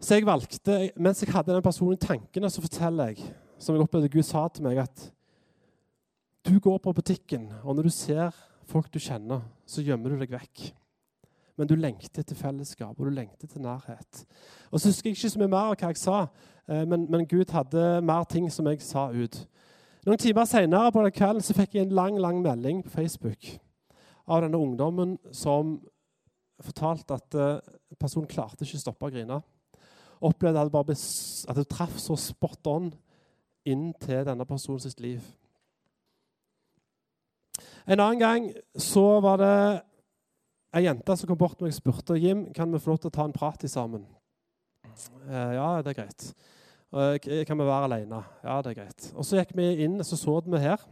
Så 0.00 0.16
jeg 0.16 0.26
valgte, 0.28 0.76
mens 0.96 1.22
jeg 1.22 1.32
hadde 1.32 1.54
den 1.54 1.64
personen 1.64 1.96
i 1.96 2.00
tankene, 2.00 2.50
så 2.52 2.64
forteller 2.64 3.12
jeg, 3.12 3.30
som 3.60 3.76
jeg 3.76 3.84
opplevde 3.84 4.12
Gud 4.12 4.24
sa 4.24 4.46
til 4.48 4.64
meg, 4.64 4.80
at 4.80 5.06
du 6.48 6.56
går 6.60 6.78
på 6.80 6.94
butikken, 6.96 7.50
og 7.62 7.76
når 7.76 7.88
du 7.88 7.92
ser 7.92 8.36
folk 8.68 8.88
du 8.92 9.00
kjenner, 9.02 9.42
så 9.68 9.84
gjemmer 9.84 10.12
du 10.12 10.22
deg 10.22 10.32
vekk. 10.32 10.70
Men 11.60 11.68
du 11.68 11.74
lengter 11.76 12.22
etter 12.22 12.38
fellesskap, 12.38 12.94
og 12.96 13.10
du 13.10 13.12
lengter 13.12 13.44
etter 13.44 13.60
nærhet. 13.60 14.22
Og 14.70 14.80
så 14.80 14.88
husker 14.88 15.10
jeg 15.10 15.18
ikke 15.18 15.32
så 15.34 15.42
mye 15.42 15.52
mer 15.52 15.66
av 15.68 15.74
hva 15.76 15.90
jeg 15.90 16.00
sa, 16.00 16.20
eh, 16.64 16.86
men, 16.88 17.04
men 17.12 17.26
Gud 17.28 17.52
hadde 17.52 18.00
mer 18.06 18.24
ting 18.30 18.46
som 18.52 18.70
jeg 18.70 18.80
sa 18.84 19.10
ut. 19.12 19.42
Noen 20.06 20.20
timer 20.20 20.46
senere 20.48 20.92
på 20.94 21.02
den 21.04 21.12
kvelden 21.12 21.44
så 21.44 21.52
fikk 21.56 21.74
jeg 21.76 21.84
en 21.84 21.96
lang 21.96 22.14
lang 22.20 22.38
melding 22.40 22.78
på 22.86 22.92
Facebook 22.94 23.50
av 24.30 24.44
denne 24.44 24.56
ungdommen 24.56 25.18
som 25.36 25.74
fortalte 26.64 27.16
at 27.18 27.36
uh, 27.36 27.58
personen 28.00 28.28
klarte 28.30 28.64
ikke 28.64 28.78
å 28.78 28.84
stoppe 28.84 29.08
å 29.08 29.12
grine. 29.12 29.40
Opplevde 30.24 30.62
at 30.64 30.88
det, 30.88 30.96
at 31.48 31.60
det 31.60 31.68
traff 31.68 31.98
så 32.00 32.16
spot 32.20 32.70
on 32.72 32.88
inn 33.68 33.90
til 34.00 34.24
denne 34.24 34.46
personens 34.48 34.96
liv. 35.00 35.20
En 37.84 38.00
annen 38.00 38.20
gang 38.20 38.48
så 38.80 39.04
var 39.24 39.40
det 39.40 39.56
ei 40.78 40.86
jente 40.86 41.16
som 41.16 41.28
kom 41.28 41.40
bort 41.40 41.60
og 41.60 41.76
spurte 41.76 42.16
Jim, 42.20 42.46
kan 42.56 42.72
vi 42.72 42.80
få 42.80 42.94
lov 42.94 43.02
til 43.02 43.12
å 43.12 43.16
ta 43.18 43.28
en 43.28 43.36
prat 43.36 43.68
sammen. 43.68 44.06
Uh, 45.28 45.52
ja, 45.58 45.68
det 45.84 45.92
er 45.92 46.00
greit. 46.04 46.30
Kan 46.90 47.58
vi 47.58 47.66
være 47.66 47.86
alene? 47.86 48.22
Ja, 48.42 48.56
det 48.62 48.72
er 48.72 48.80
greit. 48.82 49.12
Og 49.14 49.24
Så 49.24 49.38
gikk 49.38 49.54
vi 49.54 49.68
inn, 49.84 50.00
så 50.04 50.16
så 50.18 50.40
vi 50.42 50.58
her, 50.58 50.82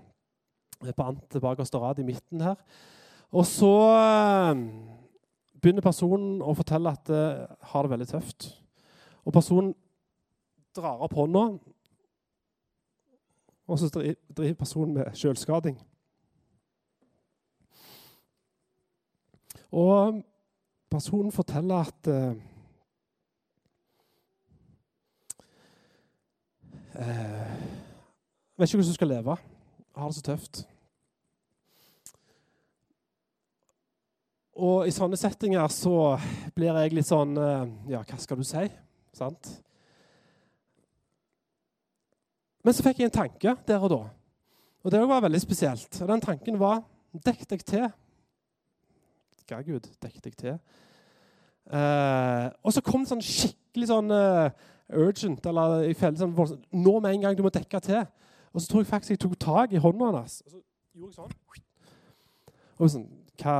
på 0.78 1.02
Ante 1.02 1.40
bakerste 1.42 1.78
rad 1.78 1.98
i 1.98 2.06
midten 2.06 2.40
her. 2.40 2.54
Og 3.34 3.46
så 3.46 3.72
uh, 3.92 4.54
begynner 5.58 5.82
personen 5.82 6.38
å 6.40 6.54
fortelle 6.54 6.92
at 6.94 7.10
det 7.10 7.24
har 7.72 7.82
det 7.82 7.90
veldig 7.90 8.08
tøft. 8.12 8.46
Og 9.26 9.34
personen 9.34 9.74
drar 10.76 11.02
opp 11.02 11.16
hånda, 11.18 11.42
og 13.68 13.78
så 13.78 13.90
driver 13.90 14.54
personen 14.56 14.94
med 14.94 15.10
selvskading. 15.18 15.76
Og 19.76 20.22
personen 20.88 21.34
forteller 21.34 21.90
at 21.90 22.08
eh, 26.98 27.08
eh, 27.08 27.52
Vet 28.58 28.68
ikke 28.68 28.80
hvordan 28.80 28.90
du 28.90 28.96
skal 28.96 29.08
leve. 29.12 29.36
Har 29.96 30.10
det 30.10 30.16
så 30.16 30.24
tøft. 30.26 30.60
Og 34.58 34.88
i 34.88 34.94
sånne 34.94 35.18
settinger 35.18 35.70
så 35.70 36.18
blir 36.56 36.74
jeg 36.82 36.96
litt 36.98 37.06
sånn 37.06 37.36
eh, 37.38 37.70
Ja, 37.94 38.02
hva 38.02 38.18
skal 38.18 38.40
du 38.40 38.46
si? 38.46 38.64
Sant? 39.14 39.52
Men 42.66 42.74
så 42.74 42.82
fikk 42.82 42.98
jeg 43.00 43.12
en 43.12 43.18
tanke 43.20 43.54
der 43.68 43.84
og 43.86 43.92
da. 43.94 44.02
Og 44.82 44.92
det 44.92 45.00
var 45.06 45.22
veldig 45.22 45.40
spesielt. 45.40 46.02
Og 46.02 46.10
den 46.10 46.24
tanken 46.24 46.58
var 46.60 46.82
Dekk 47.08 47.46
deg 47.48 47.62
til. 47.64 47.86
Hva, 49.48 49.62
Gud? 49.64 49.86
Dekk 50.02 50.18
deg 50.26 50.34
til. 50.36 50.58
Eh, 51.68 52.46
og 52.62 52.74
så 52.74 52.82
kom 52.84 53.04
det 53.04 53.10
sånn 53.12 53.24
skikkelig 53.24 53.88
sånn 53.88 54.12
uh, 54.12 54.50
urgent, 54.94 55.46
eller 55.46 55.82
i 55.88 55.94
felle, 55.94 56.16
sånn, 56.16 56.62
Nå 56.72 57.00
med 57.00 57.14
en 57.14 57.26
gang, 57.26 57.36
du 57.36 57.42
må 57.42 57.52
dekke 57.52 57.80
til. 57.84 58.06
Og 58.52 58.62
så 58.62 58.70
tror 58.70 58.82
jeg 58.82 58.90
faktisk 58.90 59.14
jeg 59.14 59.22
tok 59.24 59.38
tak 59.40 59.72
i 59.72 59.82
hånda 59.82 60.10
hans. 60.16 60.40
Og 60.46 60.50
så 60.50 60.60
gjorde 60.94 61.12
jeg 61.12 61.18
sånn. 61.18 61.36
Og 62.78 62.92
sånn, 62.92 63.08
hva 63.42 63.58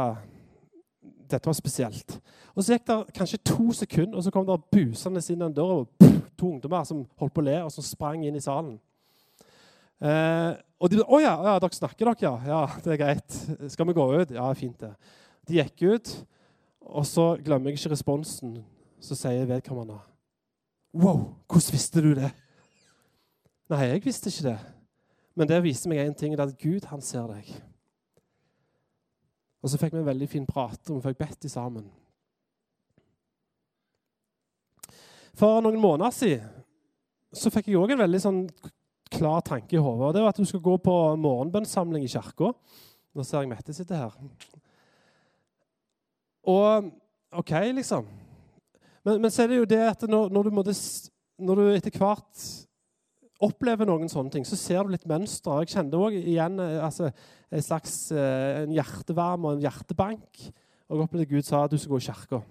dette 1.28 1.48
var 1.48 1.56
spesielt. 1.56 2.20
Og 2.54 2.64
Så 2.64 2.74
gikk 2.74 2.86
det 2.88 3.14
kanskje 3.14 3.44
to 3.44 3.72
sekunder, 3.72 4.16
og 4.16 4.24
så 4.24 4.32
kom 4.32 4.46
det 4.46 4.58
busende 4.72 5.22
inn 5.30 5.44
den 5.44 5.54
døra 5.54 5.84
To 6.38 6.52
ungdommer 6.52 6.84
som 6.86 7.02
holdt 7.18 7.34
på 7.34 7.42
å 7.42 7.44
le, 7.44 7.56
og 7.64 7.72
som 7.74 7.82
sprang 7.82 8.22
inn 8.22 8.36
i 8.38 8.40
salen. 8.40 8.76
Eh, 9.98 10.54
og 10.78 10.90
de 10.90 11.02
'Å 11.02 11.20
ja, 11.20 11.34
ja, 11.42 11.58
dere 11.58 11.74
snakker, 11.74 12.06
dere, 12.06 12.16
ja. 12.22 12.40
ja. 12.46 12.66
Det 12.78 12.92
er 12.92 12.96
greit. 12.96 13.30
Skal 13.72 13.86
vi 13.86 13.92
gå 13.92 14.20
ut?' 14.20 14.30
Ja, 14.30 14.52
fint, 14.54 14.78
det. 14.78 14.94
De 15.48 15.54
gikk 15.54 15.82
ut, 15.82 16.26
og 16.86 17.04
så 17.06 17.36
glemmer 17.42 17.70
jeg 17.70 17.78
ikke 17.78 17.90
responsen. 17.90 18.64
Så 19.00 19.14
sier 19.14 19.46
vedkommende 19.46 19.98
'Wow, 20.94 21.34
hvordan 21.48 21.72
visste 21.72 22.00
du 22.00 22.14
det?' 22.14 22.34
Nei, 23.68 23.84
jeg 23.84 24.04
visste 24.04 24.30
ikke 24.30 24.48
det. 24.48 24.58
Men 25.36 25.48
det 25.48 25.62
viste 25.62 25.88
meg 25.88 25.98
én 25.98 26.14
ting, 26.16 26.32
det 26.32 26.40
er 26.40 26.48
at 26.48 26.58
Gud 26.58 26.86
han 26.88 27.00
ser 27.00 27.26
deg. 27.26 27.50
Og 29.62 29.70
så 29.70 29.78
fikk 29.78 29.92
vi 29.92 29.98
en 29.98 30.06
veldig 30.06 30.28
fin 30.28 30.46
prat, 30.46 30.90
og 30.90 30.96
vi 30.96 31.08
fikk 31.08 31.18
bedt 31.18 31.50
sammen. 31.50 31.90
For 35.38 35.60
noen 35.60 35.80
måneder 35.80 36.10
siden 36.10 36.48
så 37.36 37.50
fikk 37.52 37.68
jeg 37.68 37.76
òg 37.78 37.92
en 37.92 38.00
veldig 38.00 38.20
sånn 38.22 38.40
klar 39.12 39.42
tanke 39.44 39.76
i 39.76 39.82
hodet. 39.82 40.14
Det 40.16 40.22
var 40.24 40.32
at 40.32 40.40
du 40.40 40.48
skal 40.48 40.62
gå 40.64 40.76
på 40.82 40.94
morgenbønnsamling 41.20 42.06
i 42.06 42.10
kirka. 42.10 42.52
Nå 43.14 43.24
ser 43.26 43.44
jeg 43.44 43.50
Mette 43.50 43.74
sitter 43.76 44.00
her. 44.00 44.16
Og 46.48 46.88
OK, 47.36 47.52
liksom. 47.76 48.08
Men, 49.08 49.22
men 49.24 49.32
så 49.32 49.44
er 49.44 49.52
det 49.52 49.62
jo 49.62 49.68
det 49.68 49.80
at 49.88 50.02
når, 50.10 50.28
når, 50.34 50.48
du, 50.48 50.56
måtte, 50.58 50.74
når 51.40 51.60
du 51.60 51.68
etter 51.72 51.94
hvert 51.96 52.48
opplever 53.40 53.86
noen 53.88 54.10
sånne 54.10 54.34
ting, 54.34 54.44
så 54.44 54.58
ser 54.58 54.84
du 54.84 54.92
litt 54.92 55.06
mønster. 55.08 55.62
Jeg 55.62 55.72
kjente 55.72 56.00
òg 56.00 56.16
igjen 56.18 56.58
eh, 56.60 56.76
altså, 56.84 57.08
en 57.54 57.64
slags 57.64 57.94
eh, 58.12 58.64
en 58.64 58.74
hjertevarme 58.74 59.48
og 59.48 59.56
en 59.56 59.64
hjertebank. 59.64 60.42
Og 60.88 60.96
jeg 60.96 61.06
opplevde 61.06 61.30
Gud 61.30 61.46
sa 61.46 61.62
at 61.64 61.72
du 61.72 61.78
skal 61.78 61.94
gå 61.94 62.02
i 62.02 62.06
kirka. 62.08 62.42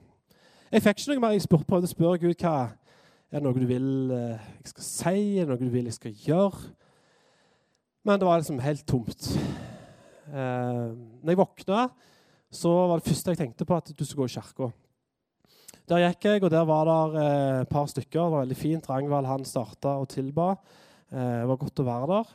Jeg 0.72 0.84
fikk 0.84 1.02
ikke 1.02 1.14
noe 1.14 1.24
mer. 1.26 1.36
Jeg 1.36 1.46
spurte, 1.46 1.68
prøvde 1.68 1.90
å 1.90 1.92
spørre 1.92 2.22
Gud 2.24 2.42
hva 2.42 2.56
er 3.28 3.42
det 3.42 3.44
noe 3.44 3.60
du 3.60 3.68
vil 3.68 4.12
eh, 4.16 4.50
jeg 4.64 4.74
skal 4.74 4.88
si, 4.88 5.22
er 5.36 5.46
det 5.46 5.52
noe 5.52 5.62
du 5.62 5.72
vil 5.74 5.92
jeg 5.92 6.00
skal 6.00 6.26
gjøre. 6.26 6.74
Men 8.08 8.22
det 8.22 8.30
var 8.30 8.40
liksom 8.40 8.64
helt 8.64 8.88
tomt. 8.88 9.30
Eh, 10.32 10.84
når 10.96 11.34
jeg 11.34 11.42
våkna, 11.44 11.88
så 12.48 12.72
var 12.88 13.02
det 13.02 13.12
første 13.12 13.36
jeg 13.36 13.44
tenkte 13.44 13.68
på, 13.68 13.76
at 13.76 13.92
du 13.92 14.06
skulle 14.08 14.24
gå 14.24 14.32
i 14.32 14.38
kirka. 14.40 14.72
Der 15.88 16.02
gikk 16.04 16.26
jeg, 16.28 16.44
og 16.44 16.52
der 16.52 16.66
var 16.68 16.84
det 16.90 17.22
eh, 17.22 17.62
et 17.62 17.70
par 17.72 17.86
stykker. 17.88 18.20
Det 18.20 18.32
var 18.34 18.42
veldig 18.44 18.58
fint. 18.60 18.90
Rangvald 18.90 19.28
han 19.30 19.46
starta 19.48 19.94
og 20.02 20.10
tilba. 20.12 20.50
Eh, 21.08 21.38
det 21.40 21.48
var 21.48 21.60
godt 21.62 21.80
å 21.80 21.86
være 21.88 22.10
der. 22.12 22.34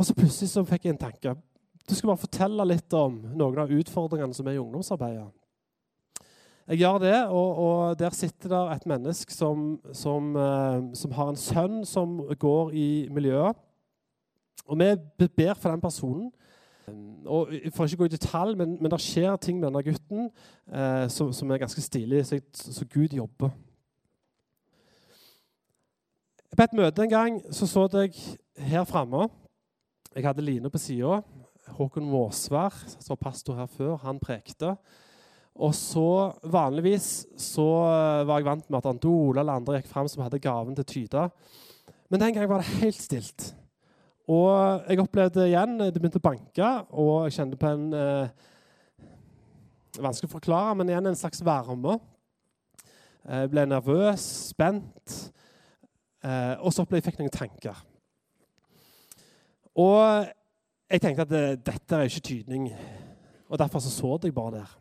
Og 0.00 0.06
så 0.08 0.16
plutselig 0.16 0.48
så 0.48 0.64
fikk 0.64 0.86
jeg 0.86 0.94
en 0.94 1.02
tanke. 1.02 1.34
Du 1.84 1.92
skal 1.92 2.14
bare 2.14 2.22
fortelle 2.22 2.64
litt 2.64 2.96
om 2.96 3.18
noen 3.36 3.60
av 3.60 3.74
utfordringene 3.74 4.32
som 4.32 4.48
er 4.48 4.56
i 4.56 4.62
ungdomsarbeidet. 4.62 5.26
Jeg 6.72 6.80
gjør 6.80 7.02
det, 7.02 7.18
og, 7.28 7.58
og 7.60 7.98
der 8.00 8.16
sitter 8.16 8.54
der 8.54 8.72
et 8.72 8.86
menneske 8.88 9.36
som, 9.36 9.74
som, 9.92 10.32
eh, 10.32 10.80
som, 10.96 11.12
har 11.12 11.34
en 11.34 11.40
sønn 11.40 11.82
som 11.84 12.16
går 12.40 12.72
i 12.72 12.88
miljøet. 13.12 13.60
Og 14.64 14.80
vi 14.80 15.28
ber 15.36 15.52
for 15.60 15.68
den 15.68 15.84
personen. 15.84 16.32
Og 17.24 17.52
For 17.72 17.88
ikke 17.88 17.96
å 17.96 18.02
gå 18.04 18.08
i 18.10 18.14
detalj, 18.16 18.56
men, 18.60 18.74
men 18.80 18.92
det 18.92 19.00
skjer 19.00 19.36
ting 19.40 19.60
med 19.60 19.70
denne 19.70 19.84
gutten 19.86 20.26
eh, 20.26 21.06
som, 21.12 21.30
som, 21.32 21.50
er 21.50 21.62
ganske 21.62 21.80
stilig. 21.84 22.24
Så, 22.28 22.40
så, 22.52 22.84
Gud 22.90 23.14
jobber. 23.16 23.54
På 26.54 26.66
et 26.66 26.76
møte 26.76 27.02
en 27.02 27.14
gang 27.14 27.40
så 27.50 27.66
så 27.66 27.88
jeg 27.96 28.12
her 28.62 28.84
framme 28.86 29.26
Jeg 30.14 30.26
hadde 30.28 30.44
Line 30.44 30.70
på 30.70 30.78
sida. 30.78 31.22
Håkon 31.74 32.06
Måsvær, 32.06 32.76
som 32.92 33.14
var 33.14 33.22
pastor 33.24 33.56
her 33.58 33.66
før, 33.66 33.96
han 34.04 34.20
prekte. 34.22 34.74
Og 35.54 35.74
så 35.74 36.34
Vanligvis 36.50 37.24
så 37.40 37.66
var 38.26 38.38
jeg 38.38 38.46
vant 38.46 38.68
med 38.68 38.78
at 38.78 38.88
Ante 38.90 39.10
Ole 39.10 39.40
eller 39.40 39.58
andre 39.58 39.80
gikk 39.80 39.90
fram 39.90 40.10
som 40.10 40.22
hadde 40.26 40.42
gaven 40.42 40.76
til 40.76 40.86
Tyda. 40.92 41.28
Men 42.10 42.20
den 42.20 42.34
gangen 42.36 42.50
var 42.50 42.62
det 42.62 42.80
helt 42.82 43.00
stilt. 43.00 43.54
Og 44.24 44.86
jeg 44.88 45.02
opplevde 45.02 45.44
igjen 45.50 45.76
Det 45.82 46.00
begynte 46.00 46.20
å 46.20 46.24
banke, 46.24 46.68
og 46.96 47.26
jeg 47.26 47.36
kjente 47.38 47.60
på 47.60 47.70
en 47.74 47.86
eh, 47.98 48.50
Vanskelig 49.94 50.30
å 50.30 50.34
forklare, 50.34 50.72
men 50.74 50.88
igjen 50.90 51.06
en 51.06 51.14
slags 51.14 51.38
varme. 51.46 51.92
Jeg 53.22 53.50
ble 53.52 53.62
nervøs, 53.70 54.24
spent, 54.50 55.12
eh, 56.26 56.56
og 56.58 56.74
så 56.74 56.82
opplevde 56.82 56.98
jeg 56.98 57.12
fikk 57.12 57.20
noen 57.20 57.30
tanker. 57.30 57.78
Og 59.78 60.26
jeg 60.90 61.04
tenkte 61.04 61.28
at 61.28 61.30
det, 61.30 61.44
eh, 61.52 61.60
dette 61.70 62.00
er 62.00 62.10
ikke 62.10 62.26
tydning, 62.26 62.66
og 63.46 63.62
derfor 63.62 63.84
så, 63.84 63.92
så 63.94 64.18
jeg 64.24 64.34
bare 64.34 64.56
der. 64.56 64.74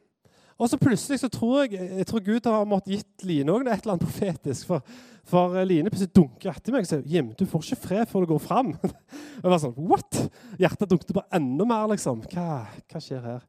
Og 0.62 0.70
så 0.70 0.78
plutselig 0.78 1.20
så 1.24 1.30
tror 1.34 1.64
jeg, 1.64 1.82
jeg 1.97 2.08
tror 2.10 2.24
Gud 2.26 2.47
har 2.49 2.70
måttet 2.70 2.99
gitt 2.99 3.26
Line 3.28 3.51
også 3.51 3.66
et 3.66 3.84
eller 3.84 3.95
annet 3.95 4.06
profetisk. 4.06 4.70
For, 4.70 4.95
for 5.28 5.58
Line 5.66 5.91
plutselig 5.91 6.14
dunker 6.16 6.54
etter 6.54 6.76
meg 6.76 6.86
og 6.86 6.91
sier 6.91 7.04
Jim, 7.10 7.34
du 7.38 7.45
får 7.49 7.68
ikke 7.68 7.84
fred 7.88 8.10
før 8.12 8.26
du 8.26 8.34
går 8.34 8.43
fram. 8.43 8.74
jeg 9.41 9.49
var 9.49 9.62
sånn, 9.64 9.76
what? 9.89 10.24
Hjertet 10.62 10.89
dunket 10.91 11.16
bare 11.18 11.39
enda 11.39 11.68
mer. 11.68 11.88
liksom. 11.95 12.26
Hva, 12.32 12.66
hva 12.70 13.04
skjer 13.04 13.24
her? 13.26 13.45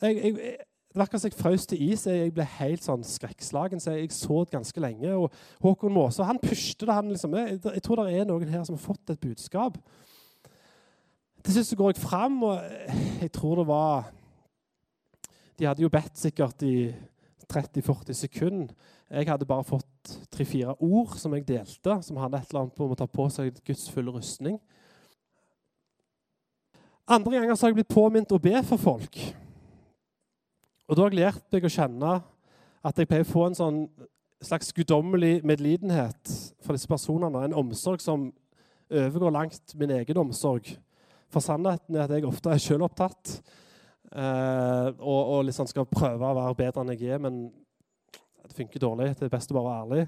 Jeg, 0.00 0.20
jeg, 0.22 0.58
det 0.90 1.04
virka 1.04 1.18
som 1.20 1.30
jeg 1.30 1.38
frøs 1.38 1.66
til 1.70 1.82
is. 1.92 2.06
Jeg 2.10 2.32
ble 2.34 2.46
helt 2.58 2.82
sånn 2.82 3.04
skrekkslagen. 3.06 3.82
så 3.82 3.94
Jeg, 3.94 4.10
så 4.14 4.44
det 4.44 4.56
ganske 4.56 4.82
lenge. 4.82 5.12
og 5.14 5.30
Håkon 5.62 5.94
Måse 5.94 6.26
han 6.26 6.40
pustet 6.42 6.88
det. 6.88 6.96
liksom, 7.12 7.34
jeg, 7.34 7.60
jeg, 7.64 7.82
tror 7.82 8.02
det 8.02 8.18
er 8.18 8.24
noen 8.26 8.48
her 8.48 8.64
som 8.64 8.74
har 8.74 8.82
fått 8.82 9.10
et 9.10 9.20
budskap. 9.20 9.78
Til 11.44 11.54
slutt 11.54 11.66
så 11.66 11.76
går 11.76 11.92
jeg 11.94 12.02
fram, 12.02 12.42
og 12.42 12.58
jeg 13.20 13.32
tror 13.32 13.62
det 13.62 13.66
var 13.66 14.10
de 15.60 15.68
hadde 15.68 15.84
jo 15.84 15.92
bedt 15.92 16.16
sikkert 16.16 16.62
i 16.64 16.88
30-40 17.52 18.16
sekunder. 18.16 18.74
Jeg 19.10 19.28
hadde 19.28 19.48
bare 19.48 19.66
fått 19.66 20.12
tre-fire 20.32 20.72
ord 20.80 21.16
som 21.20 21.34
jeg 21.36 21.44
delte, 21.48 21.96
som 22.06 22.20
hadde 22.22 22.38
et 22.38 22.48
eller 22.48 22.62
annet 22.62 22.76
på 22.78 22.86
å 22.88 22.96
ta 22.96 23.08
på 23.10 23.26
seg 23.32 23.58
Guds 23.66 23.88
fulle 23.92 24.14
rustning. 24.14 24.56
Andre 27.10 27.40
ganger 27.40 27.58
så 27.58 27.66
har 27.66 27.74
jeg 27.74 27.80
blitt 27.80 27.92
påminnet 27.92 28.32
å 28.32 28.40
be 28.40 28.54
for 28.64 28.80
folk. 28.80 29.20
Og 30.88 30.96
da 30.96 31.04
har 31.04 31.12
jeg 31.12 31.20
lært 31.20 31.52
meg 31.52 31.66
å 31.66 31.74
kjenne 31.74 32.16
at 32.86 32.96
jeg 32.96 33.10
pleier 33.10 33.26
å 33.26 33.32
få 33.32 33.48
en 33.50 33.58
sånn 33.58 33.80
slags 34.40 34.72
guddommelig 34.72 35.42
medlidenhet 35.44 36.36
for 36.64 36.78
disse 36.78 36.88
personene. 36.88 37.44
En 37.44 37.58
omsorg 37.66 38.00
som 38.00 38.30
overgår 38.88 39.34
langt 39.34 39.74
min 39.76 39.92
egen 39.98 40.22
omsorg. 40.22 40.70
For 41.30 41.44
sannheten 41.44 41.98
er 41.98 42.06
at 42.06 42.14
jeg 42.14 42.30
ofte 42.30 42.54
er 42.54 42.62
selvopptatt 42.62 43.40
eh, 44.16 44.88
og, 44.98 45.20
og 45.20 45.44
liksom 45.48 45.68
skal 45.70 45.88
prøve 45.90 46.26
å 46.26 46.36
være 46.38 46.58
bedre 46.58 46.84
enn 46.84 46.94
jeg 46.94 47.14
er, 47.14 47.22
men 47.22 47.42
det 48.46 48.56
funker 48.56 48.82
dårlig. 48.82 49.12
Det 49.18 49.28
er 49.28 49.32
best 49.32 49.52
å 49.52 49.58
bare 49.58 49.70
være 49.70 49.84
ærlig. 49.84 50.04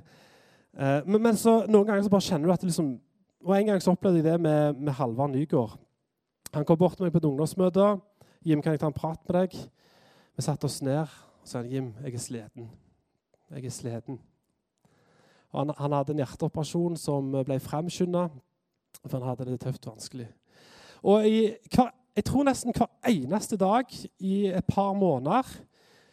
Eh, 0.76 0.98
men, 1.06 1.22
men 1.28 1.38
så, 1.38 1.62
noen 1.68 1.88
ganger 1.88 2.06
så 2.06 2.12
bare 2.12 2.26
kjenner 2.26 2.48
du 2.48 2.54
at 2.54 2.62
det 2.62 2.70
liksom 2.72 2.94
Og 3.42 3.56
en 3.56 3.66
gang 3.66 3.80
så 3.82 3.90
opplevde 3.90 4.20
jeg 4.20 4.26
det 4.28 4.38
med, 4.38 4.78
med 4.78 4.94
Halvard 4.94 5.32
Nygaard. 5.32 5.72
Han 6.54 6.64
kom 6.64 6.78
bort 6.78 6.94
til 6.94 7.08
meg 7.08 7.12
på 7.14 7.18
et 7.18 7.24
ungdomsmøte. 7.26 7.86
'Jim, 8.44 8.62
kan 8.62 8.72
jeg 8.72 8.80
ta 8.80 8.86
en 8.86 8.94
prat 8.94 9.18
med 9.26 9.34
deg?' 9.34 9.56
Vi 10.36 10.42
satte 10.42 10.64
oss 10.64 10.82
ned 10.82 11.00
og 11.02 11.48
sa 11.48 11.62
'Jim, 11.62 11.94
jeg 12.04 12.14
er 12.14 12.22
sliten'. 12.22 12.68
Jeg 13.50 13.64
er 13.64 13.70
sliten. 13.70 14.20
Han, 15.52 15.72
han, 15.78 15.92
hadde 15.92 16.14
en 16.14 16.22
hjerteoperasjon 16.22 16.96
som 16.96 17.32
ble 17.44 17.58
fremskynda, 17.60 18.28
for 19.04 19.18
han 19.18 19.28
hadde 19.28 19.50
det 19.50 19.60
tøft 19.60 19.86
og 19.86 19.96
vanskelig. 19.96 20.28
Og 21.02 21.26
i, 21.28 21.40
hver, 21.74 21.90
jeg 22.16 22.24
tror 22.24 22.44
nesten 22.44 22.74
hver 22.76 22.90
eneste 23.08 23.56
dag 23.56 23.84
i 24.20 24.46
et 24.46 24.64
par 24.68 24.92
måneder 24.92 25.48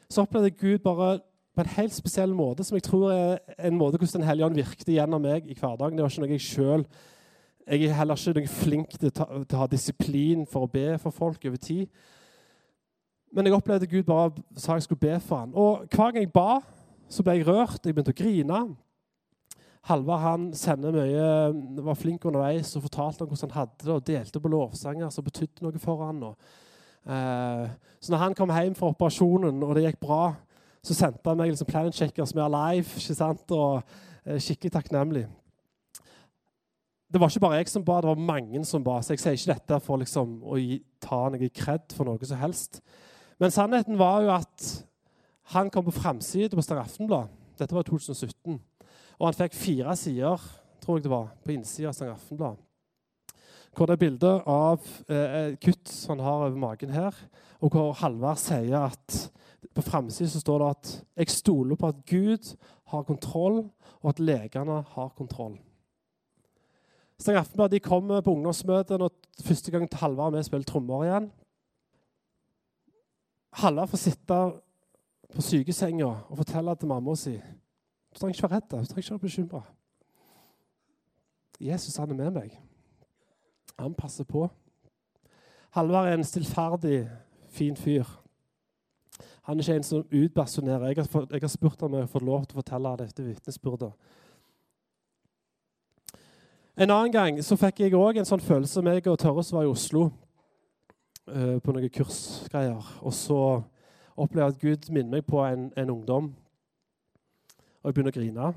så 0.10 0.22
opplevde 0.22 0.52
Gud 0.52 0.78
bare 0.80 1.20
på 1.56 1.62
en 1.62 1.74
helt 1.76 1.94
spesiell 1.94 2.34
måte, 2.34 2.64
som 2.64 2.76
jeg 2.76 2.84
tror 2.84 3.12
er 3.12 3.38
en 3.60 3.78
måte 3.78 3.98
hvordan 3.98 4.22
Den 4.22 4.28
hellige 4.28 4.46
ånd 4.46 4.56
virket 4.56 4.88
gjennom 4.88 5.22
meg 5.22 5.48
i 5.48 5.58
hverdagen. 5.60 5.98
Det 5.98 6.04
var 6.04 6.10
ikke 6.10 6.22
noe 6.22 6.32
jeg 6.32 6.42
selv, 6.42 6.86
Jeg 7.68 7.84
er 7.84 7.94
heller 7.94 8.16
ikke 8.16 8.40
noe 8.40 8.48
flink 8.48 8.90
til, 8.90 9.12
til 9.12 9.54
å 9.54 9.60
ha 9.60 9.68
disiplin 9.68 10.46
for 10.48 10.66
å 10.66 10.72
be 10.72 10.98
for 10.98 11.12
folk 11.12 11.46
over 11.46 11.58
tid. 11.58 11.88
Men 13.32 13.46
jeg 13.46 13.54
opplevde 13.54 13.88
Gud 13.88 14.04
bare 14.04 14.32
sa 14.58 14.74
jeg 14.74 14.84
skulle 14.84 15.00
be 15.00 15.20
for 15.20 15.38
ham. 15.38 15.54
Og 15.54 15.86
hver 15.92 16.12
gang 16.12 16.24
jeg 16.24 16.32
ba, 16.34 16.62
så 17.10 17.24
ble 17.24 17.36
jeg 17.38 17.48
rørt. 17.48 17.86
Jeg 17.86 17.94
begynte 17.94 18.16
å 18.16 18.18
grine. 18.18 18.62
Halvard 19.88 20.20
han 20.22 20.50
sender 20.54 20.92
mye, 20.92 21.84
var 21.86 21.98
flink 21.98 22.26
underveis 22.28 22.76
og 22.76 22.84
fortalte 22.84 23.24
om 23.24 23.32
hvordan 23.32 23.52
han 23.54 23.60
hadde 23.62 23.86
det, 23.86 23.94
og 23.94 24.08
delte 24.08 24.42
på 24.44 24.52
lovsanger 24.52 25.10
som 25.14 25.26
betydde 25.26 25.66
noe 25.66 25.80
for 25.82 26.04
han. 26.04 26.24
Eh, 27.08 27.66
så 28.02 28.12
når 28.12 28.24
han 28.26 28.36
kom 28.38 28.52
hjem 28.54 28.76
fra 28.76 28.92
operasjonen, 28.92 29.64
og 29.64 29.76
det 29.76 29.88
gikk 29.88 30.02
bra, 30.04 30.34
så 30.84 30.96
sendte 30.96 31.28
han 31.28 31.40
meg 31.40 31.52
liksom 31.52 31.68
Planet 31.68 31.96
Checkers 31.96 32.36
med 32.36 32.44
Alive 32.46 33.00
ikke 33.00 33.16
sant? 33.16 33.52
og 33.52 33.82
eh, 34.26 34.40
skikkelig 34.40 34.72
takknemlig. 34.76 35.26
Det 37.10 37.20
var 37.22 37.32
ikke 37.32 37.42
bare 37.42 37.58
jeg 37.58 37.72
som 37.72 37.86
ba, 37.86 38.02
det 38.04 38.12
var 38.12 38.22
mange 38.22 38.62
som 38.66 38.84
ba. 38.86 39.00
Så 39.02 39.16
jeg 39.16 39.24
sier 39.24 39.38
ikke 39.38 39.54
dette 39.56 39.80
for 39.82 39.98
liksom, 39.98 40.42
å 40.46 40.60
gi, 40.62 40.78
ta 41.02 41.24
noe 41.34 41.50
kred 41.50 41.96
for 41.96 42.06
noe 42.06 42.30
som 42.30 42.38
helst. 42.38 42.84
Men 43.42 43.52
sannheten 43.56 43.98
var 43.98 44.22
jo 44.22 44.34
at 44.36 44.68
han 45.56 45.72
kom 45.74 45.88
på 45.88 45.96
framside 45.96 46.54
på 46.54 46.62
Stavanger 46.62 46.86
Aftenblad. 46.86 47.32
Dette 47.58 47.76
var 47.76 47.88
2017. 47.88 48.60
Og 49.20 49.28
han 49.28 49.36
fikk 49.36 49.58
fire 49.60 49.96
sider 50.00 50.50
tror 50.80 50.98
jeg 50.98 51.06
det 51.06 51.12
var, 51.12 51.32
på 51.44 51.54
innsida 51.54 51.92
av 51.92 51.96
Stavanger 51.96 52.16
Aftenblad. 52.16 52.62
Hvor 53.76 53.86
det 53.86 53.96
er 53.96 54.02
bilde 54.02 54.32
av 54.50 54.86
eh, 55.12 55.52
kutt 55.62 55.92
han 56.10 56.24
har 56.24 56.46
over 56.48 56.58
magen 56.60 56.94
her, 56.96 57.16
og 57.60 57.76
hvor 57.76 57.92
Halvard 58.00 58.40
sier 58.42 58.88
at 58.88 59.18
på 59.76 59.84
framsida 59.84 60.40
står 60.40 60.60
det 60.64 60.70
at 60.70 60.92
'jeg 61.18 61.30
stoler 61.30 61.76
på 61.76 61.88
at 61.88 62.06
Gud 62.08 62.56
har 62.88 63.04
kontroll, 63.04 63.70
og 64.02 64.10
at 64.10 64.20
legene 64.20 64.82
har 64.82 65.10
kontroll'. 65.20 65.60
Stavanger 67.20 67.42
Aftenblad 67.42 67.70
de 67.70 67.80
kommer 67.80 68.22
på 68.22 68.32
ungdomsmøte 68.32 68.98
når 68.98 69.12
første 69.44 69.72
gang 69.72 69.88
Halvard 69.92 70.34
og 70.34 70.38
vi 70.38 70.44
spiller 70.44 70.66
trommer 70.66 71.04
igjen. 71.04 71.32
Halvard 73.52 73.90
får 73.90 73.98
sitte 73.98 74.40
på 75.36 75.42
sykesenga 75.42 76.08
og 76.08 76.38
fortelle 76.38 76.76
til 76.76 76.88
mamma 76.88 77.16
si 77.16 77.42
du 78.14 78.20
trenger 78.20 78.36
ikke 78.36 78.50
være 78.50 78.56
redd. 78.56 78.70
Du 78.70 78.86
trenger 78.86 79.04
ikke 79.04 79.12
være 79.12 79.20
bekymra. 79.20 79.62
Jesus 81.60 81.98
han 81.98 82.12
er 82.12 82.16
med 82.16 82.32
meg. 82.32 82.62
Han 83.80 83.94
passer 83.94 84.24
på. 84.24 84.48
Halvard 85.72 86.08
er 86.08 86.14
en 86.14 86.24
stillferdig, 86.24 87.10
fin 87.50 87.78
fyr. 87.78 88.04
Han 89.44 89.58
er 89.58 89.64
ikke 89.64 89.76
en 89.76 89.84
som 89.84 90.08
utpersonerer. 90.14 90.88
Jeg 90.88 90.96
har, 90.96 91.28
jeg 91.32 91.42
har 91.42 91.48
spurt 91.48 91.82
om 91.82 91.94
jeg 91.94 92.02
har 92.02 92.08
fått 92.08 92.26
lov 92.26 92.46
til 92.46 92.58
å 92.58 92.62
fortelle 92.62 92.96
dette 93.00 93.24
vitnesbyrdet. 93.24 93.92
En 96.80 96.92
annen 96.92 97.12
gang 97.12 97.40
så 97.44 97.58
fikk 97.60 97.82
jeg 97.84 97.98
òg 97.98 98.22
en 98.22 98.28
sånn 98.28 98.44
følelse. 98.44 98.82
meg 98.82 99.08
og 99.08 99.20
Tørres 99.20 99.52
var 99.52 99.66
i 99.66 99.72
Oslo 99.72 100.06
uh, 101.28 101.58
på 101.60 101.74
noen 101.76 101.90
kursgreier. 101.92 102.94
Og 103.02 103.14
så 103.14 103.40
opplevde 104.16 104.46
jeg 104.46 104.56
at 104.56 104.62
Gud 104.62 104.94
minner 104.94 105.18
meg 105.18 105.26
på 105.28 105.44
en, 105.44 105.74
en 105.76 105.92
ungdom 105.92 106.30
og 107.80 107.90
jeg 107.90 107.96
begynner 107.96 108.12
å 108.12 108.18
grine. 108.18 108.50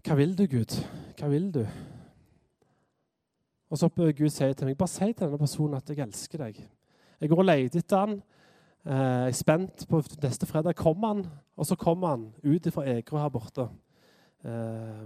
Hva 0.00 0.16
vil 0.18 0.34
du, 0.38 0.44
Gud? 0.50 0.74
Hva 1.18 1.28
vil 1.30 1.46
du? 1.54 1.62
Og 3.70 3.78
så 3.78 3.88
bør 3.94 4.10
Gud 4.16 4.32
si 4.34 4.48
til 4.52 4.66
meg, 4.66 4.78
bare 4.80 4.90
si 4.90 5.12
til 5.12 5.26
denne 5.26 5.38
personen 5.38 5.78
at 5.78 5.90
jeg 5.92 6.02
elsker 6.02 6.42
deg. 6.42 6.58
Jeg 7.20 7.30
går 7.30 7.42
og 7.42 7.46
leter 7.46 7.84
etter 7.84 8.02
han. 8.02 8.16
Eh, 8.82 8.96
jeg 8.96 9.34
er 9.34 9.38
spent 9.38 9.86
på 9.86 10.02
neste 10.24 10.48
fredag. 10.50 10.74
Kommer 10.78 11.14
han? 11.14 11.24
Og 11.56 11.68
så 11.68 11.76
kommer 11.78 12.16
han 12.16 12.28
ut 12.42 12.70
fra 12.74 12.86
Egerø 12.88 13.20
her 13.22 13.32
borte. 13.34 13.68
Eh, 14.42 15.02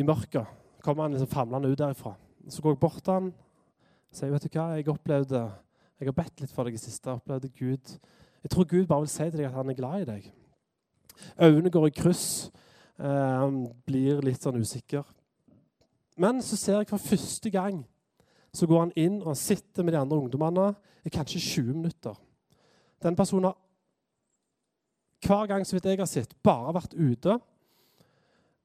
I 0.00 0.06
mørket 0.06 0.46
kommer 0.82 1.06
han 1.06 1.14
liksom 1.14 1.30
famlende 1.30 1.70
ut 1.70 1.78
derifra. 1.78 2.16
Så 2.48 2.62
går 2.62 2.74
jeg 2.74 2.82
bort 2.82 3.04
til 3.04 3.14
han 3.14 3.34
sier, 4.16 4.32
vet 4.32 4.46
du 4.46 4.54
hva, 4.54 4.72
jeg 4.76 4.88
opplevde 4.88 5.44
Jeg 5.96 6.10
har 6.10 6.16
bedt 6.16 6.42
litt 6.42 6.52
for 6.52 6.68
deg 6.68 6.76
i 6.76 6.80
siste. 6.80 7.08
Jeg 7.08 7.22
opplevde 7.22 7.48
Gud 7.56 7.94
jeg 8.46 8.50
tror 8.50 8.64
Gud 8.70 8.86
bare 8.86 9.02
vil 9.02 9.08
si 9.10 9.24
til 9.26 9.40
deg 9.40 9.48
at 9.48 9.56
han 9.58 9.70
er 9.70 9.74
glad 9.74 10.02
i 10.04 10.04
deg. 10.06 10.26
Øynene 11.42 11.70
går 11.70 11.86
i 11.86 11.94
kryss. 11.96 12.26
Eh, 12.94 13.04
han 13.42 13.56
blir 13.82 14.20
litt 14.22 14.44
sånn 14.44 14.60
usikker. 14.62 15.02
Men 16.14 16.38
så 16.46 16.54
ser 16.54 16.76
jeg 16.78 16.86
for 16.92 17.02
første 17.02 17.50
gang 17.50 17.80
så 18.54 18.68
går 18.70 18.84
han 18.84 18.92
inn 18.94 19.16
og 19.18 19.34
sitter 19.34 19.82
med 19.82 19.96
de 19.96 19.98
andre 19.98 20.20
ungdommene 20.22 20.68
i 21.02 21.10
kanskje 21.10 21.42
20 21.42 21.72
minutter. 21.80 22.14
Den 23.02 23.18
personen 23.18 23.48
har 23.50 23.56
hver 25.26 25.50
gang 25.50 25.66
så 25.66 25.74
vidt 25.74 25.88
jeg 25.90 25.98
har 25.98 26.06
sett, 26.06 26.36
bare 26.46 26.76
vært 26.76 26.94
ute. 26.94 27.34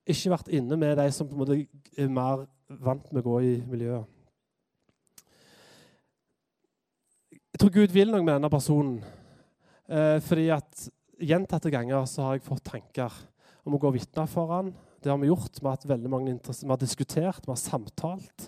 Ikke 0.06 0.36
vært 0.36 0.52
inne 0.54 0.78
med 0.78 0.94
de 1.00 1.08
som 1.16 1.26
på 1.26 1.34
en 1.34 1.42
måte 1.42 1.58
er 1.98 2.14
mer 2.14 2.46
vant 2.70 3.10
med 3.10 3.24
å 3.24 3.32
gå 3.32 3.40
i 3.48 3.56
miljøet. 3.66 4.06
Jeg 7.50 7.64
tror 7.66 7.74
Gud 7.80 7.98
vil 7.98 8.14
noe 8.14 8.22
med 8.22 8.36
denne 8.36 8.54
personen. 8.54 9.02
Eh, 9.92 10.18
fordi 10.24 10.48
at 10.56 10.88
Gjentatte 11.22 11.70
ganger 11.70 12.06
så 12.10 12.24
har 12.26 12.38
jeg 12.38 12.46
fått 12.48 12.64
tanker 12.66 13.14
om 13.68 13.76
å 13.76 13.80
gå 13.82 13.92
og 13.92 13.98
vitne 13.98 14.24
for 14.30 14.50
han. 14.56 14.72
Det 15.04 15.12
har 15.12 15.20
vi 15.22 15.30
gjort. 15.30 15.60
Vi 15.60 15.68
har 15.68 15.76
hatt 15.76 15.90
veldig 15.90 16.10
mange 16.10 16.34
vi 16.34 16.70
har 16.72 16.80
diskutert, 16.82 17.44
vi 17.46 17.52
har 17.52 17.60
samtalt. 17.60 18.48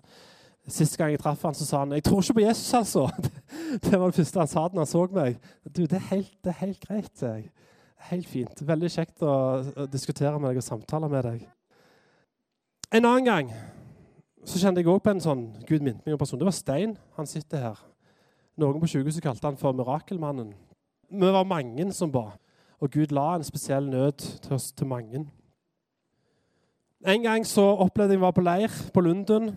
Sist 0.63 0.95
gang 0.97 1.11
jeg 1.11 1.19
traff 1.21 1.43
han, 1.43 1.53
så 1.53 1.65
sa 1.67 1.79
han 1.79 1.91
'Jeg 1.91 2.03
tror 2.03 2.21
ikke 2.21 2.39
på 2.39 2.47
Jesus', 2.47 2.73
altså. 2.73 3.11
Det 3.83 3.99
var 3.99 4.07
det 4.07 4.15
første 4.15 4.39
han 4.39 4.47
sa 4.47 4.67
da 4.67 4.77
han 4.77 4.85
så 4.85 5.07
meg. 5.11 5.37
Du, 5.65 5.81
det 5.81 5.93
er 5.93 6.07
helt, 6.15 6.33
det 6.43 6.49
er 6.49 6.65
helt 6.65 6.87
greit. 6.87 7.21
Jeg. 7.21 7.51
Helt 8.09 8.27
fint. 8.27 8.67
Veldig 8.67 8.89
kjekt 8.89 9.21
å, 9.21 9.87
diskutere 9.87 10.39
med 10.39 10.49
deg 10.49 10.57
og 10.57 10.63
samtale 10.63 11.09
med 11.09 11.23
deg. 11.23 11.47
En 12.93 13.05
annen 13.05 13.25
gang 13.25 13.53
så 14.45 14.59
kjente 14.59 14.81
jeg 14.81 14.87
òg 14.87 15.03
på 15.03 15.09
en 15.09 15.21
sånn 15.21 15.53
Gud 15.67 15.81
minte 15.81 16.01
meg 16.05 16.13
om 16.13 16.19
person. 16.19 16.39
Det 16.39 16.45
var 16.45 16.55
Stein. 16.55 16.97
Han 17.17 17.27
sitter 17.27 17.57
her. 17.57 17.79
Noen 18.57 18.79
på 18.79 18.87
sykehuset 18.87 19.23
kalte 19.23 19.47
han 19.47 19.57
for 19.57 19.73
Mirakelmannen 19.73 20.53
vi 21.13 21.33
var 21.33 21.43
mange 21.45 21.91
som 21.93 22.11
ba, 22.11 22.31
og 22.81 22.91
Gud 22.91 23.13
la 23.13 23.35
en 23.35 23.45
spesiell 23.45 23.89
nød 23.89 24.17
til 24.41 24.53
oss 24.53 24.71
til 24.71 24.87
mange. 24.87 25.25
En 27.05 27.21
gang 27.21 27.45
så 27.47 27.61
opplevde 27.61 28.15
jeg 28.15 28.21
å 28.21 28.25
være 28.25 28.37
på 28.37 28.45
leir 28.47 28.75
på 28.93 29.03
Lunden. 29.03 29.51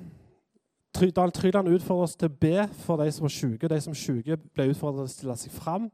Dal 0.97 1.33
Tryland 1.33 1.69
utfordret 1.69 2.09
oss 2.09 2.17
til 2.17 2.31
å 2.31 2.39
be 2.41 2.69
for 2.83 3.01
de 3.01 3.11
som 3.13 3.27
var 3.27 3.33
syke. 3.33 3.69
De 3.69 3.81
som 3.81 3.93
var 3.93 4.01
syke, 4.01 4.39
ble 4.55 4.71
utfordret 4.73 5.05
til 5.05 5.11
å 5.11 5.15
stille 5.15 5.37
seg 5.41 5.53
fram. 5.55 5.91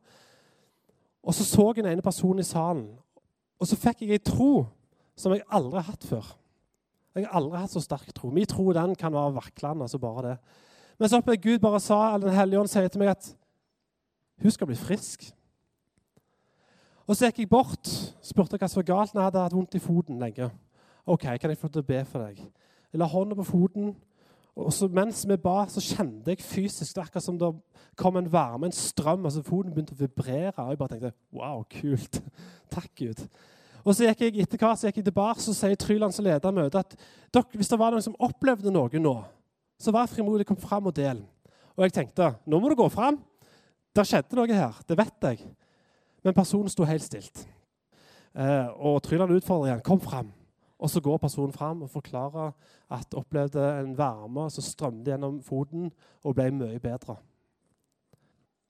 Og 1.23 1.35
så 1.35 1.45
så 1.47 1.69
jeg 1.71 1.85
den 1.85 1.93
ene 1.93 2.05
personen 2.05 2.43
i 2.43 2.47
salen, 2.47 2.87
og 3.61 3.69
så 3.69 3.79
fikk 3.79 4.03
jeg 4.03 4.17
ei 4.17 4.23
tro 4.27 4.65
som 5.19 5.35
jeg 5.35 5.45
aldri 5.47 5.79
har 5.79 5.93
hatt 5.93 6.07
før. 6.09 6.33
Jeg 7.15 7.29
har 7.29 7.37
aldri 7.39 7.61
hatt 7.61 7.75
så 7.75 7.83
sterk 7.85 8.09
tro. 8.17 8.31
Min 8.33 8.49
tro 8.49 8.73
den 8.73 8.97
kan 8.99 9.13
være 9.13 9.37
vaklende. 9.37 9.85
altså 9.85 9.99
bare 9.99 10.29
det. 10.29 10.37
Men 10.99 11.09
så 11.09 11.21
opplevde 11.21 11.43
Gud 11.43 11.59
bare 11.59 11.81
sa, 11.81 12.15
eller 12.15 12.27
Den 12.27 12.37
hellige 12.37 12.61
ånd 12.61 12.69
sier 12.69 12.89
til 12.89 12.99
meg 12.99 13.13
at 13.13 13.37
hun 14.43 14.51
skal 14.51 14.67
bli 14.67 14.77
frisk. 14.77 15.29
Og 17.07 17.17
Så 17.17 17.27
gikk 17.27 17.43
jeg 17.43 17.51
bort 17.51 17.89
spurte 18.23 18.59
hva 18.59 18.69
som 18.71 18.81
var 18.83 18.89
galt. 18.89 19.15
Jeg 19.15 19.25
hadde 19.25 19.43
hatt 19.43 19.57
vondt 19.57 19.75
i 19.75 19.83
foten 19.83 20.21
lenge. 20.23 20.51
OK, 21.07 21.27
kan 21.41 21.51
jeg 21.51 21.59
få 21.59 21.69
til 21.69 21.83
å 21.83 21.87
be 21.87 22.05
for 22.07 22.23
deg? 22.23 22.39
Jeg 22.93 23.01
la 23.01 23.09
hånda 23.11 23.35
på 23.41 23.47
foten. 23.49 23.95
og 24.57 24.73
så 24.73 24.89
Mens 24.89 25.25
vi 25.29 25.37
ba, 25.37 25.65
så 25.69 25.81
kjente 25.81 26.31
jeg 26.31 26.45
fysisk 26.45 26.95
det 26.95 27.03
akkurat 27.03 27.25
som 27.25 27.39
det 27.39 27.51
kom 27.97 28.17
en 28.17 28.33
varme, 28.33 28.67
en 28.67 28.73
strøm. 28.73 29.25
altså 29.25 29.43
Foten 29.43 29.73
begynte 29.73 29.97
å 29.97 29.99
vibrere. 29.99 30.53
og 30.57 30.71
Jeg 30.71 30.79
bare 30.79 30.89
tenkte 30.89 31.13
wow, 31.33 31.65
kult. 31.71 32.23
Takk, 32.71 32.91
Gud. 32.99 33.27
Og 33.83 33.97
så 33.97 34.07
gikk 34.07 34.21
jeg 34.23 34.45
etter 34.45 34.61
hva, 34.63 34.77
så 34.77 34.87
gikk 34.87 35.01
jeg 35.01 35.09
tilbake 35.09 35.43
så 35.43 35.55
sier 35.57 35.75
Tryland 35.75 36.15
som 36.15 36.25
leder 36.25 36.55
møtet, 36.55 36.79
at 36.79 37.35
dere, 37.35 37.59
hvis 37.59 37.71
det 37.73 37.79
var 37.81 37.91
noen 37.91 38.05
som 38.05 38.15
opplevde 38.23 38.71
noe 38.71 39.01
nå, 39.01 39.17
Så 39.83 39.91
vær 39.91 40.07
frimodig, 40.07 40.47
kom 40.47 40.57
fram 40.57 40.87
og 40.87 40.95
del. 40.95 41.25
Og 41.75 41.83
jeg 41.83 41.93
tenkte 41.93 42.37
nå 42.47 42.61
må 42.61 42.69
du 42.69 42.77
gå 42.79 42.87
fram. 42.89 43.19
Det 43.93 44.07
skjedde 44.07 44.37
noe 44.39 44.47
her, 44.47 44.79
det 44.87 44.97
vet 44.97 45.27
jeg. 45.27 45.41
Men 46.25 46.35
personen 46.35 46.71
sto 46.71 46.87
helt 46.87 47.03
stilt. 47.03 47.47
Eh, 48.35 48.69
og 48.79 49.03
Tryland 49.03 49.35
utfordrer 49.35 49.73
igjen. 49.73 49.85
Kom 49.87 50.01
fram. 50.01 50.33
Og 50.83 50.91
så 50.91 51.01
går 51.01 51.21
personen 51.23 51.53
fram 51.55 51.83
og 51.83 51.91
forklarer 51.91 52.55
at 52.91 53.15
opplevde 53.15 53.67
en 53.81 53.99
varme 53.99 54.49
som 54.51 54.65
strømte 54.67 55.13
gjennom 55.13 55.43
foten 55.47 55.93
og 56.25 56.35
ble 56.35 56.49
mye 56.57 56.81
bedre. 56.83 57.21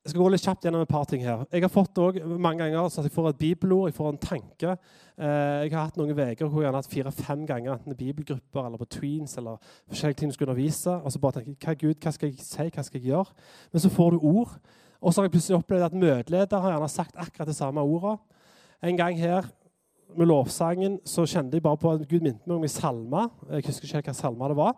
Jeg 0.03 0.11
skal 0.11 0.19
gå 0.19 0.31
litt 0.33 0.43
kjapt 0.43 0.65
gjennom 0.67 0.81
et 0.83 0.91
par 0.91 1.05
ting 1.07 1.21
her. 1.23 1.45
Jeg 1.47 1.63
har 1.63 1.71
fått 1.71 1.99
også, 2.03 2.25
mange 2.35 2.59
ganger 2.59 2.89
så 2.91 2.99
at 2.99 3.05
jeg 3.07 3.13
får 3.15 3.29
et 3.29 3.37
bibelord, 3.39 3.85
jeg 3.87 3.95
får 3.95 4.09
en 4.11 4.17
tanke. 4.19 4.73
Eh, 5.15 5.61
jeg 5.63 5.71
har 5.71 5.85
hatt 5.87 5.97
noen 5.97 6.11
uker 6.11 6.49
hvor 6.51 6.59
jeg 6.59 6.67
har 6.67 6.75
hatt 6.75 6.91
fire-fem 6.91 7.45
ganger 7.47 7.77
enten 7.77 7.95
bibelgrupper 7.95 8.67
eller 8.67 8.81
på 8.81 8.89
tweens 8.97 9.37
eller 9.39 9.61
forskjellige 9.87 10.19
ting 10.19 10.33
du 10.33 10.35
skal 10.35 10.49
undervise. 10.49 10.97
Og 10.99 11.15
så 11.15 11.21
bare 11.23 11.39
tenker 11.39 11.55
jeg 11.55 11.63
hva 11.63 11.77
Gud, 11.85 11.95
hva 12.03 12.13
skal 12.17 12.33
jeg 12.33 12.43
si, 12.43 12.67
hva 12.67 12.83
skal 12.83 12.99
jeg 12.99 13.13
gjøre? 13.13 13.37
Men 13.71 13.85
så 13.85 13.93
får 13.95 14.11
du 14.11 14.27
ord. 14.33 14.57
Og 15.03 15.11
så 15.11 15.19
har 15.19 15.27
jeg 15.27 15.33
plutselig 15.35 15.57
opplevd 15.59 15.83
at 15.89 15.97
møteleder 15.99 16.63
har 16.63 16.71
gjerne 16.71 16.91
sagt 16.91 17.17
akkurat 17.19 17.49
det 17.49 17.57
samme 17.57 17.83
ordet. 17.83 18.15
En 18.83 18.97
gang 18.97 19.17
her 19.19 19.49
med 20.15 20.29
lovsangen 20.29 20.99
så 21.07 21.25
kjente 21.27 21.57
jeg 21.57 21.65
bare 21.65 21.79
på 21.79 21.91
at 21.91 22.05
Gud 22.07 22.23
minte 22.23 22.47
meg 22.47 22.55
om 22.55 22.63
en 22.63 22.71
salme. 22.71 23.25
Jeg 23.51 23.65
husker 23.67 23.89
ikke 23.89 24.13
hva 24.13 24.15
salme 24.15 24.49
det 24.51 24.57
var. 24.59 24.77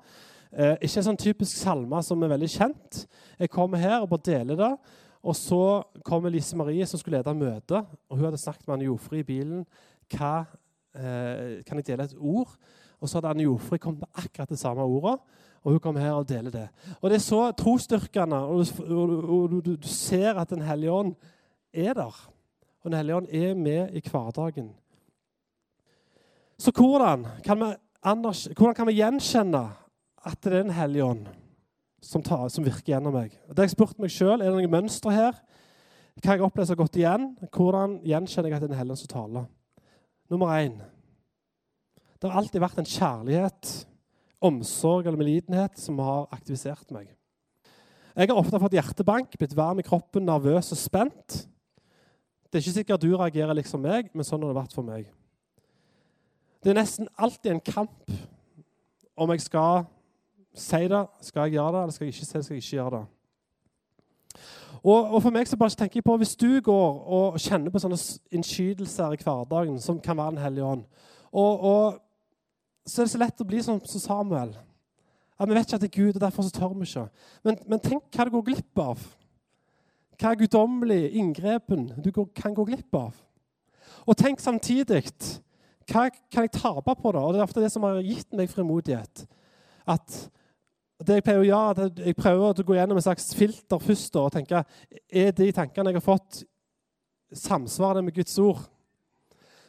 Eh, 0.50 0.74
ikke 0.88 1.02
en 1.02 1.08
sånn 1.10 1.20
typisk 1.22 1.60
salme 1.60 2.02
som 2.08 2.24
er 2.26 2.32
veldig 2.34 2.50
kjent. 2.50 3.02
Jeg 3.38 3.52
kommer 3.54 3.82
her 3.82 4.00
og 4.00 4.10
bare 4.16 4.26
deler 4.32 4.60
det. 4.64 4.72
Og 5.26 5.38
så 5.38 5.62
kommer 6.06 6.34
Lise 6.34 6.58
Marie, 6.58 6.86
som 6.90 7.02
skulle 7.02 7.20
lede 7.20 7.34
møtet. 7.38 7.86
og 8.10 8.18
Hun 8.18 8.26
hadde 8.26 8.42
snakket 8.42 8.68
med 8.68 8.76
Anne 8.78 8.90
Jofri 8.90 9.22
i 9.22 9.28
bilen. 9.28 9.66
Hva, 10.14 10.46
eh, 10.96 11.62
kan 11.66 11.78
jeg 11.82 11.88
dele 11.92 12.04
et 12.04 12.18
ord? 12.18 12.58
Og 13.02 13.10
så 13.10 13.18
hadde 13.18 13.34
Anne 13.34 13.46
Jofri 13.46 13.78
kommet 13.78 14.06
med 14.06 14.26
akkurat 14.26 14.50
det 14.50 14.60
samme 14.60 14.82
ordet. 14.82 15.20
Og 15.66 15.74
hun 15.74 15.82
kommer 15.82 16.04
her 16.06 16.14
og 16.14 16.28
deler 16.30 16.54
det. 16.54 16.68
Og 17.02 17.10
Det 17.10 17.18
er 17.18 17.26
så 17.26 17.52
trosstyrkende. 17.58 18.38
Og, 18.38 18.66
og, 18.86 19.14
og 19.26 19.50
du, 19.52 19.76
du, 19.76 19.88
ser 19.90 20.38
at 20.38 20.50
Den 20.50 20.62
hellige 20.62 20.92
ånd 20.92 21.16
er 21.74 21.94
der. 21.94 22.30
Og 22.84 22.92
Den 22.92 22.98
hellige 22.98 23.16
ånd 23.16 23.28
er 23.34 23.56
med 23.58 23.90
i 23.98 24.04
hverdagen. 24.06 24.70
Så 26.58 26.72
hvordan 26.72 27.26
kan 27.44 27.60
vi, 27.60 27.74
hvordan 28.54 28.76
kan 28.76 28.88
vi 28.88 29.02
gjenkjenne 29.02 29.66
at 30.26 30.38
det 30.44 30.54
er 30.54 30.64
Den 30.64 30.72
hellige 30.72 31.04
ånd? 31.04 31.26
som, 32.06 32.24
tar, 32.24 32.50
som 32.50 32.66
virker 32.66 32.94
gjennom 32.94 33.16
meg. 33.16 33.34
Det 33.50 33.58
har 33.58 33.68
jeg 33.68 33.76
spurt 33.76 34.00
meg 34.02 34.14
sjøl. 34.14 34.38
Er 34.40 34.50
det 34.50 34.58
noen 34.60 34.74
mønster 34.74 35.14
her? 35.14 35.38
Kan 36.22 36.38
jeg 36.38 36.46
oppleve 36.46 36.70
så 36.70 36.78
godt 36.80 37.00
igjen? 37.00 37.32
Hvordan 37.50 38.00
gjenkjenner 38.06 38.52
jeg 38.52 38.58
at 38.58 38.64
det 38.64 38.70
er 38.70 38.74
Den 38.74 38.80
hellige 38.80 39.02
som 39.02 39.12
taler? 39.12 39.48
Nummer 40.32 40.54
én. 40.54 40.78
Det 42.16 42.30
har 42.30 42.40
alltid 42.40 42.62
vært 42.64 42.80
en 42.82 42.90
kjærlighet, 42.90 43.72
omsorg 44.44 45.06
eller 45.06 45.20
medlidenhet 45.20 45.80
som 45.80 46.00
har 46.04 46.28
aktivisert 46.36 46.92
meg. 46.94 47.10
Jeg 48.16 48.32
har 48.32 48.40
ofte 48.40 48.60
fått 48.62 48.78
hjertebank, 48.78 49.34
blitt 49.36 49.56
varm 49.58 49.82
i 49.82 49.86
kroppen, 49.86 50.24
nervøs 50.28 50.72
og 50.72 50.80
spent. 50.80 51.42
Det 52.48 52.60
er 52.60 52.64
ikke 52.64 52.78
sikkert 52.78 53.04
du 53.04 53.12
reagerer 53.12 53.58
liksom 53.58 53.84
meg, 53.84 54.08
men 54.16 54.24
sånn 54.24 54.44
har 54.46 54.54
det 54.54 54.62
vært 54.62 54.76
for 54.76 54.88
meg. 54.88 55.10
Det 56.64 56.72
er 56.72 56.80
nesten 56.80 57.10
alltid 57.20 57.52
en 57.52 57.66
kamp 57.66 58.14
om 59.16 59.34
jeg 59.34 59.44
skal 59.44 59.84
si 60.56 60.88
det. 60.88 61.02
Skal 61.22 61.46
jeg 61.46 61.58
gjøre 61.58 61.76
det, 61.76 61.82
eller 61.84 61.98
skal 61.98 62.08
jeg 62.08 62.16
ikke 62.16 62.26
si 62.26 62.38
det? 62.38 62.46
Skal 62.46 62.56
jeg 62.56 62.64
ikke 62.64 62.78
gjøre 62.78 62.96
det? 62.96 63.04
Og, 64.86 65.12
og, 65.16 65.20
for 65.24 65.34
meg 65.34 65.50
så 65.50 65.58
bare 65.58 65.74
tenker 65.76 65.98
jeg 66.00 66.06
på, 66.06 66.18
Hvis 66.18 66.36
du 66.36 66.62
går 66.62 66.90
og 67.18 67.40
kjenner 67.42 67.74
på 67.74 67.82
sånne 67.82 67.98
innskytelser 68.32 69.16
i 69.16 69.22
hverdagen, 69.22 69.80
som 69.82 70.00
kan 70.00 70.18
være 70.18 70.36
Den 70.36 70.44
hellige 70.44 70.66
ånd, 70.66 70.84
og, 71.32 71.60
og, 71.60 72.02
så 72.86 73.02
er 73.02 73.08
det 73.08 73.14
så 73.16 73.22
lett 73.22 73.42
å 73.42 73.48
bli 73.50 73.62
som 73.66 73.80
Samuel. 73.86 74.54
At 75.40 75.50
Vi 75.50 75.56
vet 75.56 75.68
ikke 75.68 75.78
at 75.80 75.84
det 75.84 75.90
er 75.90 76.04
Gud, 76.04 76.16
og 76.16 76.22
derfor 76.22 76.46
så 76.46 76.54
tør 76.54 76.76
vi 76.76 76.88
ikke. 76.88 77.08
Men, 77.44 77.58
men 77.68 77.82
tenk 77.84 78.04
hva 78.14 78.26
du 78.26 78.36
går 78.38 78.46
glipp 78.52 78.82
av. 78.82 79.02
Hva 80.16 80.32
er 80.32 80.40
guddommelig 80.40 81.02
inngrepen 81.20 81.90
du 82.00 82.12
kan 82.14 82.56
gå 82.56 82.68
glipp 82.70 82.96
av. 82.96 83.18
Og 84.06 84.16
tenk 84.18 84.40
samtidig 84.40 85.04
hva 85.90 86.08
kan 86.32 86.46
jeg 86.46 86.56
tape 86.56 86.96
på 86.98 87.12
det? 87.14 87.22
Og 87.22 87.34
Det 87.34 87.40
er 87.40 87.46
ofte 87.46 87.62
det 87.62 87.72
som 87.74 87.84
har 87.86 88.00
gitt 88.02 88.32
meg 88.34 88.50
frimodighet. 88.50 89.26
At 89.86 90.32
det 91.06 91.18
Jeg 91.18 91.24
pleier 91.26 91.42
å 91.42 91.50
gjøre, 91.50 91.90
jeg 92.06 92.16
prøver 92.16 92.46
å 92.48 92.64
gå 92.64 92.76
gjennom 92.78 92.98
en 92.98 93.04
slags 93.04 93.34
filter 93.36 93.82
først 93.84 94.16
og 94.16 94.30
tenke 94.32 94.62
er 95.12 95.34
de 95.36 95.50
tankene 95.52 95.92
jeg 95.92 96.00
har 96.00 96.06
fått, 96.06 96.46
samsvarer 97.36 98.00
det 98.00 98.06
med 98.06 98.16
Guds 98.16 98.38
ord. 98.40 98.62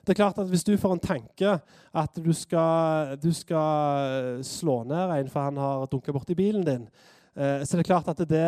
Det 0.06 0.14
er 0.14 0.22
klart 0.22 0.38
at 0.38 0.48
Hvis 0.48 0.64
du 0.64 0.76
får 0.78 0.92
en 0.94 1.02
tanke 1.02 1.56
at 1.92 2.18
du 2.22 2.32
skal, 2.32 3.16
du 3.18 3.32
skal 3.34 4.38
slå 4.46 4.84
ned 4.86 5.16
en 5.16 5.30
for 5.32 5.48
han 5.48 5.56
har 5.58 5.86
dunka 5.90 6.14
borti 6.14 6.36
bilen 6.38 6.64
din, 6.66 6.84
så 7.36 7.66
så 7.66 7.76
er 7.76 7.82
det 7.82 7.88
klart 7.90 8.08
at 8.08 8.22
det, 8.28 8.44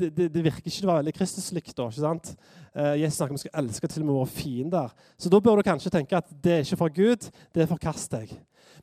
det, 0.00 0.16
det, 0.16 0.26
det 0.34 0.44
virker 0.44 0.66
ikke 0.66 0.86
veldig 0.86 1.14
Kristuslikt. 1.14 1.76
da, 1.76 1.86
ikke 1.88 2.00
sant? 2.00 2.34
Eh, 2.74 3.00
Jesus 3.02 3.16
snakker 3.16 3.32
om 3.32 3.38
at 3.38 3.44
vi 3.44 3.46
skal 3.48 3.64
elske 3.64 3.88
til 3.88 4.02
og 4.02 4.06
med 4.06 4.14
våre 4.14 4.26
fiender. 4.26 4.92
Så 5.18 5.30
da 5.32 5.40
bør 5.40 5.56
du 5.56 5.62
kanskje 5.62 5.92
tenke 5.92 6.16
at 6.16 6.28
det 6.44 6.52
er 6.52 6.64
ikke 6.64 6.80
fra 6.80 6.88
Gud, 6.88 7.30
det 7.54 7.62
er 7.62 7.70
forkast 7.70 8.12
deg. 8.12 8.34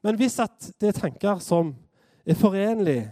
Men 0.04 0.18
hvis 0.20 0.40
at 0.40 0.72
det 0.82 0.90
er 0.90 1.00
tanker 1.00 1.40
som 1.44 1.76
er 2.26 2.38
forenlig 2.38 3.12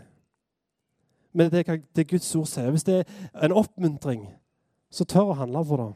med 1.33 1.51
det, 1.51 1.65
det 1.95 2.07
Guds 2.09 2.35
ord 2.35 2.47
sier, 2.47 2.71
hvis 2.71 2.87
det 2.87 3.01
er 3.03 3.45
en 3.47 3.55
oppmuntring, 3.55 4.27
så 4.91 5.05
tør 5.05 5.33
å 5.33 5.39
handle 5.41 5.65
på 5.67 5.79
det. 5.81 5.91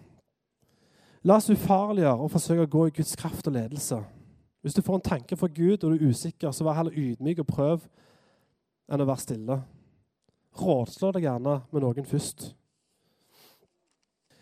La 1.27 1.35
oss 1.35 1.49
ufarliggjøre 1.51 2.23
og 2.23 2.31
forsøke 2.31 2.63
å 2.63 2.71
gå 2.71 2.85
i 2.87 2.93
Guds 2.95 3.17
kraft 3.19 3.47
og 3.49 3.55
ledelse. 3.57 3.97
Hvis 4.63 4.75
du 4.75 4.83
får 4.83 4.99
en 4.99 5.07
tanke 5.09 5.35
fra 5.39 5.49
Gud 5.51 5.83
og 5.83 5.91
du 5.91 5.97
er 5.97 6.11
usikker, 6.11 6.51
så 6.55 6.63
vær 6.63 6.77
heller 6.77 6.95
ydmyk 6.95 7.41
og 7.43 7.49
prøv 7.49 7.87
enn 8.89 9.03
å 9.03 9.07
være 9.07 9.23
stille. 9.23 9.57
Rådslå 10.59 11.11
deg 11.15 11.27
gjerne 11.27 11.59
med 11.71 11.83
noen 11.83 12.07
først. 12.07 12.49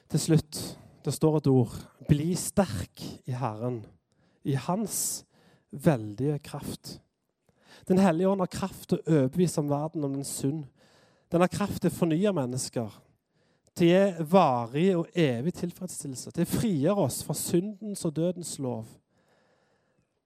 Til 0.07 0.23
slutt, 0.23 0.59
det 1.03 1.13
står 1.13 1.39
et 1.39 1.49
ord. 1.51 1.73
Bli 2.07 2.32
sterk 2.39 3.03
i 3.28 3.36
Herren, 3.36 3.82
i 4.47 4.55
Hans 4.55 5.25
veldige 5.71 6.38
kraft. 6.45 6.99
Den 7.89 7.99
hellige 8.01 8.30
ånd 8.30 8.41
har 8.43 8.51
kraft 8.51 8.89
til 8.91 9.01
å 9.01 9.17
overbevise 9.17 9.61
om 9.61 9.69
verden 9.71 10.05
om 10.05 10.15
den 10.15 10.28
synd. 10.28 10.65
Den 11.32 11.43
har 11.43 11.51
kraft 11.51 11.82
til 11.84 11.91
å 11.91 11.97
fornye 11.97 12.34
mennesker, 12.36 12.93
til 13.78 13.88
å 13.88 13.93
gi 13.93 14.28
varig 14.32 14.88
og 14.97 15.09
evig 15.13 15.53
tilfredsstillelse, 15.59 16.32
til 16.34 16.45
å 16.45 16.51
frigjøre 16.51 17.03
oss 17.07 17.21
fra 17.25 17.36
syndens 17.38 18.05
og 18.07 18.15
dødens 18.17 18.55
lov. 18.63 18.88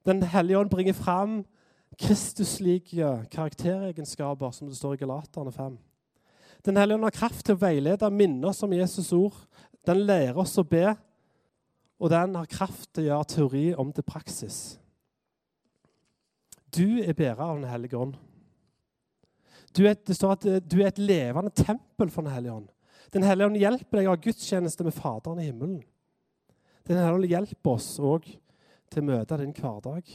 Den 0.08 0.24
hellige 0.24 0.60
ånd 0.60 0.72
bringer 0.72 0.98
fram 0.98 1.42
Kristuslike 2.00 3.28
karakteregenskaper, 3.32 4.52
som 4.56 4.70
det 4.70 4.78
står 4.78 4.96
i 4.96 5.02
Galaterne 5.04 5.52
5. 5.52 5.78
Den 6.66 6.78
hellige 6.78 6.96
ånd 6.96 7.04
har 7.10 7.16
kraft 7.16 7.46
til 7.46 7.58
å 7.58 7.62
veilede 7.62 8.08
og 8.08 8.16
minne 8.16 8.48
oss 8.48 8.64
om 8.64 8.74
Jesus' 8.74 9.12
ord. 9.18 9.36
Den 9.86 10.06
lærer 10.08 10.40
oss 10.40 10.56
å 10.62 10.64
be, 10.64 10.94
og 12.00 12.10
den 12.14 12.38
har 12.38 12.50
kraft 12.50 12.94
til 12.94 13.04
å 13.04 13.08
gjøre 13.10 13.30
teori 13.36 13.66
om 13.82 13.92
til 13.94 14.08
praksis. 14.08 14.60
Du 16.72 17.02
er 17.04 17.14
bærer 17.14 17.44
av 17.44 17.58
Den 17.60 17.70
hellige 17.70 17.98
ånd. 17.98 18.16
Er, 19.80 19.96
det 19.96 20.16
står 20.16 20.32
at 20.32 20.46
du 20.72 20.82
er 20.82 20.88
et 20.88 21.00
levende 21.00 21.52
tempel 21.56 22.10
for 22.10 22.22
Den 22.22 22.32
hellige 22.32 22.54
ånd. 22.54 22.70
Den 23.14 23.26
hellige 23.28 23.50
ånd 23.50 23.60
hjelper 23.60 24.00
deg 24.00 24.08
å 24.08 24.14
ha 24.16 24.22
gudstjeneste 24.24 24.86
med 24.88 24.96
Faderen 24.96 25.42
i 25.42 25.50
himmelen. 25.50 25.82
Den 26.88 26.98
hellige 26.98 27.18
ånd 27.18 27.32
hjelper 27.32 27.74
oss 27.76 27.90
òg 28.00 28.30
til 28.92 29.04
å 29.04 29.08
møte 29.10 29.40
din 29.42 29.56
hverdag. 29.56 30.08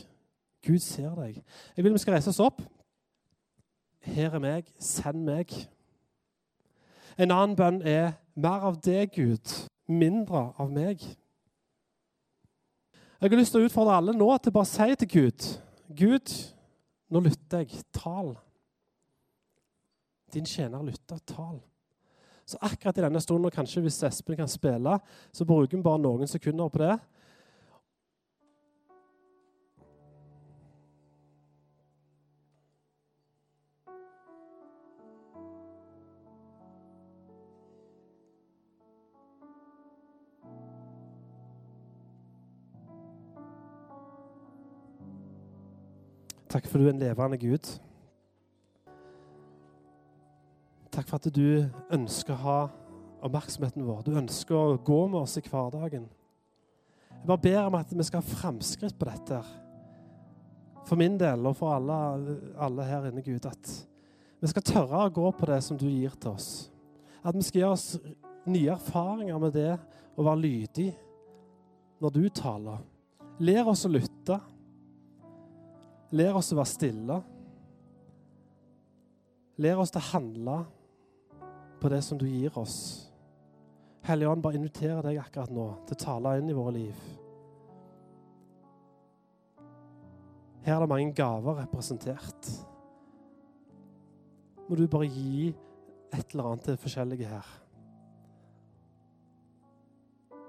Gud 0.67 0.83
ser 0.83 1.13
deg. 1.19 1.43
Jeg 1.77 1.85
vil 1.85 1.95
vi 1.95 2.03
skal 2.03 2.17
reise 2.17 2.33
oss 2.33 2.43
opp. 2.43 2.63
Her 4.07 4.39
er 4.39 4.43
meg, 4.43 4.73
send 4.79 5.25
meg. 5.27 5.53
En 7.19 7.33
annen 7.33 7.57
bønn 7.59 7.83
er 7.87 8.17
mer 8.37 8.67
av 8.69 8.81
deg, 8.85 9.15
Gud, 9.17 9.55
mindre 9.89 10.51
av 10.61 10.73
meg. 10.73 11.05
Jeg 13.17 13.31
har 13.33 13.41
lyst 13.41 13.55
til 13.57 13.65
å 13.65 13.69
utfordre 13.69 13.97
alle 13.97 14.13
nå 14.17 14.29
til 14.39 14.53
bare 14.53 14.69
å 14.69 14.69
si 14.69 14.97
til 15.01 15.09
Gud 15.09 15.47
Gud, 15.97 16.33
nå 17.09 17.23
lytter 17.23 17.63
jeg. 17.63 17.79
Tal. 17.95 18.35
Din 20.35 20.47
tjener 20.47 20.83
lytter. 20.85 21.21
Tal. 21.25 21.61
Så 22.47 22.59
akkurat 22.63 22.99
i 22.99 23.03
denne 23.03 23.21
stunden, 23.21 23.45
og 23.45 23.53
kanskje 23.53 23.81
hvis 23.83 24.03
Espen 24.07 24.37
kan 24.39 24.49
spille, 24.49 24.99
så 25.33 25.45
bruker 25.45 25.77
vi 25.77 25.83
bare 25.83 25.99
noen 25.99 26.31
sekunder 26.31 26.69
på 26.71 26.79
det. 26.79 26.95
Takk 46.47 46.71
for 46.71 46.79
du 46.79 46.87
er 46.87 46.95
en 46.95 47.03
levende 47.03 47.37
Gud. 47.43 47.86
Takk 50.97 51.11
for 51.11 51.21
at 51.21 51.27
du 51.29 51.67
ønsker 51.93 52.33
å 52.33 52.41
ha 52.41 52.61
oppmerksomheten 53.27 53.85
vår. 53.85 53.99
Du 54.07 54.15
ønsker 54.17 54.57
å 54.57 54.79
gå 54.81 55.01
med 55.13 55.27
oss 55.27 55.35
i 55.37 55.43
hverdagen. 55.45 56.07
Jeg 57.13 57.27
bare 57.29 57.43
ber 57.43 57.59
om 57.67 57.75
at 57.77 57.91
vi 57.93 58.05
skal 58.07 58.23
ha 58.23 58.37
framskritt 58.41 58.97
på 58.97 59.09
dette. 59.09 59.43
For 60.89 60.97
min 60.97 61.19
del 61.21 61.45
og 61.51 61.59
for 61.59 61.75
alle, 61.75 62.39
alle 62.65 62.87
her 62.89 63.11
inne, 63.11 63.25
Gud, 63.27 63.45
at 63.45 63.75
Vi 64.41 64.49
skal 64.53 64.63
tørre 64.63 64.99
å 65.07 65.13
gå 65.13 65.31
på 65.33 65.47
det 65.49 65.59
som 65.65 65.79
du 65.81 65.87
gir 65.89 66.13
til 66.21 66.31
oss. 66.31 66.71
At 67.25 67.35
vi 67.35 67.43
skal 67.43 67.61
gjøre 67.61 67.77
oss 67.77 67.87
nye 68.47 68.73
erfaringer 68.75 69.41
med 69.43 69.55
det 69.57 69.73
å 70.17 70.25
være 70.25 70.43
lydig 70.43 70.91
når 72.05 72.15
du 72.15 72.29
taler. 72.29 72.85
Lær 73.41 73.73
oss 73.73 73.85
å 73.89 73.91
lytte. 73.93 74.39
Lær 76.17 76.39
oss 76.41 76.53
å 76.53 76.59
være 76.61 76.73
stille. 76.73 77.19
Lær 79.61 79.81
oss 79.83 79.97
å 79.97 80.05
handle 80.13 80.59
på 81.87 81.93
det 81.95 82.03
som 82.03 82.19
du 82.19 82.27
gir 82.27 82.51
oss. 82.59 83.07
Hellige 84.03 84.31
Ånd, 84.31 84.43
bare 84.43 84.59
inviterer 84.59 85.05
deg 85.07 85.21
akkurat 85.23 85.53
nå 85.55 85.67
til 85.87 85.95
å 85.95 86.01
tale 86.03 86.33
inn 86.41 86.51
i 86.51 86.57
våre 86.57 86.73
liv. 86.75 87.05
Her 90.67 90.75
er 90.75 90.83
det 90.83 90.91
mange 90.91 91.15
gaver 91.15 91.61
representert. 91.61 92.51
Må 94.67 94.75
du 94.75 94.83
bare 94.91 95.07
gi 95.07 95.53
et 96.11 96.35
eller 96.35 96.51
annet 96.51 96.67
til 96.67 96.83
forskjellige 96.83 97.31
her. 97.31 97.55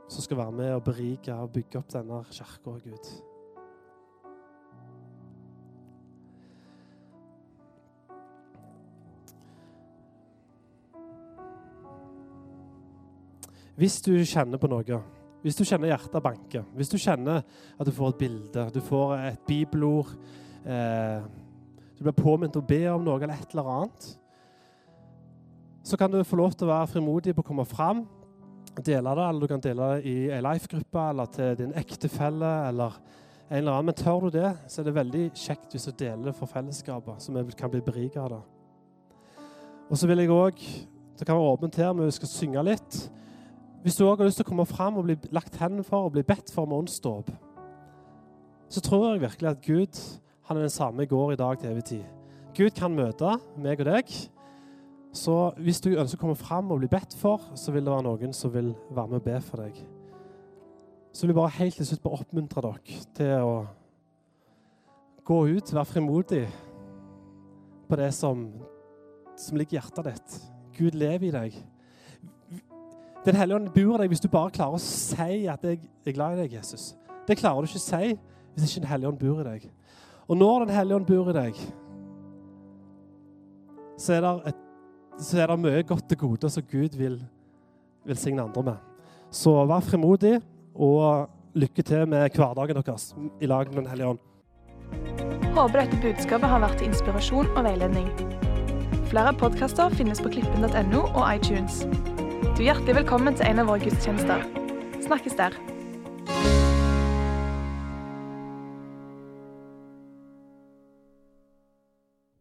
Som 0.10 0.26
skal 0.26 0.42
være 0.42 0.58
med 0.58 0.74
og 0.74 0.86
berike 0.90 1.38
og 1.38 1.54
bygge 1.54 1.84
opp 1.84 1.94
denne 1.94 2.24
kirka, 2.32 2.80
Gud. 2.82 3.14
Hvis 13.78 14.00
du 14.02 14.14
kjenner 14.26 14.60
på 14.62 14.70
noe, 14.72 15.02
hvis 15.44 15.58
du 15.58 15.64
kjenner 15.64 15.92
hjertet 15.92 16.24
banke, 16.24 16.64
hvis 16.76 16.90
du 16.90 16.98
kjenner 16.98 17.44
at 17.44 17.86
du 17.86 17.94
får 17.94 18.16
et 18.16 18.22
bilde, 18.24 18.70
du 18.74 18.80
får 18.84 19.18
et 19.20 19.44
bibelord 19.48 20.16
eh, 20.66 21.22
Du 21.98 22.04
blir 22.06 22.14
påminnet 22.14 22.58
å 22.58 22.66
be 22.66 22.84
om 22.92 23.06
noe 23.06 23.18
eller 23.18 23.38
et 23.38 23.54
eller 23.54 23.70
annet 23.74 24.10
så 25.88 25.98
kan 25.98 26.12
du 26.12 26.20
få 26.28 26.36
lov 26.36 26.52
til 26.52 26.68
å 26.68 26.74
være 26.74 26.88
frimodig 26.92 27.32
på 27.36 27.46
å 27.46 27.48
komme 27.48 27.64
fram, 27.64 28.02
dele 28.76 29.14
det, 29.16 29.24
eller 29.24 29.40
du 29.40 29.48
kan 29.48 29.62
dele 29.64 29.86
det 29.94 30.10
i 30.12 30.16
ei 30.36 30.42
life-gruppe 30.44 31.04
eller 31.14 31.30
til 31.32 31.54
din 31.62 31.72
ektefelle 31.80 32.50
eller 32.68 32.98
en 33.48 33.62
eller 33.62 33.72
annen. 33.72 33.88
Men 33.88 33.96
tør 33.96 34.26
du 34.28 34.36
det, 34.36 34.50
så 34.68 34.82
er 34.82 34.90
det 34.90 34.98
veldig 34.98 35.24
kjekt 35.32 35.72
hvis 35.72 35.88
du 35.88 35.94
deler 35.96 36.28
det 36.28 36.36
for 36.36 36.52
fellesskapet, 36.52 37.24
så 37.24 37.32
vi 37.38 37.56
kan 37.56 37.72
bli 37.72 37.80
beriket 37.86 38.20
av 38.20 38.34
det. 38.36 38.42
Og 39.88 39.96
så 39.96 40.10
vil 40.12 40.26
jeg 40.26 40.34
òg 40.36 40.60
Det 41.18 41.26
kan 41.26 41.34
være 41.40 41.54
åpent 41.56 41.80
her, 41.80 41.94
men 41.94 42.06
vi 42.06 42.14
skal 42.14 42.30
synge 42.30 42.62
litt. 42.68 42.98
Hvis 43.88 43.96
du 43.96 44.02
òg 44.04 44.20
har 44.20 44.28
lyst 44.28 44.42
til 44.42 44.44
å 44.44 44.50
komme 44.50 44.66
fram 44.68 44.98
og 45.00 45.06
bli 45.08 45.14
lagt 45.32 45.56
hendene 45.62 45.86
for 45.88 46.10
og 46.10 46.12
bli 46.12 46.20
bedt 46.28 46.50
for 46.52 46.68
med 46.68 46.82
åndsdåp, 46.82 47.30
så 48.68 48.82
tror 48.84 49.06
jeg 49.14 49.22
virkelig 49.22 49.48
at 49.48 49.62
Gud 49.64 50.00
han 50.50 50.58
er 50.58 50.66
den 50.66 50.74
samme 50.74 51.06
i 51.06 51.08
går, 51.08 51.32
i 51.32 51.38
dag, 51.40 51.56
til 51.56 51.70
evig 51.70 51.86
tid. 51.88 52.02
Gud 52.58 52.76
kan 52.76 52.92
møte 52.92 53.38
meg 53.56 53.80
og 53.80 53.88
deg. 53.88 54.12
Så 55.16 55.36
hvis 55.64 55.80
du 55.80 55.94
ønsker 55.94 56.20
å 56.20 56.24
komme 56.26 56.36
fram 56.36 56.74
og 56.76 56.82
bli 56.82 56.90
bedt 56.92 57.16
for, 57.16 57.46
så 57.56 57.72
vil 57.72 57.88
det 57.88 57.94
være 57.94 58.06
noen 58.10 58.36
som 58.36 58.52
vil 58.52 58.74
være 58.90 59.14
med 59.14 59.22
og 59.22 59.26
be 59.30 59.40
for 59.48 59.64
deg. 59.64 59.80
Så 61.16 61.24
vil 61.24 61.32
jeg 61.32 61.40
bare 61.40 61.56
helt 61.62 61.80
til 61.80 61.90
slutt 61.94 62.04
bare 62.10 62.20
oppmuntre 62.26 62.66
dere 62.68 63.00
til 63.22 63.48
å 63.48 63.56
gå 65.32 65.40
ut, 65.48 65.74
være 65.80 65.94
frimodig 65.94 66.44
på 67.88 68.04
det 68.04 68.12
som, 68.20 68.50
som 69.40 69.56
ligger 69.56 69.80
i 69.80 69.80
hjertet 69.80 70.12
ditt. 70.12 70.40
Gud 70.76 71.00
lever 71.00 71.32
i 71.32 71.36
deg. 71.40 71.60
Den 73.28 73.36
hellige 73.36 73.60
ånd 73.60 73.72
bor 73.76 73.98
i 73.98 74.04
deg 74.04 74.14
hvis 74.14 74.24
du 74.24 74.30
bare 74.32 74.54
klarer 74.56 74.78
å 74.78 74.82
si 74.82 75.48
at 75.52 75.64
'jeg 75.64 75.80
er 76.06 76.12
glad 76.16 76.38
i 76.38 76.42
deg', 76.44 76.54
Jesus. 76.54 76.96
Det 77.28 77.38
klarer 77.38 77.62
du 77.62 77.68
ikke 77.68 77.84
å 77.84 77.90
si 77.92 78.20
hvis 78.56 78.72
ikke 78.72 78.82
Den 78.82 78.90
hellige 78.90 79.08
ånd 79.08 79.20
bor 79.20 79.42
i 79.42 79.44
deg. 79.44 79.72
Og 80.30 80.38
når 80.38 80.66
Den 80.66 80.76
hellige 80.76 80.96
ånd 80.96 81.06
bor 81.06 81.30
i 81.30 81.34
deg, 81.34 81.56
så 83.98 84.14
er 84.14 84.22
det 84.22 84.48
et 84.48 84.56
så 85.20 85.40
er 85.42 85.48
det 85.48 85.60
mye 85.60 85.84
godt 85.84 86.12
og 86.12 86.18
gode 86.18 86.50
som 86.50 86.64
Gud 86.64 86.98
vil 86.98 87.18
velsigne 88.06 88.44
andre 88.44 88.64
med. 88.64 88.76
Så 89.32 89.66
vær 89.66 89.80
frimodig, 89.80 90.42
og 90.76 91.30
lykke 91.56 91.82
til 91.82 92.06
med 92.08 92.30
hverdagen 92.30 92.78
deres 92.78 93.16
i 93.42 93.46
lag 93.46 93.68
med 93.74 93.84
Den 93.84 93.90
hellige 93.90 94.08
ånd. 94.08 94.20
Håper 95.56 95.82
dette 95.82 96.02
budskapet 96.02 96.50
har 96.50 96.62
vært 96.62 96.78
til 96.78 96.88
inspirasjon 96.88 97.50
og 97.56 97.64
veiledning. 97.64 98.12
Flere 99.10 99.34
podkaster 99.34 99.90
finnes 99.90 100.22
på 100.22 100.30
klippen.no 100.30 101.02
og 101.02 101.36
iTunes. 101.36 101.82
Du 102.58 102.64
er 102.64 102.72
hjertelig 102.72 102.96
velkommen 102.98 103.36
til 103.38 103.46
en 103.46 103.60
av 103.62 103.68
våre 103.70 103.84
gudstjenester. 103.84 104.40
Snakkes 105.04 105.36
der. 105.38 105.54